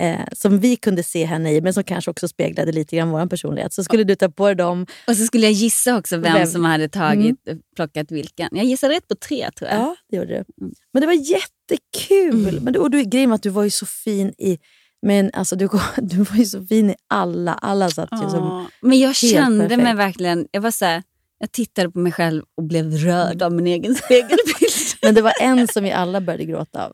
eh, 0.01 0.21
som 0.33 0.59
vi 0.59 0.77
kunde 0.77 1.03
se 1.03 1.25
henne 1.25 1.53
i, 1.53 1.61
men 1.61 1.75
som 1.75 1.85
kanske 1.85 2.11
också 2.11 2.29
speglade 2.29 2.73
lite 2.73 2.97
grann 2.97 3.11
vår 3.11 3.27
personlighet. 3.27 3.73
Så 3.73 3.85
skulle 3.85 4.05
du 4.05 4.15
ta 4.15 4.29
på 4.29 4.47
dig 4.47 4.55
dem. 4.57 4.87
Och 5.07 5.17
så 5.17 5.25
skulle 5.25 5.45
jag 5.47 5.53
gissa 5.53 5.97
också 5.97 6.17
vem, 6.17 6.35
Vem? 6.35 6.47
som 6.47 6.65
hade 6.65 6.89
tagit, 6.89 7.37
plockat 7.77 8.11
vilken. 8.11 8.49
Jag 8.53 8.65
gissade 8.65 8.95
rätt 8.95 9.09
på 9.09 9.15
tre 9.15 9.51
tror 9.51 9.71
jag. 9.71 9.79
Ja, 9.81 9.97
det 10.11 10.17
gjorde 10.17 10.35
du. 10.39 10.45
Men 10.93 11.01
det 11.01 11.07
var 11.07 11.15
jättekul. 11.15 12.61
Men, 12.61 12.73
du- 12.73 12.79
och 12.79 12.91
du, 12.91 13.03
grejen 13.05 13.31
var 13.31 13.35
att 13.35 13.43
du 13.43 13.51
var 13.51 13.65
ju 13.65 13.71
så 13.71 13.87
fin 13.87 14.29
i 14.39 14.59
men 15.07 15.31
alltså, 15.35 15.57
du, 15.57 15.69
du 15.97 16.17
var 16.17 16.37
ju 16.37 16.45
så 16.45 16.67
fin 16.67 16.91
i 16.91 16.95
alla. 17.09 17.55
Alla 17.55 17.91
satt 17.91 18.09
ju 18.13 18.31
som 18.31 18.69
Men 18.83 18.99
jag 18.99 19.15
kände 19.17 19.69
mig 19.69 19.77
perfekt. 19.79 19.99
verkligen... 19.99 20.47
Jag 20.51 20.61
var 20.61 20.71
så 20.71 20.85
här, 20.85 21.03
jag 21.39 21.53
tittade 21.53 21.91
på 21.91 21.99
mig 21.99 22.13
själv 22.13 22.43
och 22.57 22.63
blev 22.65 22.91
rörd 22.93 23.43
av 23.43 23.53
min 23.53 23.67
egen 23.67 23.95
spegelbild. 24.05 24.99
Men 25.03 25.15
det 25.15 25.23
var 25.23 25.33
en 25.41 25.69
som 25.69 25.85
vi 25.85 25.93
alla 25.93 26.21
började 26.21 26.45
gråta 26.45 26.87
av. 26.87 26.93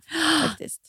faktiskt. 0.49 0.81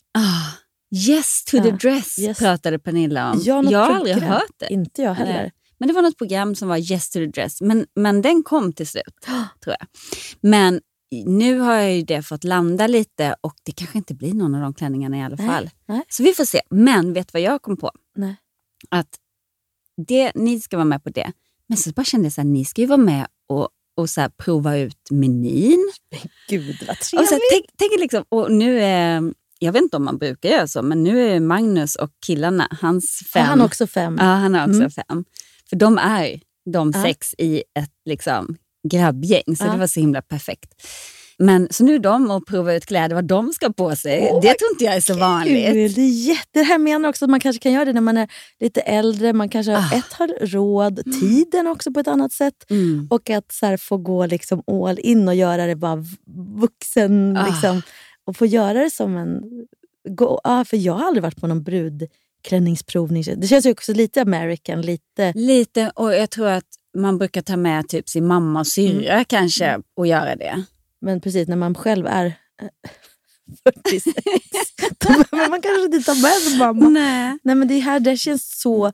Yes 0.90 1.44
to 1.44 1.62
the 1.62 1.70
dress 1.70 2.18
yes. 2.18 2.38
pratade 2.38 2.78
Pernilla 2.78 3.30
om. 3.32 3.40
Ja, 3.44 3.62
jag 3.70 3.78
har 3.78 3.94
aldrig 3.94 4.16
hört 4.16 4.52
det. 4.56 4.72
Inte 4.72 5.02
jag 5.02 5.14
heller. 5.14 5.32
Nej. 5.32 5.52
Men 5.78 5.88
det 5.88 5.94
var 5.94 6.02
något 6.02 6.18
program 6.18 6.54
som 6.54 6.68
var 6.68 6.92
Yes 6.92 7.10
to 7.10 7.18
the 7.18 7.26
dress. 7.26 7.60
Men, 7.60 7.86
men 7.94 8.22
den 8.22 8.42
kom 8.42 8.72
till 8.72 8.86
slut, 8.86 9.04
tror 9.64 9.76
jag. 9.78 9.86
Men 10.40 10.80
nu 11.24 11.58
har 11.58 11.74
jag 11.74 11.94
ju 11.96 12.02
det 12.02 12.22
fått 12.22 12.44
landa 12.44 12.86
lite 12.86 13.34
och 13.40 13.54
det 13.62 13.72
kanske 13.72 13.98
inte 13.98 14.14
blir 14.14 14.34
någon 14.34 14.54
av 14.54 14.60
de 14.60 14.74
klänningarna 14.74 15.18
i 15.18 15.22
alla 15.22 15.36
Nej, 15.36 15.46
fall. 15.46 15.70
nej. 15.88 16.02
Så 16.08 16.22
vi 16.22 16.34
får 16.34 16.44
se. 16.44 16.60
Men 16.70 17.12
vet 17.12 17.28
du 17.28 17.30
vad 17.32 17.42
jag 17.42 17.62
kom 17.62 17.76
på? 17.76 17.90
Nej. 18.16 18.36
Att 18.90 19.08
det, 20.06 20.32
ni 20.34 20.60
ska 20.60 20.76
vara 20.76 20.84
med 20.84 21.04
på 21.04 21.10
det. 21.10 21.32
Men 21.66 21.78
så 21.78 21.90
bara 21.90 22.04
kände 22.04 22.30
jag 22.36 22.42
att 22.42 22.46
ni 22.46 22.64
ska 22.64 22.80
ju 22.80 22.86
vara 22.86 22.96
med 22.98 23.26
och, 23.48 23.68
och 23.96 24.10
så 24.10 24.20
här, 24.20 24.28
prova 24.28 24.76
ut 24.76 25.10
menyn. 25.10 25.92
Gud 26.48 26.76
vad 26.86 26.96
Och 26.98 27.04
så 27.04 27.16
här, 27.16 27.26
trevligt. 27.26 27.42
tänk, 27.52 27.64
tänk 27.76 28.00
liksom, 28.00 28.24
och 28.28 28.52
nu 28.52 28.80
är, 28.80 29.32
jag 29.58 29.72
vet 29.72 29.82
inte 29.82 29.96
om 29.96 30.04
man 30.04 30.18
brukar 30.18 30.48
göra 30.48 30.66
så, 30.66 30.82
men 30.82 31.04
nu 31.04 31.28
är 31.30 31.40
Magnus 31.40 31.96
och 31.96 32.10
killarna, 32.26 32.68
hans 32.80 33.22
fem. 33.32 33.42
Har 33.42 33.48
han 33.48 33.60
också 33.60 33.86
fem? 33.86 34.16
Ja, 34.20 34.24
han 34.24 34.54
har 34.54 34.62
också 34.64 34.78
Mm. 34.78 34.90
fem. 34.90 35.24
För 35.70 35.76
de 35.76 35.98
är 35.98 36.40
de 36.72 36.92
Ja. 36.94 37.02
sex 37.02 37.34
i 37.38 37.56
ett 37.78 37.92
liksom, 38.04 38.56
grabbgäng, 38.88 39.56
så 39.58 39.64
Ja. 39.64 39.72
det 39.72 39.78
var 39.78 39.86
så 39.86 40.00
himla 40.00 40.22
perfekt. 40.22 40.68
Men 41.40 41.68
så 41.70 41.84
nu 41.84 41.94
är 41.94 41.98
de 41.98 42.30
och 42.30 42.46
provar 42.46 42.72
ut 42.72 42.86
kläder, 42.86 43.14
vad 43.14 43.24
de 43.24 43.52
ska 43.52 43.70
på 43.72 43.96
sig. 43.96 44.28
Åh, 44.32 44.40
det 44.42 44.54
tror 44.54 44.70
inte 44.72 44.84
jag 44.84 44.94
är 44.96 45.00
så 45.00 45.14
vanligt. 45.14 45.72
Gud, 45.72 45.94
det, 45.94 46.00
är 46.00 46.28
jätte, 46.28 46.48
det 46.52 46.62
här 46.62 46.78
menar 46.78 47.08
också 47.08 47.24
att 47.24 47.30
man 47.30 47.40
kanske 47.40 47.62
kan 47.62 47.72
göra 47.72 47.84
det 47.84 47.92
när 47.92 48.00
man 48.00 48.16
är 48.16 48.28
lite 48.60 48.80
äldre. 48.80 49.32
Man 49.32 49.48
kanske 49.48 49.76
Ah. 49.76 49.90
ett 49.94 50.12
har 50.12 50.46
råd, 50.46 51.00
tiden 51.20 51.66
också 51.66 51.92
på 51.92 52.00
ett 52.00 52.08
annat 52.08 52.32
sätt. 52.32 52.54
Mm. 52.70 53.06
Och 53.10 53.30
att 53.30 53.52
så 53.52 53.66
här, 53.66 53.76
få 53.76 53.96
gå 53.96 54.26
liksom 54.26 54.62
all 54.66 54.98
in 54.98 55.28
och 55.28 55.34
göra 55.34 55.66
det 55.66 55.76
bara 55.76 56.04
vuxen. 56.60 57.36
Ah. 57.36 57.46
Liksom, 57.46 57.82
och 58.28 58.36
få 58.36 58.46
göra 58.46 58.72
det 58.82 58.90
som 58.90 59.16
en... 59.16 59.42
Gå, 60.08 60.40
ja, 60.44 60.64
för 60.64 60.76
jag 60.76 60.92
har 60.92 61.06
aldrig 61.06 61.22
varit 61.22 61.40
på 61.40 61.46
någon 61.46 61.62
brudklänningsprovning. 61.62 63.24
Det 63.36 63.46
känns 63.46 63.66
ju 63.66 63.70
också 63.70 63.92
lite 63.92 64.22
American. 64.22 64.80
Lite, 64.82 65.32
Lite, 65.34 65.92
och 65.94 66.14
jag 66.14 66.30
tror 66.30 66.46
att 66.48 66.64
man 66.96 67.18
brukar 67.18 67.42
ta 67.42 67.56
med 67.56 67.88
typ 67.88 68.08
sin 68.08 68.26
mamma 68.26 68.60
och 68.60 68.66
syrra 68.66 69.12
Mm. 69.12 69.24
kanske 69.24 69.78
och 69.96 70.06
göra 70.06 70.36
det. 70.36 70.62
men 71.00 71.20
precis 71.20 71.48
när 71.48 71.56
man 71.56 71.74
själv 71.74 72.06
är 72.06 72.26
eh, 72.26 72.68
46, 73.88 74.16
då 74.98 75.08
behöver 75.30 75.50
man 75.50 75.62
kanske 75.62 75.84
inte 75.84 76.02
ta 76.02 76.14
med 76.14 76.32
sin 76.32 76.58
mamma. 76.58 76.88
Nej. 76.88 77.38
Nej, 77.42 77.54
men 77.54 77.68
det 77.68 77.78
här 77.78 78.00
det 78.00 78.16
känns 78.16 78.60
så 78.60 78.92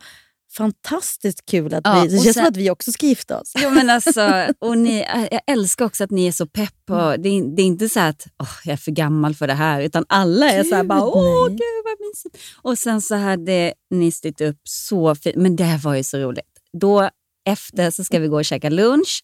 fantastiskt 0.57 1.47
kul. 1.47 1.75
Att 1.75 1.81
Ja, 1.85 2.01
vi, 2.03 2.09
det 2.09 2.11
känns 2.15 2.25
sen- 2.25 2.35
som 2.35 2.45
att 2.45 2.57
vi 2.57 2.71
också 2.71 2.93
ska 2.93 3.07
gifta 3.07 3.41
oss. 3.41 3.53
Jo, 3.63 3.71
men 3.71 3.91
alltså, 3.91 4.47
och 4.61 4.79
ni, 4.79 5.05
jag 5.31 5.41
älskar 5.47 5.85
också 5.85 6.05
att 6.05 6.11
ni 6.11 6.27
är 6.27 6.33
så 6.33 6.47
pepp. 6.47 6.75
Och 6.91 7.15
Mm. 7.15 7.23
det, 7.23 7.29
är, 7.29 7.57
det 7.57 7.63
är 7.63 7.67
inte 7.67 7.89
så 7.89 8.01
att 8.01 8.27
åh, 8.43 8.49
jag 8.65 8.73
är 8.73 8.77
för 8.77 8.91
gammal 8.93 9.35
för 9.35 9.47
det 9.47 9.55
här, 9.55 9.81
utan 9.81 10.05
alla 10.09 10.51
är 10.51 10.65
så 10.65 10.75
här 10.75 10.85
bara, 10.85 11.01
Gud, 11.01 11.09
åh 11.15 11.47
nej. 11.49 11.57
gud 11.57 11.85
vad 11.85 12.09
mysigt. 12.09 12.37
Och 12.63 12.79
sen 12.79 13.01
så 13.01 13.15
hade 13.15 13.75
ni 13.91 14.13
styrt 14.13 14.41
upp 14.41 14.59
så 14.65 15.15
fint, 15.15 15.37
men 15.37 15.57
det 15.57 15.81
var 15.85 15.95
ju 15.95 16.03
så 16.03 16.19
roligt. 16.19 16.45
Då 16.81 17.11
efter 17.47 17.91
så 17.91 18.05
ska 18.05 18.19
vi 18.19 18.29
gå 18.29 18.37
och 18.37 18.45
käka 18.45 18.71
lunch. 18.71 19.23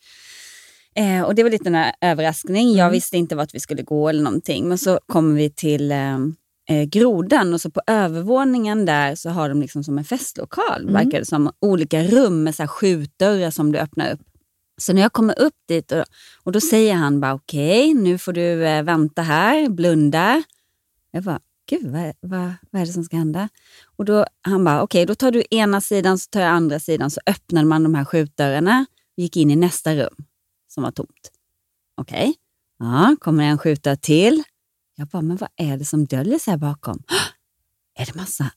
Eh, 0.97 1.23
och 1.23 1.35
Det 1.35 1.43
var 1.43 1.51
lite 1.51 1.69
en 1.69 1.93
överraskning. 2.01 2.69
Jag 2.71 2.79
Mm. 2.85 2.93
visste 2.93 3.17
inte 3.17 3.37
vart 3.37 3.55
vi 3.55 3.61
skulle 3.61 3.83
gå 3.83 4.09
eller 4.09 4.23
någonting. 4.23 4.69
Men 4.69 4.79
så 4.79 5.01
kommer 5.07 5.35
vi 5.37 5.51
till 5.51 5.93
eh, 5.93 6.19
eh, 6.69 6.85
Grodan 6.85 7.55
och 7.55 7.61
så 7.61 7.71
på 7.71 7.81
övervåningen 7.87 8.87
där 8.87 9.15
så 9.15 9.31
har 9.31 9.49
de 9.49 9.61
liksom 9.61 9.85
som 9.85 9.99
en 9.99 10.05
festlokal. 10.05 10.83
Mm. 10.83 10.93
Verkar 10.93 11.19
det 11.19 11.25
som. 11.25 11.53
Olika 11.61 12.03
rum 12.03 12.43
med 12.43 12.55
så 12.55 12.63
här 12.63 12.69
skjutdörrar 12.69 13.51
som 13.51 13.73
du 13.73 13.79
öppnar 13.79 14.13
upp. 14.13 14.21
Så 14.81 14.93
när 14.93 15.03
jag 15.03 15.13
kommer 15.13 15.41
upp 15.41 15.55
dit 15.69 15.93
och, 15.93 16.05
och 16.43 16.53
då 16.53 16.61
säger 16.61 16.95
han 16.95 17.21
bara 17.21 17.35
okej, 17.35 17.95
nu 17.95 18.19
får 18.19 18.33
du 18.33 18.67
eh, 18.67 18.83
vänta 18.83 19.23
här, 19.23 19.69
blunda. 19.69 20.43
Jag 21.11 21.23
bara, 21.23 21.41
gud 21.71 21.87
vad, 21.87 22.13
vad, 22.21 22.53
vad 22.71 22.83
är 22.83 22.87
det 22.87 22.93
som 22.93 23.05
ska 23.05 23.17
hända? 23.17 23.49
Och 23.97 24.05
då 24.05 24.27
han 24.43 24.65
bara, 24.65 24.83
okej 24.83 25.07
då 25.07 25.15
tar 25.15 25.31
du 25.31 25.45
ena 25.51 25.81
sidan 25.81 26.19
så 26.19 26.29
tar 26.31 26.41
jag 26.41 26.51
andra 26.51 26.81
sidan. 26.81 27.11
Så 27.11 27.21
öppnade 27.27 27.67
man 27.67 27.83
de 27.83 27.95
här 27.95 28.05
skjutdörrarna 28.05 28.87
och 29.17 29.23
gick 29.23 29.37
in 29.37 29.51
i 29.51 29.57
nästa 29.57 29.95
rum 29.95 30.15
som 30.69 30.83
var 30.83 30.91
tomt. 30.91 31.31
Okej, 31.97 32.35
ja, 32.79 33.17
kommer 33.21 33.45
en 33.45 33.59
skjutdörr 33.59 33.97
till. 33.97 34.43
Jag 35.01 35.09
bara, 35.09 35.23
men 35.23 35.37
vad 35.37 35.49
är 35.57 35.77
det 35.77 35.85
som 35.85 36.07
döljer 36.07 36.39
sig 36.39 36.51
här 36.51 36.59
bakom? 36.59 37.03
Är 37.99 38.07
det 38.07 38.15
massa, 38.15 38.51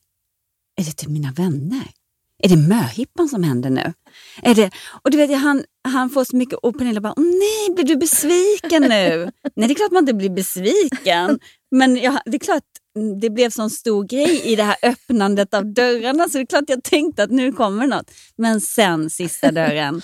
är 0.75 0.83
det 0.83 0.91
till 0.91 1.09
mina 1.09 1.31
vänner? 1.31 1.91
Är 2.43 2.49
det 2.49 2.57
möhippan 2.57 3.29
som 3.29 3.43
händer 3.43 3.69
nu? 3.69 3.93
Är 4.41 4.55
det, 4.55 4.71
och 5.03 5.11
du 5.11 5.17
vet, 5.17 5.39
han, 5.39 5.63
han 5.87 6.09
får 6.09 6.23
så 6.23 6.35
mycket 6.35 6.59
och 6.59 6.77
Pernilla 6.77 7.01
bara, 7.01 7.13
Åh, 7.17 7.23
nej, 7.23 7.75
blir 7.75 7.85
du 7.85 7.95
besviken 7.95 8.81
nu? 8.81 9.31
nej, 9.55 9.67
det 9.67 9.73
är 9.73 9.75
klart 9.75 9.91
man 9.91 10.03
inte 10.03 10.13
blir 10.13 10.29
besviken. 10.29 11.39
Men 11.71 11.97
jag, 11.97 12.19
det 12.25 12.37
är 12.37 12.39
klart 12.39 12.63
det 13.21 13.29
blev 13.29 13.49
sån 13.49 13.69
stor 13.69 14.03
grej 14.03 14.41
i 14.45 14.55
det 14.55 14.63
här 14.63 14.75
öppnandet 14.83 15.53
av 15.53 15.73
dörrarna 15.73 16.29
så 16.29 16.37
det 16.37 16.43
är 16.43 16.45
klart 16.45 16.63
jag 16.67 16.83
tänkte 16.83 17.23
att 17.23 17.31
nu 17.31 17.51
kommer 17.51 17.87
något. 17.87 18.11
Men 18.35 18.61
sen 18.61 19.09
sista 19.09 19.51
dörren 19.51 20.01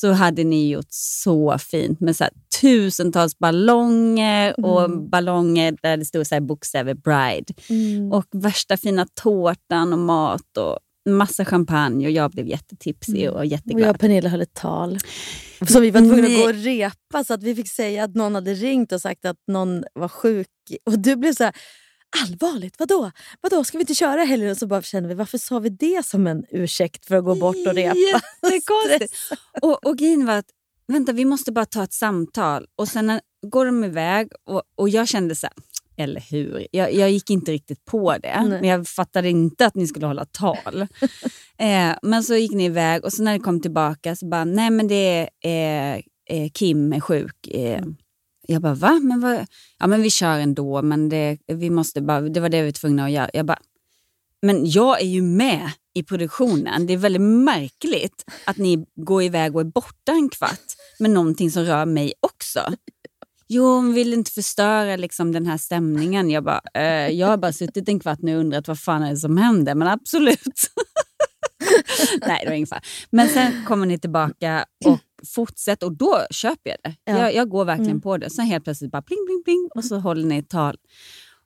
så 0.00 0.12
hade 0.12 0.44
ni 0.44 0.68
gjort 0.70 0.86
så 0.90 1.58
fint 1.58 2.00
med 2.00 2.16
så 2.16 2.24
tusentals 2.60 3.38
ballonger 3.38 4.64
och 4.64 4.84
Mm. 4.84 5.08
ballonger 5.10 5.76
där 5.82 5.96
det 5.96 6.04
stod 6.04 6.26
så 6.26 6.34
här 6.34 6.40
bokstäver 6.40 6.94
bride. 6.94 7.54
Mm. 7.68 8.12
Och 8.12 8.24
värsta 8.32 8.76
fina 8.76 9.06
tårtan 9.14 9.92
och 9.92 9.98
mat 9.98 10.56
och 10.58 10.78
massa 11.08 11.44
champagne 11.44 12.06
och 12.06 12.12
jag 12.12 12.30
blev 12.30 12.46
jättetipsig 12.46 13.30
och 13.30 13.36
Och 13.36 13.46
jätteglad. 13.46 13.82
jag 13.88 13.94
och 13.94 14.00
Pernilla 14.00 14.28
höll 14.28 14.40
ett 14.40 14.54
tal. 14.54 14.98
Som 15.68 15.82
vi 15.82 15.90
var 15.90 16.00
tvungna 16.00 16.26
att 16.26 16.34
gå 16.34 16.42
och 16.48 16.54
repa 16.64 17.24
så 17.24 17.34
att 17.34 17.42
vi 17.42 17.54
fick 17.54 17.68
säga 17.68 18.04
att 18.04 18.14
någon 18.14 18.34
hade 18.34 18.54
ringt 18.54 18.92
och 18.92 19.00
sagt 19.00 19.24
att 19.24 19.36
någon 19.46 19.84
var 19.94 20.08
sjuk. 20.08 20.46
Och 20.86 20.98
du 20.98 21.16
blev 21.16 21.32
så 21.34 21.44
här, 21.44 21.52
allvarligt, 22.22 22.74
vadå? 22.78 23.10
Vadå, 23.40 23.64
ska 23.64 23.78
vi 23.78 23.82
inte 23.82 23.94
köra 23.94 24.24
helgen? 24.24 24.50
Och 24.50 24.56
så 24.56 24.66
bara 24.66 24.82
kände 24.82 25.08
vi, 25.08 25.14
varför 25.14 25.38
sa 25.38 25.58
vi 25.58 25.68
det 25.68 26.06
som 26.06 26.26
en 26.26 26.44
ursäkt 26.50 27.06
för 27.06 27.16
att 27.16 27.24
gå 27.24 27.34
bort 27.34 27.66
och 27.66 27.74
repa? 27.74 27.96
Jättekonstigt. 27.96 29.14
och, 29.62 29.86
och 29.86 29.98
grejen 29.98 30.26
var 30.26 30.34
att, 30.34 30.50
vänta 30.86 31.12
vi 31.12 31.24
måste 31.24 31.52
bara 31.52 31.66
ta 31.66 31.84
ett 31.84 31.92
samtal. 31.92 32.66
Och 32.76 32.88
sen 32.88 33.06
när, 33.06 33.20
går 33.46 33.66
de 33.66 33.84
iväg 33.84 34.28
och, 34.44 34.62
och 34.74 34.88
jag 34.88 35.08
kände 35.08 35.34
så 35.34 35.46
här, 35.46 35.54
eller 35.96 36.20
hur? 36.30 36.66
Jag, 36.72 36.94
jag 36.94 37.10
gick 37.10 37.30
inte 37.30 37.52
riktigt 37.52 37.84
på 37.84 38.16
det. 38.18 38.42
Nej. 38.42 38.60
Men 38.60 38.64
jag 38.64 38.88
fattade 38.88 39.30
inte 39.30 39.66
att 39.66 39.74
ni 39.74 39.86
skulle 39.86 40.06
hålla 40.06 40.24
tal. 40.24 40.80
eh, 41.58 41.92
men 42.02 42.24
så 42.24 42.34
gick 42.34 42.52
ni 42.52 42.64
iväg 42.64 43.04
och 43.04 43.12
så 43.12 43.22
när 43.22 43.32
ni 43.32 43.38
kom 43.38 43.60
tillbaka 43.60 44.16
så 44.16 44.26
bara, 44.26 44.44
nej 44.44 44.70
men 44.70 44.88
det 44.88 45.28
är 45.40 45.94
eh, 45.94 46.02
eh, 46.38 46.50
Kim 46.54 46.92
är 46.92 47.00
sjuk. 47.00 47.46
Eh, 47.46 47.82
jag 48.50 48.62
bara, 48.62 48.74
va? 48.74 49.00
Men 49.02 49.20
vad? 49.20 49.46
Ja 49.78 49.86
men 49.86 50.02
vi 50.02 50.10
kör 50.10 50.38
ändå, 50.38 50.82
men 50.82 51.08
det, 51.08 51.38
vi 51.46 51.70
måste 51.70 52.00
bara, 52.00 52.20
det 52.20 52.40
var 52.40 52.48
det 52.48 52.60
vi 52.60 52.66
var 52.66 52.72
tvungna 52.72 53.04
att 53.04 53.10
göra. 53.10 53.30
Jag 53.32 53.46
bara, 53.46 53.58
men 54.42 54.70
jag 54.70 55.00
är 55.00 55.06
ju 55.06 55.22
med 55.22 55.70
i 55.94 56.02
produktionen. 56.02 56.86
Det 56.86 56.92
är 56.92 56.96
väldigt 56.96 57.22
märkligt 57.22 58.24
att 58.44 58.56
ni 58.56 58.86
går 58.96 59.22
iväg 59.22 59.54
och 59.54 59.60
är 59.60 59.64
borta 59.64 60.12
en 60.12 60.28
kvart 60.28 60.76
med 60.98 61.10
någonting 61.10 61.50
som 61.50 61.64
rör 61.64 61.86
mig 61.86 62.12
också. 62.20 62.60
Jo, 63.48 63.64
hon 63.64 63.94
vill 63.94 64.12
inte 64.12 64.30
förstöra 64.30 64.96
liksom, 64.96 65.32
den 65.32 65.46
här 65.46 65.58
stämningen. 65.58 66.30
Jag, 66.30 66.44
bara, 66.44 66.60
eh, 66.74 67.08
jag 67.08 67.26
har 67.26 67.36
bara 67.36 67.52
suttit 67.52 67.88
en 67.88 68.00
kvart 68.00 68.22
nu 68.22 68.34
och 68.34 68.40
undrat 68.40 68.68
vad 68.68 68.78
fan 68.78 69.02
är 69.02 69.10
det 69.10 69.16
som 69.16 69.36
händer, 69.36 69.74
men 69.74 69.88
absolut. 69.88 70.70
Nej, 72.26 72.40
det 72.42 72.48
var 72.48 72.56
ingen 72.56 72.66
fara. 72.66 72.82
Men 73.10 73.28
sen 73.28 73.64
kommer 73.64 73.86
ni 73.86 73.98
tillbaka 73.98 74.64
och 74.84 74.98
fortsätt 75.26 75.82
och 75.82 75.92
då 75.96 76.26
köper 76.30 76.70
jag 76.70 76.78
det. 76.84 76.96
Ja. 77.04 77.18
Jag, 77.18 77.34
jag 77.34 77.48
går 77.48 77.64
verkligen 77.64 77.90
Mm. 77.90 78.00
på 78.00 78.16
det. 78.16 78.30
Sen 78.30 78.44
helt 78.44 78.64
plötsligt 78.64 78.90
bara 78.90 79.02
pling, 79.02 79.26
pling, 79.26 79.42
pling 79.44 79.68
och 79.74 79.84
så 79.84 79.96
håller 79.98 80.26
ni 80.26 80.38
ett 80.38 80.48
tal. 80.48 80.76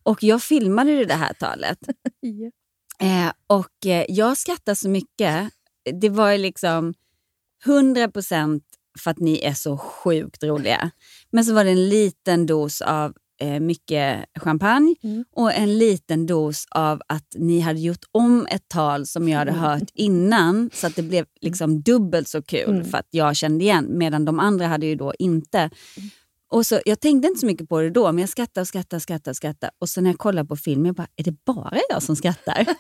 Och 0.03 0.23
jag 0.23 0.43
filmade 0.43 1.05
det 1.05 1.15
här 1.15 1.33
talet. 1.33 1.79
Eh, 3.01 3.33
och 3.47 3.87
eh, 3.87 4.05
jag 4.09 4.39
skrattar 4.39 4.75
så 4.75 4.89
mycket. 4.89 5.51
Det 6.01 6.09
var 6.09 6.39
liksom 6.39 6.95
100 7.67 8.09
procent 8.11 8.65
för 8.99 9.11
att 9.11 9.19
ni 9.19 9.41
är 9.45 9.55
så 9.55 9.77
sjukt 9.79 10.45
roliga. 10.45 10.91
Men 11.31 11.45
så 11.45 11.55
var 11.55 11.65
det 11.65 11.71
en 11.71 11.89
liten 11.89 12.47
dos 12.47 12.81
av 12.83 13.15
eh, 13.41 13.61
mycket 13.61 14.25
champagne 14.41 14.95
Mm. 15.03 15.25
och 15.37 15.53
en 15.55 15.79
liten 15.79 16.27
dos 16.27 16.67
av 16.71 17.01
att 17.09 17.27
ni 17.35 17.61
hade 17.61 17.81
gjort 17.81 18.05
om 18.13 18.47
ett 18.51 18.69
tal 18.69 19.07
som 19.07 19.29
jag 19.29 19.39
hade 19.39 19.51
Mm. 19.51 19.63
hört 19.63 19.91
innan 19.95 20.71
så 20.75 20.87
att 20.87 20.97
det 20.97 21.03
blev 21.03 21.27
liksom 21.41 21.83
dubbelt 21.83 22.29
så 22.29 22.43
kul 22.43 22.71
Mm. 22.71 22.85
för 22.85 22.99
att 22.99 23.09
jag 23.11 23.37
kände 23.37 23.65
igen 23.65 23.87
medan 23.91 24.25
de 24.25 24.41
andra 24.41 24.67
hade 24.67 24.87
ju 24.87 24.95
då 24.95 25.13
inte. 25.19 25.71
Och 26.51 26.67
så, 26.67 26.81
jag 26.85 27.01
tänkte 27.01 27.29
inte 27.29 27.41
så 27.41 27.47
mycket 27.47 27.69
på 27.69 27.81
det 27.81 27.91
då, 27.91 28.13
men 28.13 28.19
jag 28.19 28.29
skrattade 28.29 28.61
och 28.63 28.69
skrattade 28.69 28.97
och 28.97 29.03
skrattade. 29.03 29.31
Och, 29.31 29.37
skrattade. 29.37 29.73
och 29.79 29.89
så 29.89 30.01
när 30.01 30.11
jag 30.11 30.19
kollade 30.19 30.49
på 30.49 30.57
filmen, 30.57 30.87
jag 30.87 30.95
bara, 30.95 31.07
är 31.17 31.25
det 31.25 31.45
bara 31.45 31.79
jag 31.91 32.03
som 32.03 32.17
skrattar? 32.17 32.67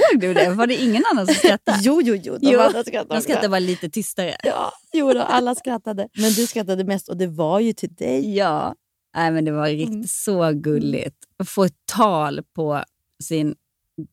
Såg 0.00 0.20
du 0.20 0.34
det? 0.34 0.50
Var 0.50 0.66
det 0.66 0.74
ingen 0.74 1.04
annan 1.12 1.26
som 1.26 1.34
skrattade? 1.34 1.78
Jo, 1.82 2.00
jo, 2.02 2.14
jo. 2.14 2.38
De 2.38 2.50
Jo, 2.52 2.60
andra 2.60 2.84
skrattade 2.84 3.14
också. 3.14 3.22
skrattade 3.22 3.48
bara 3.48 3.58
lite 3.58 3.90
tystare. 3.90 4.36
Ja, 4.42 4.72
jo 4.92 5.12
då, 5.12 5.20
alla 5.22 5.54
skrattade. 5.54 6.08
Men 6.18 6.32
du 6.32 6.46
skrattade 6.46 6.84
mest 6.84 7.08
och 7.08 7.16
det 7.16 7.26
var 7.26 7.60
ju 7.60 7.72
till 7.72 7.94
dig. 7.94 8.36
Ja, 8.36 8.74
Nej, 9.16 9.30
men 9.30 9.44
det 9.44 9.52
var 9.52 9.66
riktigt 9.66 9.88
Mm. 9.94 10.06
så 10.06 10.50
gulligt. 10.52 11.16
Att 11.38 11.48
få 11.48 11.64
ett 11.64 11.76
tal 11.92 12.40
på 12.54 12.82
sin 13.22 13.54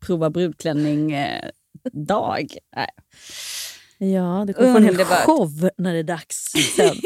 prova 0.05 0.29
brudklänning-dag. 0.29 2.57
Ja, 3.97 4.43
du 4.47 4.53
kommer 4.53 4.71
få 4.71 4.77
en 4.77 4.83
hel 4.83 5.05
show 5.05 5.69
när 5.77 5.93
det 5.93 5.99
är 5.99 6.03
dags 6.03 6.51
sen. 6.75 6.95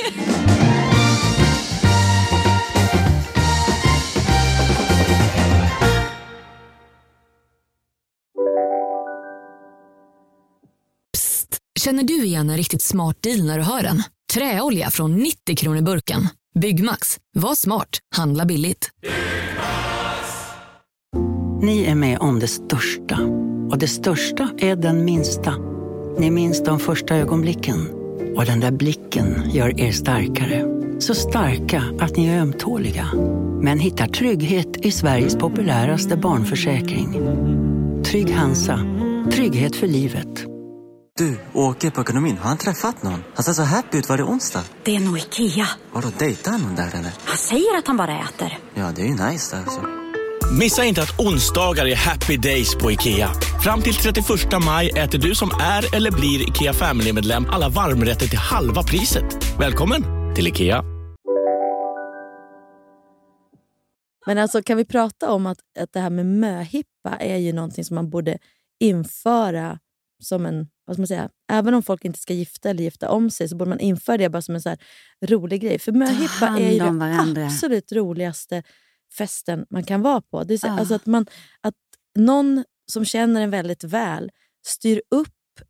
Känner 11.86 12.04
du 12.04 12.24
igen 12.24 12.50
en 12.50 12.58
riktigt 12.58 12.82
smart 12.82 13.22
deal 13.22 13.46
när 13.46 13.58
du 13.58 13.64
hör 13.64 13.84
den? 13.84 14.04
Träolja 14.34 14.90
från 14.90 15.16
90 15.16 15.56
kronor 15.56 15.82
burken. 15.82 16.28
Byggmax. 16.60 17.18
Var 17.36 17.56
smart. 17.56 18.00
Handla 18.16 18.46
billigt. 18.46 18.90
Ni 21.62 21.84
är 21.84 21.96
med 21.96 22.20
om 22.20 22.40
det 22.40 22.48
största. 22.48 23.20
Och 23.72 23.78
det 23.78 23.88
största 23.88 24.50
är 24.58 24.76
den 24.76 25.06
minsta. 25.06 25.54
Ni 26.20 26.32
minns 26.32 26.64
de 26.64 26.80
första 26.80 27.16
ögonblicken. 27.16 27.90
Och 28.36 28.46
den 28.46 28.60
där 28.60 28.72
blicken 28.72 29.52
gör 29.52 29.80
er 29.80 29.92
starkare. 29.92 30.66
Så 31.00 31.16
starka 31.16 31.84
att 32.00 32.18
ni 32.18 32.28
är 32.28 32.42
ömtåliga. 32.42 33.08
Men 33.62 33.80
hittar 33.80 34.08
trygghet 34.08 34.86
i 34.86 34.92
Sveriges 34.92 35.36
populäraste 35.36 36.18
barnförsäkring. 36.18 37.14
Trygg 38.04 38.32
Hansa. 38.32 38.80
Trygghet 39.32 39.76
för 39.76 39.88
livet. 39.88 40.55
Du, 41.20 41.38
åker 41.54 41.92
på 41.92 42.02
ekonomin. 42.02 42.38
Har 42.38 42.50
han 42.50 42.58
träffat 42.58 43.04
någon? 43.04 43.24
Han 43.34 43.44
ser 43.44 43.54
så 43.54 43.64
happy 43.64 43.98
ut. 43.98 44.10
Var 44.10 44.18
det 44.18 44.24
onsdag? 44.24 44.64
Det 44.84 44.96
är 44.96 45.00
nog 45.00 45.18
Ikea. 45.18 45.68
Vadå, 45.94 46.08
dejtar 46.20 46.52
han 46.52 46.62
någon 46.62 46.76
där 46.76 46.88
eller? 46.88 47.12
Han 47.26 47.38
säger 47.38 47.78
att 47.78 47.88
han 47.88 47.98
bara 47.98 48.20
äter. 48.20 48.58
Ja, 48.74 48.92
det 48.96 49.02
är 49.02 49.06
ju 49.06 49.32
nice 49.32 49.58
alltså. 49.58 49.82
Missa 50.60 50.84
inte 50.86 51.02
att 51.02 51.20
onsdagar 51.20 51.86
är 51.86 51.96
happy 51.96 52.38
days 52.38 52.76
på 52.76 52.92
IKEA. 52.92 53.30
Fram 53.64 53.82
till 53.82 53.94
31 53.94 54.28
maj 54.66 54.90
äter 54.90 55.20
du 55.20 55.36
som 55.36 55.50
är 55.62 55.96
eller 55.96 56.12
blir 56.12 56.50
IKEA 56.50 56.74
Family-medlem 56.74 57.46
alla 57.50 57.70
varmrätter 57.70 58.28
till 58.28 58.40
halva 58.40 58.84
priset. 58.84 59.60
Välkommen 59.60 60.04
till 60.36 60.48
IKEA. 60.48 60.84
Men 64.26 64.38
alltså 64.38 64.64
kan 64.64 64.78
vi 64.78 64.86
prata 64.86 65.32
om 65.32 65.46
att, 65.46 65.60
att 65.80 65.94
det 65.94 66.00
här 66.00 66.10
med 66.10 66.26
möhippa 66.26 67.10
är 67.20 67.38
ju 67.38 67.54
någonting 67.54 67.86
som 67.86 67.96
man 67.96 68.10
borde 68.10 68.38
införa 68.80 69.80
som 70.24 70.46
en, 70.46 70.68
vad 70.86 70.96
ska 70.96 71.02
man 71.02 71.08
säga, 71.08 71.30
även 71.52 71.74
om 71.74 71.84
folk 71.84 72.06
inte 72.06 72.20
ska 72.20 72.34
gifta 72.34 72.70
eller 72.70 72.84
gifta 72.84 73.10
om 73.10 73.30
sig 73.30 73.50
så 73.50 73.56
borde 73.56 73.70
man 73.70 73.80
införa 73.80 74.18
det 74.18 74.30
bara 74.30 74.42
som 74.42 74.56
en 74.56 74.62
så 74.62 74.76
rolig 75.22 75.62
grej. 75.62 75.80
För 75.80 75.92
möhippa 75.92 76.48
är 76.48 76.72
ju 76.72 76.80
den 76.80 77.00
varandra. 77.00 77.46
absolut 77.46 77.92
roligaste 77.92 78.64
festen 79.18 79.66
man 79.70 79.84
kan 79.84 80.02
vara 80.02 80.22
på. 80.22 80.44
Det 80.44 80.54
är 80.54 80.58
så, 80.58 80.68
Ah. 80.68 80.80
alltså 80.80 80.96
att, 80.96 81.06
man, 81.06 81.26
att 81.62 81.76
någon 82.16 82.64
som 82.92 83.06
känner 83.06 83.42
en 83.42 83.50
väldigt 83.50 83.84
väl 83.84 84.32
styr 84.68 85.02
upp 85.12 85.30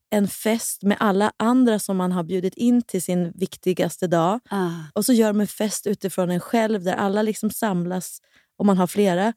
en 0.09 0.27
fest 0.27 0.83
med 0.83 0.97
alla 0.99 1.31
andra 1.37 1.79
som 1.79 1.97
man 1.97 2.11
har 2.11 2.23
bjudit 2.23 2.53
in 2.53 2.81
till 2.81 3.01
sin 3.03 3.31
viktigaste 3.35 4.07
dag. 4.07 4.39
Ah. 4.49 4.69
Och 4.93 5.05
så 5.05 5.13
gör 5.13 5.27
de 5.27 5.39
en 5.41 5.47
fest 5.47 5.87
utifrån 5.87 6.31
en 6.31 6.39
själv 6.39 6.83
där 6.83 6.93
alla 6.93 7.21
liksom 7.21 7.49
samlas 7.49 8.19
och 8.57 8.65
man 8.65 8.77
har 8.77 8.87
flera 8.87 9.33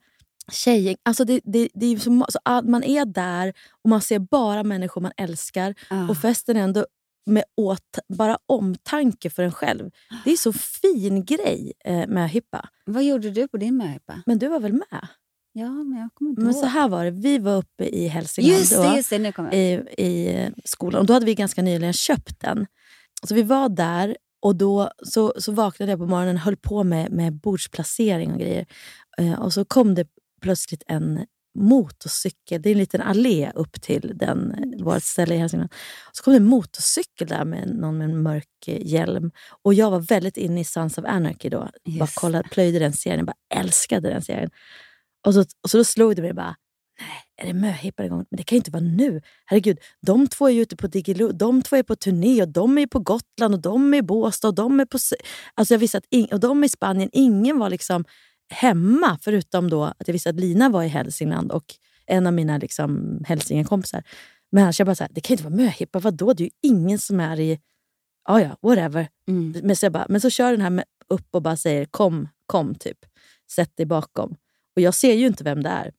tjejer. 0.49 0.95
Alltså 1.03 1.25
det, 1.25 1.41
det, 1.43 1.69
det 1.73 1.85
är 1.85 1.97
så, 1.97 2.25
så 2.29 2.39
man 2.63 2.83
är 2.83 3.05
där 3.05 3.53
och 3.83 3.89
man 3.89 4.01
ser 4.01 4.19
bara 4.19 4.63
människor 4.63 5.01
man 5.01 5.11
älskar. 5.17 5.75
Ah. 5.89 6.09
Och 6.09 6.17
festen 6.17 6.57
är 6.57 6.61
ändå 6.61 6.85
med 7.25 7.43
åt, 7.57 7.99
bara 8.17 8.37
omtanke 8.45 9.29
för 9.29 9.43
en 9.43 9.51
själv. 9.51 9.91
Det 10.25 10.31
är 10.31 10.37
så 10.37 10.53
fin 10.53 11.25
grej 11.25 11.73
eh, 11.85 12.07
med 12.07 12.29
hippa. 12.29 12.69
Vad 12.85 13.03
gjorde 13.03 13.29
du 13.29 13.47
på 13.47 13.57
din 13.57 13.77
möhippa? 13.77 14.21
Men 14.25 14.39
du 14.39 14.47
var 14.47 14.59
väl 14.59 14.73
med? 14.73 15.07
Ja, 15.53 15.69
men 15.69 15.99
jag 15.99 16.09
kommer 16.13 16.29
inte 16.29 16.41
Men 16.41 16.51
ihåg. 16.51 16.59
så 16.59 16.65
här 16.65 16.89
var 16.89 17.05
det. 17.05 17.11
Vi 17.11 17.37
var 17.37 17.57
uppe 17.57 17.85
i 17.85 18.07
Hälsingland 18.07 18.59
Just 18.59 18.71
det, 18.71 18.95
just 18.95 19.09
det, 19.09 19.19
nu 19.19 19.31
kommer 19.31 19.53
jag. 19.53 19.59
i, 19.59 20.03
i 20.03 20.35
eh, 20.35 20.51
skolan. 20.65 21.01
Och 21.01 21.05
då 21.05 21.13
hade 21.13 21.25
vi 21.25 21.35
ganska 21.35 21.61
nyligen 21.61 21.93
köpt 21.93 22.39
den. 22.39 22.65
Så 23.27 23.35
vi 23.35 23.43
var 23.43 23.69
där 23.69 24.17
och 24.41 24.55
då 24.55 24.91
så, 25.05 25.33
så 25.37 25.51
vaknade 25.51 25.91
jag 25.91 25.99
på 25.99 26.05
morgonen 26.05 26.35
och 26.35 26.41
höll 26.41 26.57
på 26.57 26.83
med, 26.83 27.11
med 27.11 27.33
bordsplacering 27.33 28.31
och 28.31 28.39
grejer. 28.39 28.65
Eh, 29.17 29.41
och 29.41 29.53
så 29.53 29.65
kom 29.65 29.95
det 29.95 30.07
plötsligt 30.39 30.83
en 30.87 31.25
motorcykel. 31.57 32.61
Det 32.61 32.69
är 32.69 32.71
en 32.71 32.77
liten 32.77 33.01
allé 33.01 33.51
upp 33.55 33.81
till 33.81 34.11
den, 34.15 34.51
eh, 34.51 34.83
vårt 34.83 35.03
ställe 35.03 35.35
i 35.35 35.37
Hälsingland. 35.37 35.73
Så 36.11 36.23
kom 36.23 36.33
det 36.33 36.37
en 36.37 36.45
motorcykel 36.45 37.27
där 37.27 37.45
med 37.45 37.75
någon 37.75 37.97
med 37.97 38.09
en 38.09 38.21
mörk 38.21 38.67
eh, 38.67 38.87
hjälm. 38.87 39.31
Och 39.63 39.73
jag 39.73 39.91
var 39.91 39.99
väldigt 39.99 40.37
inne 40.37 40.61
i 40.61 40.63
Sons 40.63 40.97
of 40.97 41.05
Anarchy 41.05 41.49
då. 41.49 41.69
Bara 41.99 42.09
kollade, 42.13 42.49
plöjde 42.49 42.79
den 42.79 42.93
serien. 42.93 43.25
Bara 43.25 43.35
älskade 43.55 44.09
den 44.09 44.21
serien. 44.21 44.49
Och 45.27 45.33
så, 45.33 45.45
och 45.63 45.69
så 45.69 45.77
då 45.77 45.83
slog 45.83 46.15
det 46.15 46.21
mig 46.21 46.33
bara, 46.33 46.55
nej, 46.99 47.23
är 47.41 47.47
det 47.47 47.59
möhippor 47.59 48.05
igång? 48.05 48.25
Men 48.29 48.37
det 48.37 48.43
kan 48.43 48.55
ju 48.55 48.57
inte 48.57 48.71
vara 48.71 48.83
nu. 48.83 49.21
Herregud, 49.45 49.77
de 50.01 50.27
två 50.27 50.47
är 50.47 50.51
ju 50.51 50.61
ute 50.61 50.75
på 50.75 50.87
Diggiloo, 50.87 51.31
de 51.31 51.61
två 51.61 51.75
är 51.75 51.83
på 51.83 51.95
turné 51.95 52.41
och 52.41 52.49
de 52.49 52.77
är 52.77 52.87
på 52.87 52.99
Gotland 52.99 53.53
och 53.53 53.61
de 53.61 53.93
är 53.93 53.97
i 53.97 54.01
Båstad 54.01 54.47
och 54.47 54.55
de 54.55 54.79
är 54.79 54.85
på... 54.85 54.97
Alltså 55.53 55.73
jag 55.73 55.79
visste 55.79 55.97
att 55.97 56.07
ing- 56.11 56.33
och 56.33 56.39
de 56.39 56.63
är 56.63 56.65
i 56.65 56.69
Spanien. 56.69 57.09
Ingen 57.13 57.59
var 57.59 57.69
liksom 57.69 58.05
hemma 58.49 59.17
förutom 59.21 59.69
då 59.69 59.83
att 59.83 60.07
jag 60.07 60.13
visste 60.13 60.29
att 60.29 60.39
Lina 60.39 60.69
var 60.69 60.83
i 60.83 60.87
Hälsingland 60.87 61.51
och 61.51 61.65
en 62.05 62.27
av 62.27 62.33
mina 62.33 62.57
liksom 62.57 63.21
hälsingekompisar. 63.27 64.03
Men 64.51 64.63
annars 64.63 64.79
jag 64.79 64.85
bara 64.85 64.95
så 64.95 65.03
här, 65.03 65.11
det 65.13 65.21
kan 65.21 65.33
ju 65.33 65.37
inte 65.37 65.43
vara 65.49 65.55
möhippa. 65.63 65.99
Vadå? 65.99 66.33
Det 66.33 66.43
är 66.43 66.45
ju 66.45 66.51
ingen 66.61 66.99
som 66.99 67.19
är 67.19 67.39
i... 67.39 67.59
Ja, 68.27 68.41
ja, 68.41 68.57
whatever. 68.61 69.07
Men, 69.63 69.75
så 69.75 69.85
jag 69.85 69.93
bara, 69.93 70.05
men 70.09 70.21
så 70.21 70.29
kör 70.29 70.51
den 70.51 70.61
här 70.61 70.69
med 70.69 70.85
upp 71.07 71.27
och 71.35 71.41
bara 71.41 71.57
säger 71.57 71.85
kom, 71.85 72.27
kom, 72.45 72.75
typ. 72.75 72.97
Sätt 73.51 73.77
dig 73.77 73.85
bakom. 73.85 74.35
Och 74.75 74.81
jag 74.81 74.93
ser 74.93 75.13
ju 75.13 75.27
inte 75.27 75.43
vem 75.43 75.63
det 75.63 75.69
är. 75.69 75.91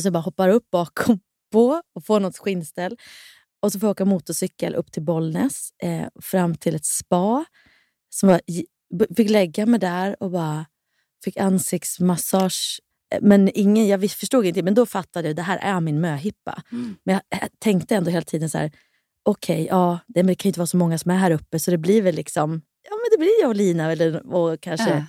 Så 0.00 0.06
jag 0.06 0.12
bara 0.12 0.20
hoppar 0.22 0.48
upp 0.48 0.70
bakom 0.70 1.18
på 1.52 1.82
och 1.94 2.04
får 2.04 2.20
något 2.20 2.38
skinnställ. 2.38 2.96
Och 3.60 3.72
så 3.72 3.80
får 3.80 3.86
jag 3.86 3.90
åka 3.94 4.04
motorcykel 4.04 4.74
upp 4.74 4.92
till 4.92 5.02
Bollnäs, 5.02 5.70
eh, 5.82 6.06
fram 6.22 6.54
till 6.54 6.74
ett 6.74 6.84
spa. 6.84 7.44
Som 8.10 8.28
var, 8.28 8.40
b- 8.98 9.06
fick 9.16 9.30
lägga 9.30 9.66
mig 9.66 9.80
där 9.80 10.22
och 10.22 10.30
bara 10.30 10.66
fick 11.26 11.36
ansiktsmassage. 11.36 12.80
Eh, 13.14 13.18
Men 13.22 13.50
ingen, 13.54 13.86
jag 13.86 14.10
förstod 14.10 14.44
inte, 14.46 14.62
men 14.62 14.74
då 14.74 14.86
fattade 14.86 15.28
jag 15.28 15.36
det 15.36 15.42
här 15.42 15.58
är 15.58 15.80
min 15.80 16.00
möhippa. 16.00 16.62
Men 17.04 17.14
jag 17.14 17.42
eh, 17.42 17.48
tänkte 17.58 17.96
ändå 17.96 18.10
hela 18.10 18.24
tiden 18.24 18.50
så 18.50 18.58
här, 18.58 18.70
okej, 19.22 19.66
ja, 19.70 19.98
det, 20.06 20.22
men 20.22 20.26
det 20.26 20.34
kan 20.34 20.48
ju 20.48 20.50
inte 20.50 20.60
vara 20.60 20.66
så 20.66 20.76
många 20.76 20.98
som 20.98 21.10
är 21.10 21.16
här 21.16 21.30
uppe 21.30 21.58
så 21.58 21.70
det 21.70 21.78
blir 21.78 22.02
väl 22.02 22.14
liksom, 22.14 22.62
ja 22.88 22.90
men 22.96 23.08
det 23.10 23.18
blir 23.18 23.40
jag 23.40 23.48
och 23.48 23.54
Lina 23.56 23.92
eller, 23.92 24.26
och 24.34 24.60
kanske 24.60 24.90
Ja. 24.90 25.04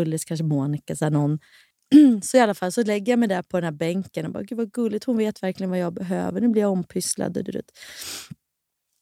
Ullis, 0.00 0.24
kanske 0.24 0.44
Monica, 0.44 0.96
så 0.96 1.04
här 1.04 1.10
någon. 1.10 1.38
Så 2.22 2.36
i 2.36 2.40
alla 2.40 2.54
fall 2.54 2.72
så 2.72 2.82
lägger 2.82 3.12
jag 3.12 3.18
mig 3.18 3.28
där 3.28 3.42
på 3.42 3.56
den 3.56 3.64
här 3.64 3.72
bänken 3.72 4.26
och 4.26 4.32
bara, 4.32 4.42
gud 4.42 4.58
vad 4.58 4.72
gulligt, 4.72 5.04
hon 5.04 5.16
vet 5.16 5.42
verkligen 5.42 5.70
vad 5.70 5.78
jag 5.78 5.92
behöver. 5.92 6.40
Nu 6.40 6.48
blir 6.48 6.62
jag 6.62 6.72
ompysslad. 6.72 7.32
du. 7.32 7.62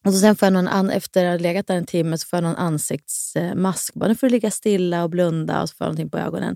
Och 0.05 0.13
så 0.13 0.19
sen 0.19 0.35
får 0.35 0.45
jag 0.45 0.53
någon 0.53 0.67
an- 0.67 0.89
efter 0.89 1.25
att 1.25 1.31
ha 1.31 1.37
legat 1.43 1.67
där 1.67 1.75
en 1.75 1.85
timme 1.85 2.17
så 2.17 2.27
får 2.27 2.37
jag 2.37 2.43
någon 2.43 2.55
ansiktsmask. 2.55 3.93
Bara, 3.93 4.07
nu 4.07 4.15
får 4.15 4.27
du 4.27 4.31
ligga 4.31 4.51
stilla 4.51 5.03
och 5.03 5.09
blunda 5.09 5.61
och 5.61 5.69
så 5.69 5.75
får 5.75 5.85
jag 5.85 5.87
någonting 5.87 6.09
på 6.09 6.17
ögonen. 6.17 6.55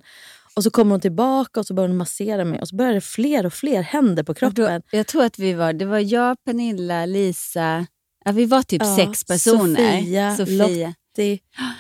Och 0.55 0.63
så 0.63 0.69
kommer 0.69 0.91
hon 0.91 1.01
tillbaka 1.01 1.59
och 1.59 1.65
så 1.65 1.73
börjar 1.73 1.87
hon 1.87 1.97
massera 1.97 2.45
mig 2.45 2.61
och 2.61 2.67
så 2.67 2.75
börjar 2.75 2.93
det 2.93 3.01
fler 3.01 3.45
och 3.45 3.53
fler 3.53 3.81
händer 3.81 4.23
på 4.23 4.33
kroppen. 4.33 4.81
Jag 4.91 5.07
tror 5.07 5.23
att 5.23 5.39
vi 5.39 5.53
var, 5.53 5.73
det 5.73 5.85
var 5.85 5.99
jag, 5.99 6.37
Pernilla, 6.45 7.05
Lisa, 7.05 7.85
ja, 8.25 8.31
vi 8.31 8.45
var 8.45 8.61
typ 8.63 8.81
Ja, 8.81 8.95
sex 8.95 9.23
personer. 9.23 10.35
Sofia, 10.37 10.93
Lottie. 11.17 11.39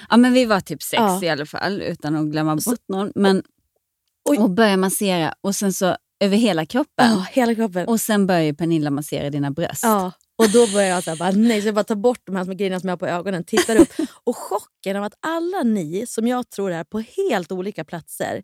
Ja, 0.09 0.17
men 0.17 0.33
vi 0.33 0.45
var 0.45 0.59
typ 0.59 0.83
sex 0.83 0.99
Ja. 1.01 1.23
i 1.23 1.29
alla 1.29 1.45
fall, 1.45 1.81
utan 1.81 2.15
att 2.15 2.25
glömma 2.25 2.55
bort 2.55 2.83
någon. 2.87 3.11
Men, 3.15 3.43
och 4.39 4.49
började 4.49 4.77
massera 4.77 5.33
och 5.41 5.55
sen 5.55 5.73
så 5.73 5.95
över 6.19 6.37
hela 6.37 6.65
kroppen. 6.65 7.11
Ja, 7.11 7.25
hela 7.31 7.55
kroppen. 7.55 7.87
Och 7.87 8.01
sen 8.01 8.27
började 8.27 8.45
ju 8.45 8.53
Pernilla 8.53 8.89
massera 8.89 9.29
dina 9.29 9.51
bröst. 9.51 9.83
Ja. 9.83 10.11
Och 10.39 10.49
då 10.53 10.67
börjar 10.67 10.89
jag 10.89 11.03
så 11.03 11.15
bara, 11.15 11.31
nej, 11.31 11.61
så 11.61 11.67
jag 11.67 11.75
bara 11.75 11.83
tar 11.83 11.95
bort 11.95 12.19
de 12.23 12.35
här 12.35 12.43
små 12.43 12.53
grejerna 12.53 12.79
som 12.79 12.89
jag 12.89 12.91
har 12.93 12.97
på 12.97 13.07
ögonen, 13.07 13.43
tittar 13.43 13.75
upp. 13.75 13.89
Och 14.23 14.37
chocken 14.37 14.95
av 14.97 15.03
att 15.03 15.13
alla 15.19 15.63
ni, 15.63 16.05
som 16.07 16.27
jag 16.27 16.49
tror 16.49 16.71
är 16.71 16.83
på 16.83 16.99
helt 16.99 17.51
olika 17.51 17.85
platser 17.85 18.43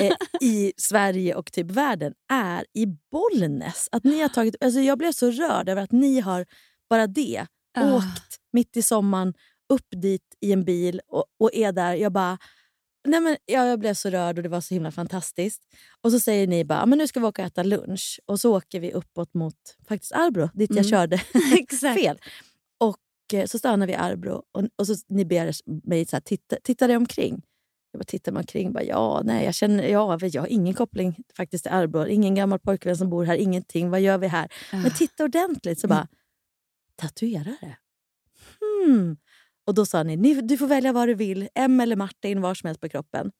eh, 0.00 0.12
i 0.40 0.72
Sverige 0.76 1.34
och 1.34 1.52
typ 1.52 1.70
världen, 1.70 2.12
är 2.32 2.64
i 2.74 2.86
Bollnäs. 2.86 3.88
Att 3.92 4.04
ni 4.04 4.20
har 4.20 4.28
tagit, 4.28 4.64
alltså 4.64 4.80
jag 4.80 4.98
blev 4.98 5.12
så 5.12 5.30
rörd 5.30 5.68
över 5.68 5.82
att 5.82 5.92
ni 5.92 6.20
har, 6.20 6.46
bara 6.90 7.06
det, 7.06 7.46
Ah. 7.76 7.96
åkt 7.96 8.36
mitt 8.52 8.76
i 8.76 8.82
sommaren 8.82 9.34
upp 9.68 9.86
dit 10.02 10.22
i 10.40 10.52
en 10.52 10.64
bil 10.64 11.00
och, 11.08 11.24
och 11.40 11.50
är 11.54 11.72
där. 11.72 11.94
Jag 11.94 12.12
bara... 12.12 12.38
Nej 13.06 13.20
men, 13.20 13.36
ja, 13.46 13.66
jag 13.66 13.78
blev 13.78 13.94
så 13.94 14.10
rörd 14.10 14.36
och 14.36 14.42
det 14.42 14.48
var 14.48 14.60
så 14.60 14.74
himla 14.74 14.90
fantastiskt. 14.90 15.62
Och 16.00 16.10
så 16.12 16.20
säger 16.20 16.46
ni 16.46 16.64
bara 16.64 16.86
men 16.86 16.98
nu 16.98 17.06
ska 17.06 17.20
vi 17.20 17.26
åka 17.26 17.42
och 17.42 17.46
äta 17.46 17.62
lunch. 17.62 18.20
Och 18.26 18.40
så 18.40 18.56
åker 18.56 18.80
vi 18.80 18.92
uppåt 18.92 19.34
mot 19.34 19.76
faktiskt 19.88 20.12
Arbro, 20.12 20.48
dit 20.54 20.70
jag 20.70 20.78
Mm. 20.86 20.90
körde 20.90 21.18
fel. 21.94 22.18
Och 22.78 22.98
eh, 23.34 23.46
så 23.46 23.58
stannar 23.58 23.86
vi 23.86 23.92
i 23.92 23.96
Arbro 23.96 24.42
och, 24.52 24.64
och 24.76 24.86
så 24.86 24.94
ni 25.08 25.24
ber 25.24 25.52
mig 25.88 26.06
så 26.06 26.16
här, 26.16 26.20
titta, 26.20 26.56
titta 26.62 26.86
dig 26.86 26.96
omkring. 26.96 27.42
Jag 27.92 27.98
bara 28.00 28.04
tittar 28.04 28.32
mig 28.32 28.40
omkring 28.40 28.72
bara, 28.72 28.84
ja, 28.84 29.22
nej, 29.24 29.44
jag, 29.44 29.54
känner, 29.54 29.88
ja, 29.88 30.18
jag 30.22 30.42
har 30.42 30.48
ingen 30.48 30.74
koppling 30.74 31.16
faktiskt 31.36 31.64
till 31.64 31.72
Arbro. 31.72 32.06
Ingen 32.06 32.34
gammal 32.34 32.58
pojkvän 32.58 32.96
som 32.96 33.10
bor 33.10 33.24
här, 33.24 33.36
ingenting. 33.36 33.90
Vad 33.90 34.00
gör 34.00 34.18
vi 34.18 34.26
här? 34.26 34.52
Men 34.72 34.90
titta 34.90 35.24
ordentligt 35.24 35.80
så 35.80 35.88
bara, 35.88 36.08
tatuerare? 36.96 37.76
Hmm. 38.60 39.16
Och 39.66 39.74
då 39.74 39.86
sa 39.86 40.02
ni, 40.02 40.16
ni, 40.16 40.34
du 40.34 40.56
får 40.56 40.66
välja 40.66 40.92
vad 40.92 41.08
du 41.08 41.14
vill. 41.14 41.48
M 41.54 41.80
eller 41.80 41.96
Martin, 41.96 42.40
var 42.40 42.54
som 42.54 42.66
helst 42.66 42.80
på 42.80 42.88
kroppen. 42.88 43.30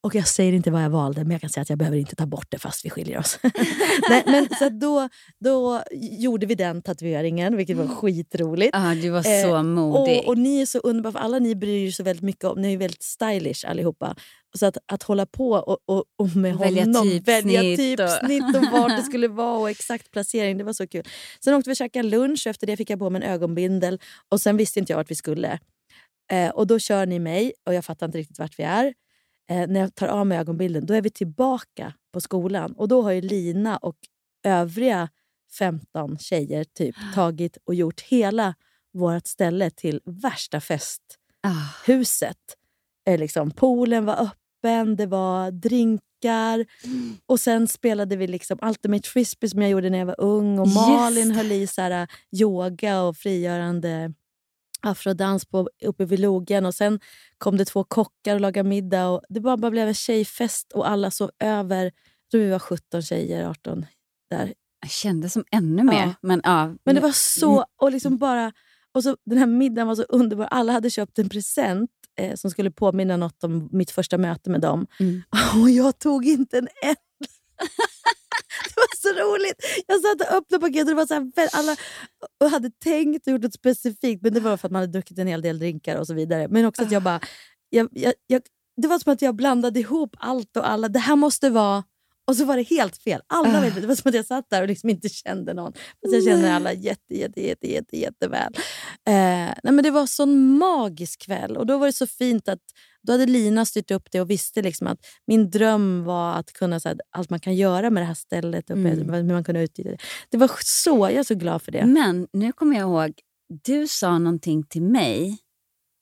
Och 0.00 0.14
jag 0.14 0.28
säger 0.28 0.52
inte 0.52 0.70
vad 0.70 0.82
jag 0.82 0.90
valde, 0.90 1.24
men 1.24 1.30
jag 1.30 1.40
kan 1.40 1.50
säga 1.50 1.62
att 1.62 1.68
jag 1.68 1.78
behöver 1.78 1.98
inte 1.98 2.16
ta 2.16 2.26
bort 2.26 2.46
det 2.50 2.58
fast 2.58 2.84
vi 2.84 2.90
skiljer 2.90 3.18
oss. 3.18 3.38
Nej, 4.08 4.22
men, 4.26 4.48
så 4.58 4.68
då, 4.68 5.08
då 5.40 5.82
gjorde 5.92 6.46
vi 6.46 6.54
den 6.54 6.82
tatueringen, 6.82 7.56
vilket 7.56 7.76
var 7.76 7.88
skitroligt. 7.88 8.70
Ja, 8.72 8.94
du 8.94 9.10
var 9.10 9.42
så 9.42 9.62
modig. 9.62 10.18
Och, 10.18 10.28
och 10.28 10.38
ni 10.38 10.60
är 10.60 10.66
så 10.66 10.78
underbara, 10.78 11.12
för 11.12 11.18
alla 11.18 11.38
ni 11.38 11.54
bryr 11.54 11.86
er 11.86 11.90
så 11.90 12.02
väldigt 12.02 12.22
mycket 12.22 12.44
om, 12.44 12.62
ni 12.62 12.72
är 12.72 12.76
väldigt 12.76 13.02
stylish 13.02 13.70
allihopa. 13.70 14.16
Så 14.58 14.66
att, 14.66 14.78
att 14.92 15.02
hålla 15.02 15.26
på 15.26 15.50
och, 15.50 15.78
och, 15.86 16.04
och 16.18 16.36
med 16.36 16.56
Välja 16.56 16.82
honom 16.82 17.02
typsnitt 17.02 17.28
välja 17.28 17.62
typsnitt 17.62 18.56
och 18.56 18.62
vart 18.72 18.96
det 18.96 19.02
skulle 19.02 19.28
vara 19.28 19.58
och 19.58 19.70
exakt 19.70 20.10
placering, 20.10 20.58
det 20.58 20.64
var 20.64 20.72
så 20.72 20.86
kul. 20.86 21.04
Sen 21.44 21.54
åkte 21.54 21.70
vi 21.70 21.74
och 21.74 21.76
käkade 21.76 22.08
lunch 22.08 22.46
efter 22.46 22.66
det 22.66 22.76
fick 22.76 22.90
jag 22.90 22.98
på 22.98 23.10
mig 23.10 23.22
en 23.22 23.30
ögonbindel 23.30 24.00
och 24.28 24.40
sen 24.40 24.56
visste 24.56 24.78
inte 24.78 24.92
jag 24.92 24.96
vart 24.96 25.10
vi 25.10 25.14
skulle. 25.14 25.58
Eh, 26.32 26.50
och 26.50 26.66
då 26.66 26.78
kör 26.78 27.06
ni 27.06 27.18
mig 27.18 27.52
och 27.66 27.74
jag 27.74 27.84
fattar 27.84 28.06
inte 28.06 28.18
riktigt 28.18 28.38
vart 28.38 28.58
vi 28.58 28.62
är. 28.62 28.94
Eh, 29.50 29.66
när 29.68 29.80
jag 29.80 29.94
tar 29.94 30.08
av 30.08 30.26
mig 30.26 30.38
ögonbilden 30.38 30.86
då 30.86 30.94
är 30.94 31.02
vi 31.02 31.10
tillbaka 31.10 31.92
på 32.12 32.20
skolan 32.20 32.72
och 32.72 32.88
då 32.88 33.02
har 33.02 33.10
ju 33.10 33.20
Lina 33.20 33.76
och 33.76 33.96
övriga 34.44 35.08
15 35.58 36.18
tjejer 36.18 36.64
typ 36.64 36.94
tagit 37.14 37.58
och 37.64 37.74
gjort 37.74 38.00
hela 38.00 38.54
vårt 38.92 39.26
ställe 39.26 39.70
till 39.70 40.00
värsta 40.04 40.60
festhuset. 40.60 42.36
Eh, 43.06 43.18
liksom, 43.18 43.50
poolen 43.50 44.04
var 44.04 44.14
öppen, 44.14 44.96
det 44.96 45.06
var 45.06 45.50
drinkar 45.50 46.66
och 47.26 47.40
sen 47.40 47.68
spelade 47.68 48.16
vi 48.16 48.26
liksom 48.26 48.58
Ultimate 48.62 49.08
Frisbee 49.08 49.48
som 49.48 49.62
jag 49.62 49.70
gjorde 49.70 49.90
när 49.90 49.98
jag 49.98 50.06
var 50.06 50.20
ung 50.20 50.58
och 50.58 50.66
Just 50.66 50.76
Malin 50.76 51.28
det. 51.28 51.34
höll 51.34 51.52
i 51.52 51.66
så 51.66 51.82
här, 51.82 52.08
yoga 52.32 53.02
och 53.02 53.16
frigörande 53.16 54.12
afrodans 54.82 55.44
på, 55.44 55.68
uppe 55.84 56.04
vid 56.04 56.20
logen 56.20 56.66
och 56.66 56.74
sen 56.74 57.00
kom 57.38 57.56
det 57.56 57.64
två 57.64 57.84
kockar 57.84 58.34
och 58.34 58.40
lagade 58.40 58.68
middag. 58.68 59.08
Och 59.08 59.22
det 59.28 59.40
bara, 59.40 59.56
bara 59.56 59.70
blev 59.70 59.88
en 59.88 59.94
tjejfest 59.94 60.72
och 60.72 60.88
alla 60.88 61.10
sov 61.10 61.30
över. 61.38 61.84
Jag 61.84 62.30
tror 62.30 62.40
vi 62.40 62.50
var 62.50 62.58
17 62.58 63.02
tjejer, 63.02 63.48
18 63.48 63.86
där. 64.30 64.54
Jag 64.80 64.90
kände 64.90 65.28
som 65.30 65.44
ännu 65.50 65.82
mer. 65.82 66.06
Ja. 66.06 66.14
Men, 66.22 66.40
ja. 66.44 66.74
Men 66.84 66.94
det 66.94 67.00
var 67.00 67.12
så... 67.12 67.64
Och 67.76 67.92
liksom 67.92 68.16
bara, 68.16 68.52
och 68.92 69.02
så, 69.02 69.16
den 69.24 69.38
här 69.38 69.46
middagen 69.46 69.88
var 69.88 69.94
så 69.94 70.02
underbar. 70.02 70.44
Alla 70.44 70.72
hade 70.72 70.90
köpt 70.90 71.18
en 71.18 71.28
present 71.28 71.90
eh, 72.18 72.34
som 72.34 72.50
skulle 72.50 72.70
påminna 72.70 73.16
något 73.16 73.44
om 73.44 73.68
mitt 73.72 73.90
första 73.90 74.18
möte 74.18 74.50
med 74.50 74.60
dem. 74.60 74.86
Mm. 75.00 75.22
Och 75.62 75.70
jag 75.70 75.98
tog 75.98 76.26
inte 76.26 76.58
en 76.58 76.68
enda. 76.82 76.96
Så 79.02 79.08
roligt! 79.08 79.84
Jag 79.86 80.00
satt 80.00 80.20
och 80.20 80.36
öppnade 80.36 80.60
paketet 80.66 80.90
och 80.90 80.96
var 80.96 81.06
så 81.06 81.14
här, 81.14 81.48
alla 81.52 81.76
och 82.40 82.50
hade 82.50 82.70
tänkt 82.70 83.26
och 83.26 83.32
gjort 83.32 83.42
något 83.42 83.54
specifikt, 83.54 84.22
men 84.22 84.34
det 84.34 84.40
var 84.40 84.56
för 84.56 84.68
att 84.68 84.72
man 84.72 84.80
hade 84.82 84.92
druckit 84.92 85.18
en 85.18 85.26
hel 85.26 85.42
del 85.42 85.58
drinkar 85.58 85.96
och 85.96 86.06
så 86.06 86.14
vidare. 86.14 86.48
Men 86.48 86.66
också 86.66 86.82
att 86.82 86.92
jag 86.92 87.02
bara... 87.02 87.20
Jag, 87.70 87.88
jag, 87.90 88.14
jag, 88.26 88.42
det 88.76 88.88
var 88.88 88.98
som 88.98 89.12
att 89.12 89.22
jag 89.22 89.34
blandade 89.36 89.80
ihop 89.80 90.16
allt 90.18 90.56
och 90.56 90.68
alla. 90.68 90.88
Det 90.88 90.98
här 90.98 91.16
måste 91.16 91.50
vara... 91.50 91.84
Och 92.26 92.36
så 92.36 92.44
var 92.44 92.56
det 92.56 92.62
helt 92.62 92.96
fel. 92.96 93.20
Alla 93.26 93.58
Ah. 93.58 93.60
vet, 93.60 93.74
det 93.74 93.86
var 93.86 93.94
som 93.94 94.08
att 94.08 94.14
jag 94.14 94.26
satt 94.26 94.50
där 94.50 94.62
och 94.62 94.68
liksom 94.68 94.90
inte 94.90 95.08
kände 95.08 95.54
någon. 95.54 95.72
Fast 95.72 96.14
jag 96.14 96.24
känner 96.24 96.52
alla 96.52 96.72
jätte, 96.72 97.14
jätte, 97.18 97.40
jätte, 97.46 97.70
jätte, 97.70 97.96
jätteväl. 97.98 98.52
Eh, 99.08 99.54
nej, 99.62 99.72
men 99.72 99.82
det 99.82 99.90
var 99.90 100.22
en 100.22 100.58
magisk 100.58 101.22
kväll. 101.22 101.56
Och 101.56 101.66
då 101.66 101.78
var 101.78 101.86
det 101.86 101.92
så 101.92 102.06
fint 102.06 102.48
att 102.48 102.58
då 103.02 103.12
hade 103.12 103.26
Lina 103.26 103.64
styrt 103.64 103.90
upp 103.90 104.08
det 104.12 104.20
och 104.20 104.30
visste 104.30 104.62
liksom 104.62 104.86
att 104.86 104.98
min 105.26 105.50
dröm 105.50 106.04
var 106.04 106.32
att 106.34 106.52
kunna 106.52 106.80
så 106.80 106.88
här, 106.88 106.98
allt 107.10 107.30
man 107.30 107.40
kan 107.40 107.54
göra 107.54 107.90
med 107.90 108.02
det 108.02 108.06
här 108.06 108.14
stället. 108.14 108.70
Och 108.70 108.76
Mm. 108.76 108.98
hur 109.12 109.22
man 109.32 109.44
kunde 109.44 109.62
utnyttja 109.62 109.90
det. 109.90 109.96
Det 110.30 110.36
var 110.36 110.50
så, 110.64 110.90
jag 110.98 111.12
är 111.12 111.22
så 111.22 111.34
glad 111.34 111.62
för 111.62 111.72
det. 111.72 111.86
Men 111.86 112.28
nu 112.32 112.52
kommer 112.52 112.76
jag 112.78 112.82
ihåg, 112.82 113.12
du 113.64 113.88
sa 113.88 114.18
någonting 114.18 114.62
till 114.66 114.82
mig 114.82 115.38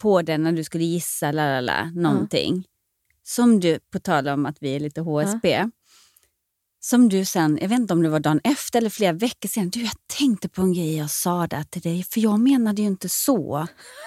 på 0.03 0.23
den 0.23 0.43
när 0.43 0.53
du 0.53 0.65
skulle 0.65 0.85
gissa 0.85 1.33
la, 1.33 1.47
la, 1.47 1.61
la, 1.61 1.91
någonting. 1.95 2.65
Som 3.23 3.61
du, 3.61 3.79
på 3.93 3.99
tal 3.99 4.29
om 4.29 4.47
att 4.47 4.57
vi 4.61 4.77
är 4.77 4.81
lite 4.81 5.01
HSB, 5.01 5.67
som 6.81 7.09
du 7.09 7.25
sen, 7.25 7.59
jag 7.61 7.69
vet 7.69 7.79
inte 7.79 7.93
om 7.95 8.03
det 8.03 8.09
var 8.09 8.21
dagen 8.21 8.41
efter 8.45 8.79
eller 8.79 8.91
flera 8.91 9.13
veckor 9.13 9.49
sen, 9.49 9.71
du 9.71 9.81
jag 9.81 9.93
tänkte 10.19 10.49
på 10.49 10.63
en 10.63 10.73
grej 10.73 10.97
jag 10.97 11.11
sa 11.11 11.47
där 11.47 11.63
till 11.63 11.83
dig, 11.83 12.05
för 12.11 12.21
jag 12.21 12.41
menade 12.41 12.83
ju 12.83 12.89
inte 12.89 13.09
så. 13.09 13.67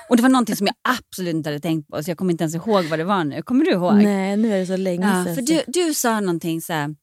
Och 0.10 0.18
det 0.18 0.24
var 0.24 0.30
någonting 0.30 0.56
som 0.56 0.68
jag 0.68 0.76
absolut 1.00 1.36
inte 1.36 1.50
hade 1.50 1.60
tänkt 1.60 1.88
på, 1.90 2.04
så 2.04 2.10
jag 2.12 2.18
kommer 2.18 2.32
inte 2.32 2.44
ens 2.44 2.56
ihåg 2.56 2.86
vad 2.86 3.00
det 3.00 3.04
var 3.06 3.24
nu. 3.24 3.42
Kommer 3.42 3.66
du 3.66 3.72
ihåg? 3.72 3.94
Nej, 3.96 4.38
nu 4.38 4.54
är 4.54 4.60
det 4.60 4.66
så 4.66 4.78
länge 4.78 5.08
Ja, 5.08 5.26
sedan. 5.26 5.36
för 5.36 5.42
du, 5.42 5.62
du 5.68 5.94
sa 5.94 6.20
någonting 6.20 6.62
så 6.62 6.74
här, 6.74 6.96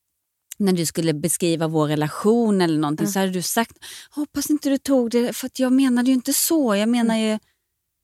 när 0.58 0.72
du 0.72 0.86
skulle 0.86 1.14
beskriva 1.14 1.68
vår 1.68 1.86
relation 1.88 2.60
eller 2.60 2.78
någonting, 2.78 3.06
så 3.06 3.18
hade 3.18 3.32
du 3.32 3.42
sagt 3.42 3.76
hoppas 4.10 4.50
inte 4.50 4.68
du 4.68 4.78
tog 4.78 5.10
det, 5.10 5.36
för 5.36 5.50
jag 5.56 5.72
menade 5.72 6.08
ju 6.08 6.14
inte 6.14 6.32
så. 6.32 6.76
Jag 6.76 6.88
menar 6.88 7.16
ju, 7.16 7.38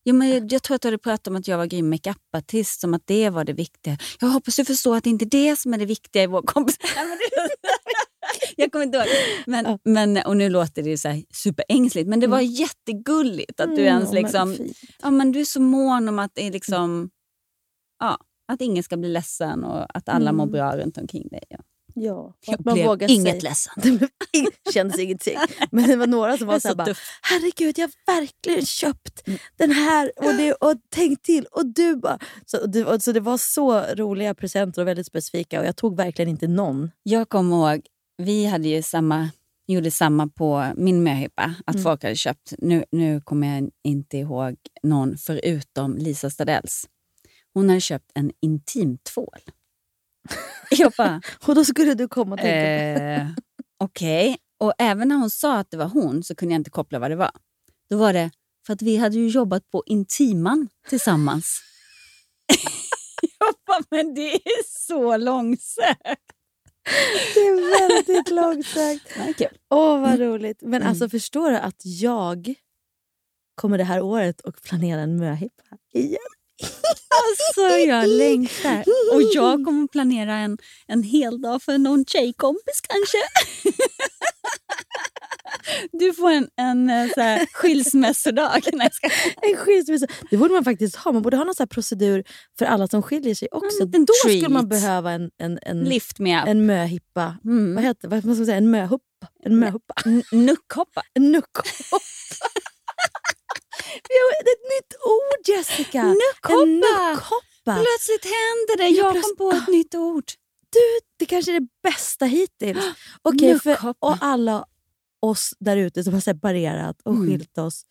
jag, 0.06 0.14
men, 0.14 0.48
jag, 0.48 0.62
tror 0.62 0.74
att 0.74 0.82
du 0.82 0.88
hade 0.88 0.98
pratat 0.98 1.28
om 1.28 1.36
att 1.36 1.48
jag 1.48 1.58
var 1.58 1.66
grym 1.66 1.90
makeupartist, 1.90 2.80
som 2.80 2.94
att 2.94 3.02
det 3.06 3.30
var 3.30 3.44
det 3.44 3.52
viktiga. 3.52 3.98
Jag 4.20 4.28
hoppas 4.28 4.56
du 4.56 4.64
förstår 4.64 4.96
att 4.96 5.04
det 5.04 5.10
inte 5.10 5.24
är 5.24 5.30
det 5.50 5.56
som 5.56 5.74
är 5.74 5.78
det 5.78 5.86
viktiga 5.86 6.22
i 6.22 6.26
vår 6.26 6.42
kompis. 6.42 6.78
Men 6.96 7.18
jag 8.56 8.72
kommer 8.72 8.84
inte 8.84 8.98
ihåg. 8.98 9.06
Men, 9.46 9.78
men, 9.84 10.16
och 10.26 10.36
nu 10.36 10.48
låter 10.48 10.82
det 10.82 10.90
ju 10.90 10.96
så 10.96 11.08
här 11.08 11.24
superängsligt, 11.34 12.08
men 12.08 12.20
det 12.20 12.26
var 12.26 12.40
jättegulligt 12.40 13.60
att 13.60 13.76
du 13.76 13.82
Mm, 13.82 13.86
ens 13.86 14.12
men 14.12 14.22
liksom... 14.22 14.54
fint. 14.54 14.76
Ja, 15.02 15.10
men 15.10 15.32
du 15.32 15.40
är 15.40 15.44
så 15.44 15.60
mån 15.60 16.08
om 16.08 16.18
att 16.18 16.30
det 16.34 16.46
är 16.46 16.50
liksom... 16.50 17.10
Ja, 18.00 18.18
att 18.52 18.60
ingen 18.60 18.82
ska 18.82 18.96
bli 18.96 19.08
ledsen 19.08 19.64
och 19.64 19.96
att 19.96 20.08
alla 20.08 20.30
Mm. 20.30 20.36
mår 20.36 20.46
bra 20.46 20.76
runt 20.76 20.98
omkring 20.98 21.28
dig. 21.28 21.42
Ja. 21.48 21.58
Ja, 21.98 22.34
Jag 22.46 22.64
man 22.64 22.74
blev 22.74 22.86
vågar 22.86 23.10
inget 23.10 23.40
säga- 23.40 23.42
ledsen. 23.50 24.08
Kändes 24.74 24.98
ingenting. 24.98 25.36
Men 25.70 25.88
det 25.88 25.96
var 25.96 26.06
några 26.06 26.38
som 26.38 26.46
var 26.46 26.58
så 26.60 26.68
så 26.68 26.74
bara, 26.74 26.94
herregud 27.22 27.78
jag 27.78 27.88
har 27.88 28.20
verkligen 28.20 28.66
köpt 28.66 29.22
den 29.56 29.70
här 29.70 30.12
och, 30.16 30.34
det, 30.34 30.52
och 30.60 30.74
tänkt 30.90 31.24
till. 31.24 31.46
Och 31.50 31.66
du 31.66 31.96
bara... 31.96 32.18
Så, 32.46 32.60
och 32.62 32.70
det, 32.70 32.84
och, 32.84 33.02
så 33.02 33.12
det 33.12 33.20
var 33.20 33.38
så 33.38 33.80
roliga 33.80 34.34
presenter 34.34 34.82
och 34.82 34.88
väldigt 34.88 35.06
specifika 35.06 35.60
och 35.60 35.66
jag 35.66 35.76
tog 35.76 35.96
verkligen 35.96 36.28
inte 36.28 36.48
någon. 36.48 36.90
Jag 37.02 37.28
kommer 37.28 37.72
ihåg, 37.74 37.86
vi 38.18 38.46
hade 38.46 38.68
ju 38.68 38.82
samma, 38.82 39.30
gjorde 39.66 39.90
samma 39.90 40.26
på 40.28 40.66
min 40.76 41.02
möhippa, 41.02 41.54
att 41.66 41.74
Mm. 41.74 41.82
folk 41.84 42.02
hade 42.02 42.16
köpt, 42.16 42.52
nu, 42.58 42.84
nu 42.90 43.20
kommer 43.20 43.54
jag 43.60 43.70
inte 43.84 44.18
ihåg 44.18 44.54
någon 44.82 45.16
förutom 45.18 45.96
Lisa 45.96 46.30
Stadells. 46.30 46.88
Hon 47.54 47.68
hade 47.68 47.80
köpt 47.80 48.10
en 48.14 48.30
intimtvål. 48.42 49.40
Jag 50.70 50.92
bara, 50.98 51.20
Och 51.46 51.54
då 51.54 51.64
skulle 51.64 51.94
du 51.94 52.08
komma 52.08 52.34
och 52.34 52.40
tänka 52.40 53.02
eh, 53.02 53.26
okej. 53.78 54.36
Och 54.60 54.72
även 54.78 55.08
när 55.08 55.16
hon 55.16 55.30
sa 55.30 55.58
att 55.58 55.70
det 55.70 55.76
var 55.76 55.88
hon 55.88 56.22
så 56.22 56.34
kunde 56.34 56.54
jag 56.54 56.60
inte 56.60 56.70
koppla 56.70 56.98
vad 56.98 57.10
det 57.10 57.16
var. 57.16 57.30
Då 57.90 57.96
var 57.96 58.12
det 58.12 58.30
för 58.66 58.72
att 58.72 58.82
vi 58.82 58.96
hade 58.96 59.16
ju 59.16 59.28
jobbat 59.28 59.70
på 59.70 59.82
Intiman 59.86 60.68
tillsammans. 60.88 61.60
jag 63.38 63.54
bara, 63.66 63.82
men 63.90 64.14
det 64.14 64.34
är 64.34 64.86
så 64.86 65.16
långsökt. 65.16 66.32
Det 67.34 67.40
är 67.40 67.88
väldigt 67.88 68.30
långsökt. 68.30 69.06
Åh, 69.70 70.00
vad 70.00 70.18
roligt. 70.18 70.58
Men 70.62 70.74
Mm. 70.74 70.88
alltså 70.88 71.08
förstår 71.08 71.50
du 71.50 71.56
att 71.56 71.80
jag 71.84 72.54
kommer 73.54 73.78
det 73.78 73.84
här 73.84 74.00
året 74.02 74.40
och 74.40 74.62
planera 74.62 75.00
en 75.00 75.16
möhippa 75.16 75.62
igen? 75.92 76.18
Alltså 77.28 77.78
jag 77.78 78.08
längtar. 78.08 78.84
Och 79.12 79.22
jag 79.22 79.64
kommer 79.64 79.88
planera 79.88 80.34
en, 80.34 80.58
en 80.86 81.02
hel 81.02 81.40
dag 81.40 81.62
för 81.62 81.78
någon 81.78 82.04
tjejkompis 82.04 82.80
kanske. 82.88 83.18
Du 85.92 86.12
får 86.12 86.30
en, 86.30 86.48
en 86.56 86.90
eh, 86.90 87.08
så 87.14 87.20
här, 87.20 87.46
skilsmässodag. 87.52 88.62
En 89.42 89.56
skilsmässa. 89.56 90.06
Det 90.30 90.36
borde 90.36 90.54
man 90.54 90.64
faktiskt 90.64 90.96
ha. 90.96 91.12
Man 91.12 91.22
borde 91.22 91.36
ha 91.36 91.44
någon 91.44 91.54
så 91.54 91.66
procedur 91.66 92.24
för 92.58 92.64
alla 92.66 92.88
som 92.88 93.02
skiljer 93.02 93.34
sig 93.34 93.48
också. 93.50 93.84
liten 93.84 94.04
Då 94.04 94.12
skulle 94.12 94.48
man 94.48 94.70
treat. 94.70 94.82
behöva 94.82 95.12
en, 95.12 95.30
en, 95.38 95.58
en, 95.62 95.84
Lift 95.84 96.18
me 96.18 96.42
up. 96.42 96.48
en 96.48 96.66
möhippa. 96.66 97.36
Mm. 97.44 97.74
Vad 97.74 97.84
heter 97.84 98.08
vad 98.08 98.18
ska 98.20 98.26
man 98.28 98.36
säga? 98.36 98.56
En 98.56 98.70
möhuppa? 98.70 99.04
En 99.44 99.58
möhuppa? 99.58 99.94
Nuckhoppa. 100.32 101.02
En 101.14 101.32
nuckhoppa. 101.32 101.98
Vi 104.08 104.14
har 104.22 104.30
ett 104.40 104.62
nytt 104.74 104.92
ord 105.04 105.48
Jessica! 105.56 106.02
Nuckhoppa! 106.02 106.62
En 106.62 106.76
nuckhoppa! 106.80 107.42
Plötsligt 107.64 108.24
händer 108.24 108.76
det. 108.76 108.88
Jag 108.88 109.22
kom 109.22 109.36
på 109.38 109.50
ett 109.52 109.68
nytt 109.68 109.94
ord. 109.94 110.24
Du, 110.70 110.78
det 111.18 111.26
kanske 111.26 111.56
är 111.56 111.60
det 111.60 111.66
bästa 111.82 112.24
hittills. 112.24 112.84
Okej, 113.22 113.60
för 113.60 113.70
Nuckhoppa. 113.70 114.06
och 114.06 114.16
alla 114.20 114.64
oss 115.20 115.54
där 115.58 115.76
ute 115.76 116.04
som 116.04 116.12
har 116.14 116.20
separerat 116.20 116.96
och 117.04 117.12
Mm. 117.12 117.26
skilt 117.26 117.58
oss. 117.58 117.82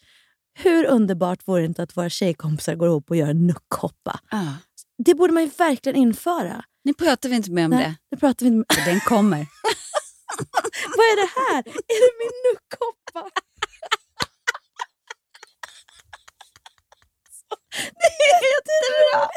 Hur 0.57 0.85
underbart 0.85 1.47
vore 1.47 1.61
det 1.61 1.65
inte 1.65 1.83
att 1.83 1.97
våra 1.97 2.09
tjejkompisar 2.09 2.75
går 2.75 2.87
ihop 2.87 3.09
och 3.09 3.15
gör 3.15 3.27
en 3.27 3.47
nuckhoppa? 3.47 4.19
Ah. 4.31 4.53
Det 4.97 5.13
borde 5.15 5.33
man 5.33 5.43
ju 5.43 5.49
verkligen 5.57 5.95
införa. 5.95 6.63
Nu 6.83 6.93
pratar 6.93 7.29
vi 7.29 7.35
inte 7.35 7.51
mer 7.51 7.65
om 7.65 7.71
Nej, 7.71 7.83
det. 7.83 7.95
det 8.15 8.17
pratar 8.19 8.45
vi 8.45 8.51
inte 8.51 8.75
Den 8.85 8.99
kommer. 8.99 9.37
Vad 10.97 11.05
är 11.05 11.15
det 11.15 11.31
här? 11.53 11.59
Är 11.67 12.01
det 12.05 12.11
min 12.19 12.53
nuckhoppa? 12.53 13.29
Det 17.49 17.53
är 17.53 17.64
jättebra! 17.77 19.29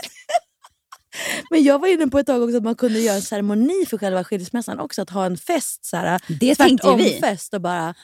Men 1.50 1.62
jag 1.64 1.78
var 1.78 1.88
inne 1.88 2.06
på 2.08 2.18
ett 2.18 2.26
tag 2.26 2.42
också 2.42 2.56
att 2.56 2.62
man 2.62 2.74
kunde 2.74 3.00
göra 3.00 3.16
en 3.16 3.22
ceremoni 3.22 3.86
för 3.86 3.98
själva 3.98 4.24
skilsmässan 4.24 4.78
också. 4.80 5.02
Att 5.02 5.10
ha 5.10 5.26
en 5.26 5.36
fest, 5.36 5.84
så 5.84 5.96
här, 5.96 6.20
Det 6.40 6.54
tänkte 6.54 6.94
vi. 6.98 7.18
fest 7.20 7.54
och 7.54 7.60
bara... 7.60 7.94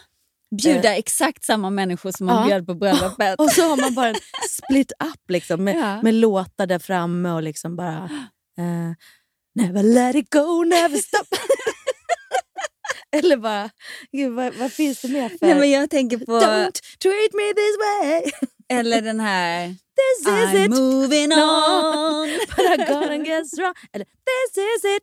Bjuda 0.63 0.97
exakt 0.97 1.45
samma 1.45 1.71
människor 1.71 2.13
som 2.17 2.27
man 2.27 2.37
Ja. 2.43 2.47
bjöd 2.47 2.67
på 2.67 2.75
bröllopet. 2.75 3.35
Och 3.41 3.51
så 3.51 3.63
har 3.69 3.77
man 3.77 3.95
bara 3.95 4.09
en 4.09 4.15
split 4.51 4.93
up 5.05 5.31
liksom, 5.31 5.65
med, 5.65 5.77
Ja. 5.77 6.03
med 6.03 6.15
låtar 6.15 6.67
där 6.67 6.79
framme 6.79 7.31
och 7.31 7.43
liksom 7.43 7.77
bara... 7.77 8.11
eh, 8.59 8.93
never 9.55 9.83
let 9.83 10.17
it 10.17 10.31
go, 10.31 10.65
never 10.65 10.99
stop. 10.99 11.27
Eller 13.17 13.37
bara... 13.37 13.71
Gud, 14.13 14.33
vad, 14.33 14.55
vad 14.55 14.73
finns 14.73 15.01
det 15.01 15.09
mer 15.09 15.29
för... 15.29 15.47
Nej, 15.47 15.55
men 15.55 15.71
jag 15.71 15.91
tänker 15.91 16.19
på... 16.19 16.33
Don't 16.33 16.81
treat 17.03 17.33
me 17.33 17.55
this 17.55 17.77
way. 17.79 18.33
Eller 18.79 19.03
den 19.03 19.21
här... 19.21 19.75
This 19.97 20.21
is 20.21 20.27
I'm 20.27 20.65
it. 20.65 20.71
moving 20.71 21.33
on. 21.33 22.29
But 22.57 22.67
I 22.67 22.77
gotta 22.77 23.19
get 23.25 23.47
strong. 23.47 23.75
Eller 23.93 24.05
this 24.05 24.57
is 24.57 24.85
it. 24.97 25.03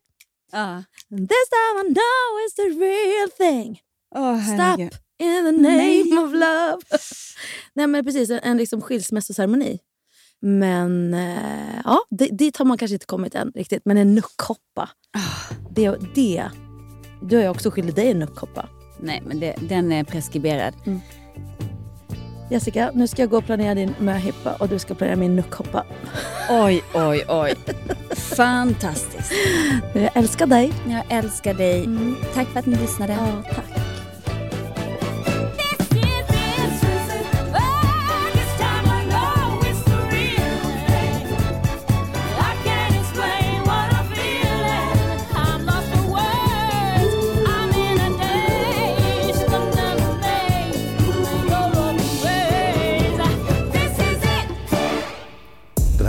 And 0.53 0.85
this 1.29 1.47
time 1.49 1.75
I 1.79 1.83
know 1.93 2.25
it's 2.45 2.55
the 2.55 2.69
real 2.85 3.27
thing. 3.37 3.79
Åh, 4.15 4.43
Stop 4.55 4.79
in 5.19 5.43
the 5.45 5.51
name 5.51 6.17
of 6.23 6.33
love. 6.33 6.81
Nej 7.73 7.87
men 7.87 8.05
precis, 8.05 8.29
en, 8.29 8.39
en 8.43 8.57
liksom 8.57 8.81
skilsmässoceremoni. 8.81 9.79
Men 10.41 11.13
eh, 11.13 11.81
ja, 11.85 11.99
di- 12.09 12.29
dit 12.31 12.57
har 12.57 12.65
man 12.65 12.77
kanske 12.77 12.93
inte 12.95 13.05
kommit 13.05 13.35
än 13.35 13.51
riktigt. 13.55 13.85
Men 13.85 13.97
en 13.97 14.15
nuckhoppa. 14.15 14.89
Det, 15.75 15.95
det. 16.15 16.49
Du 17.21 17.35
har 17.35 17.43
ju 17.43 17.49
också 17.49 17.71
skyldigt 17.71 17.95
dig 17.95 18.11
en 18.11 18.19
nuckhoppa. 18.19 18.69
Nej, 18.99 19.21
men 19.25 19.39
det, 19.39 19.55
den 19.69 19.91
är 19.91 20.03
preskriberad. 20.03 20.73
Jessica, 22.51 22.91
nu 22.93 23.07
ska 23.07 23.21
jag 23.21 23.29
gå 23.29 23.37
och 23.37 23.45
planera 23.45 23.75
din 23.75 23.95
möhippa 23.99 24.53
och 24.53 24.67
du 24.67 24.79
ska 24.79 24.93
planera 24.93 25.15
min 25.15 25.35
nuckhoppa. 25.35 25.83
Oj, 26.49 26.83
oj, 26.93 27.25
oj. 27.27 27.55
Fantastiskt. 28.15 29.31
Jag 29.93 30.09
älskar 30.13 30.45
dig. 30.45 30.73
Jag 30.87 31.17
älskar 31.17 31.53
dig. 31.53 31.89
Tack 32.33 32.47
för 32.47 32.59
att 32.59 32.65
ni 32.65 32.75
lyssnade. 32.75 33.13
Ja, 33.13 33.53
tack. 33.55 33.90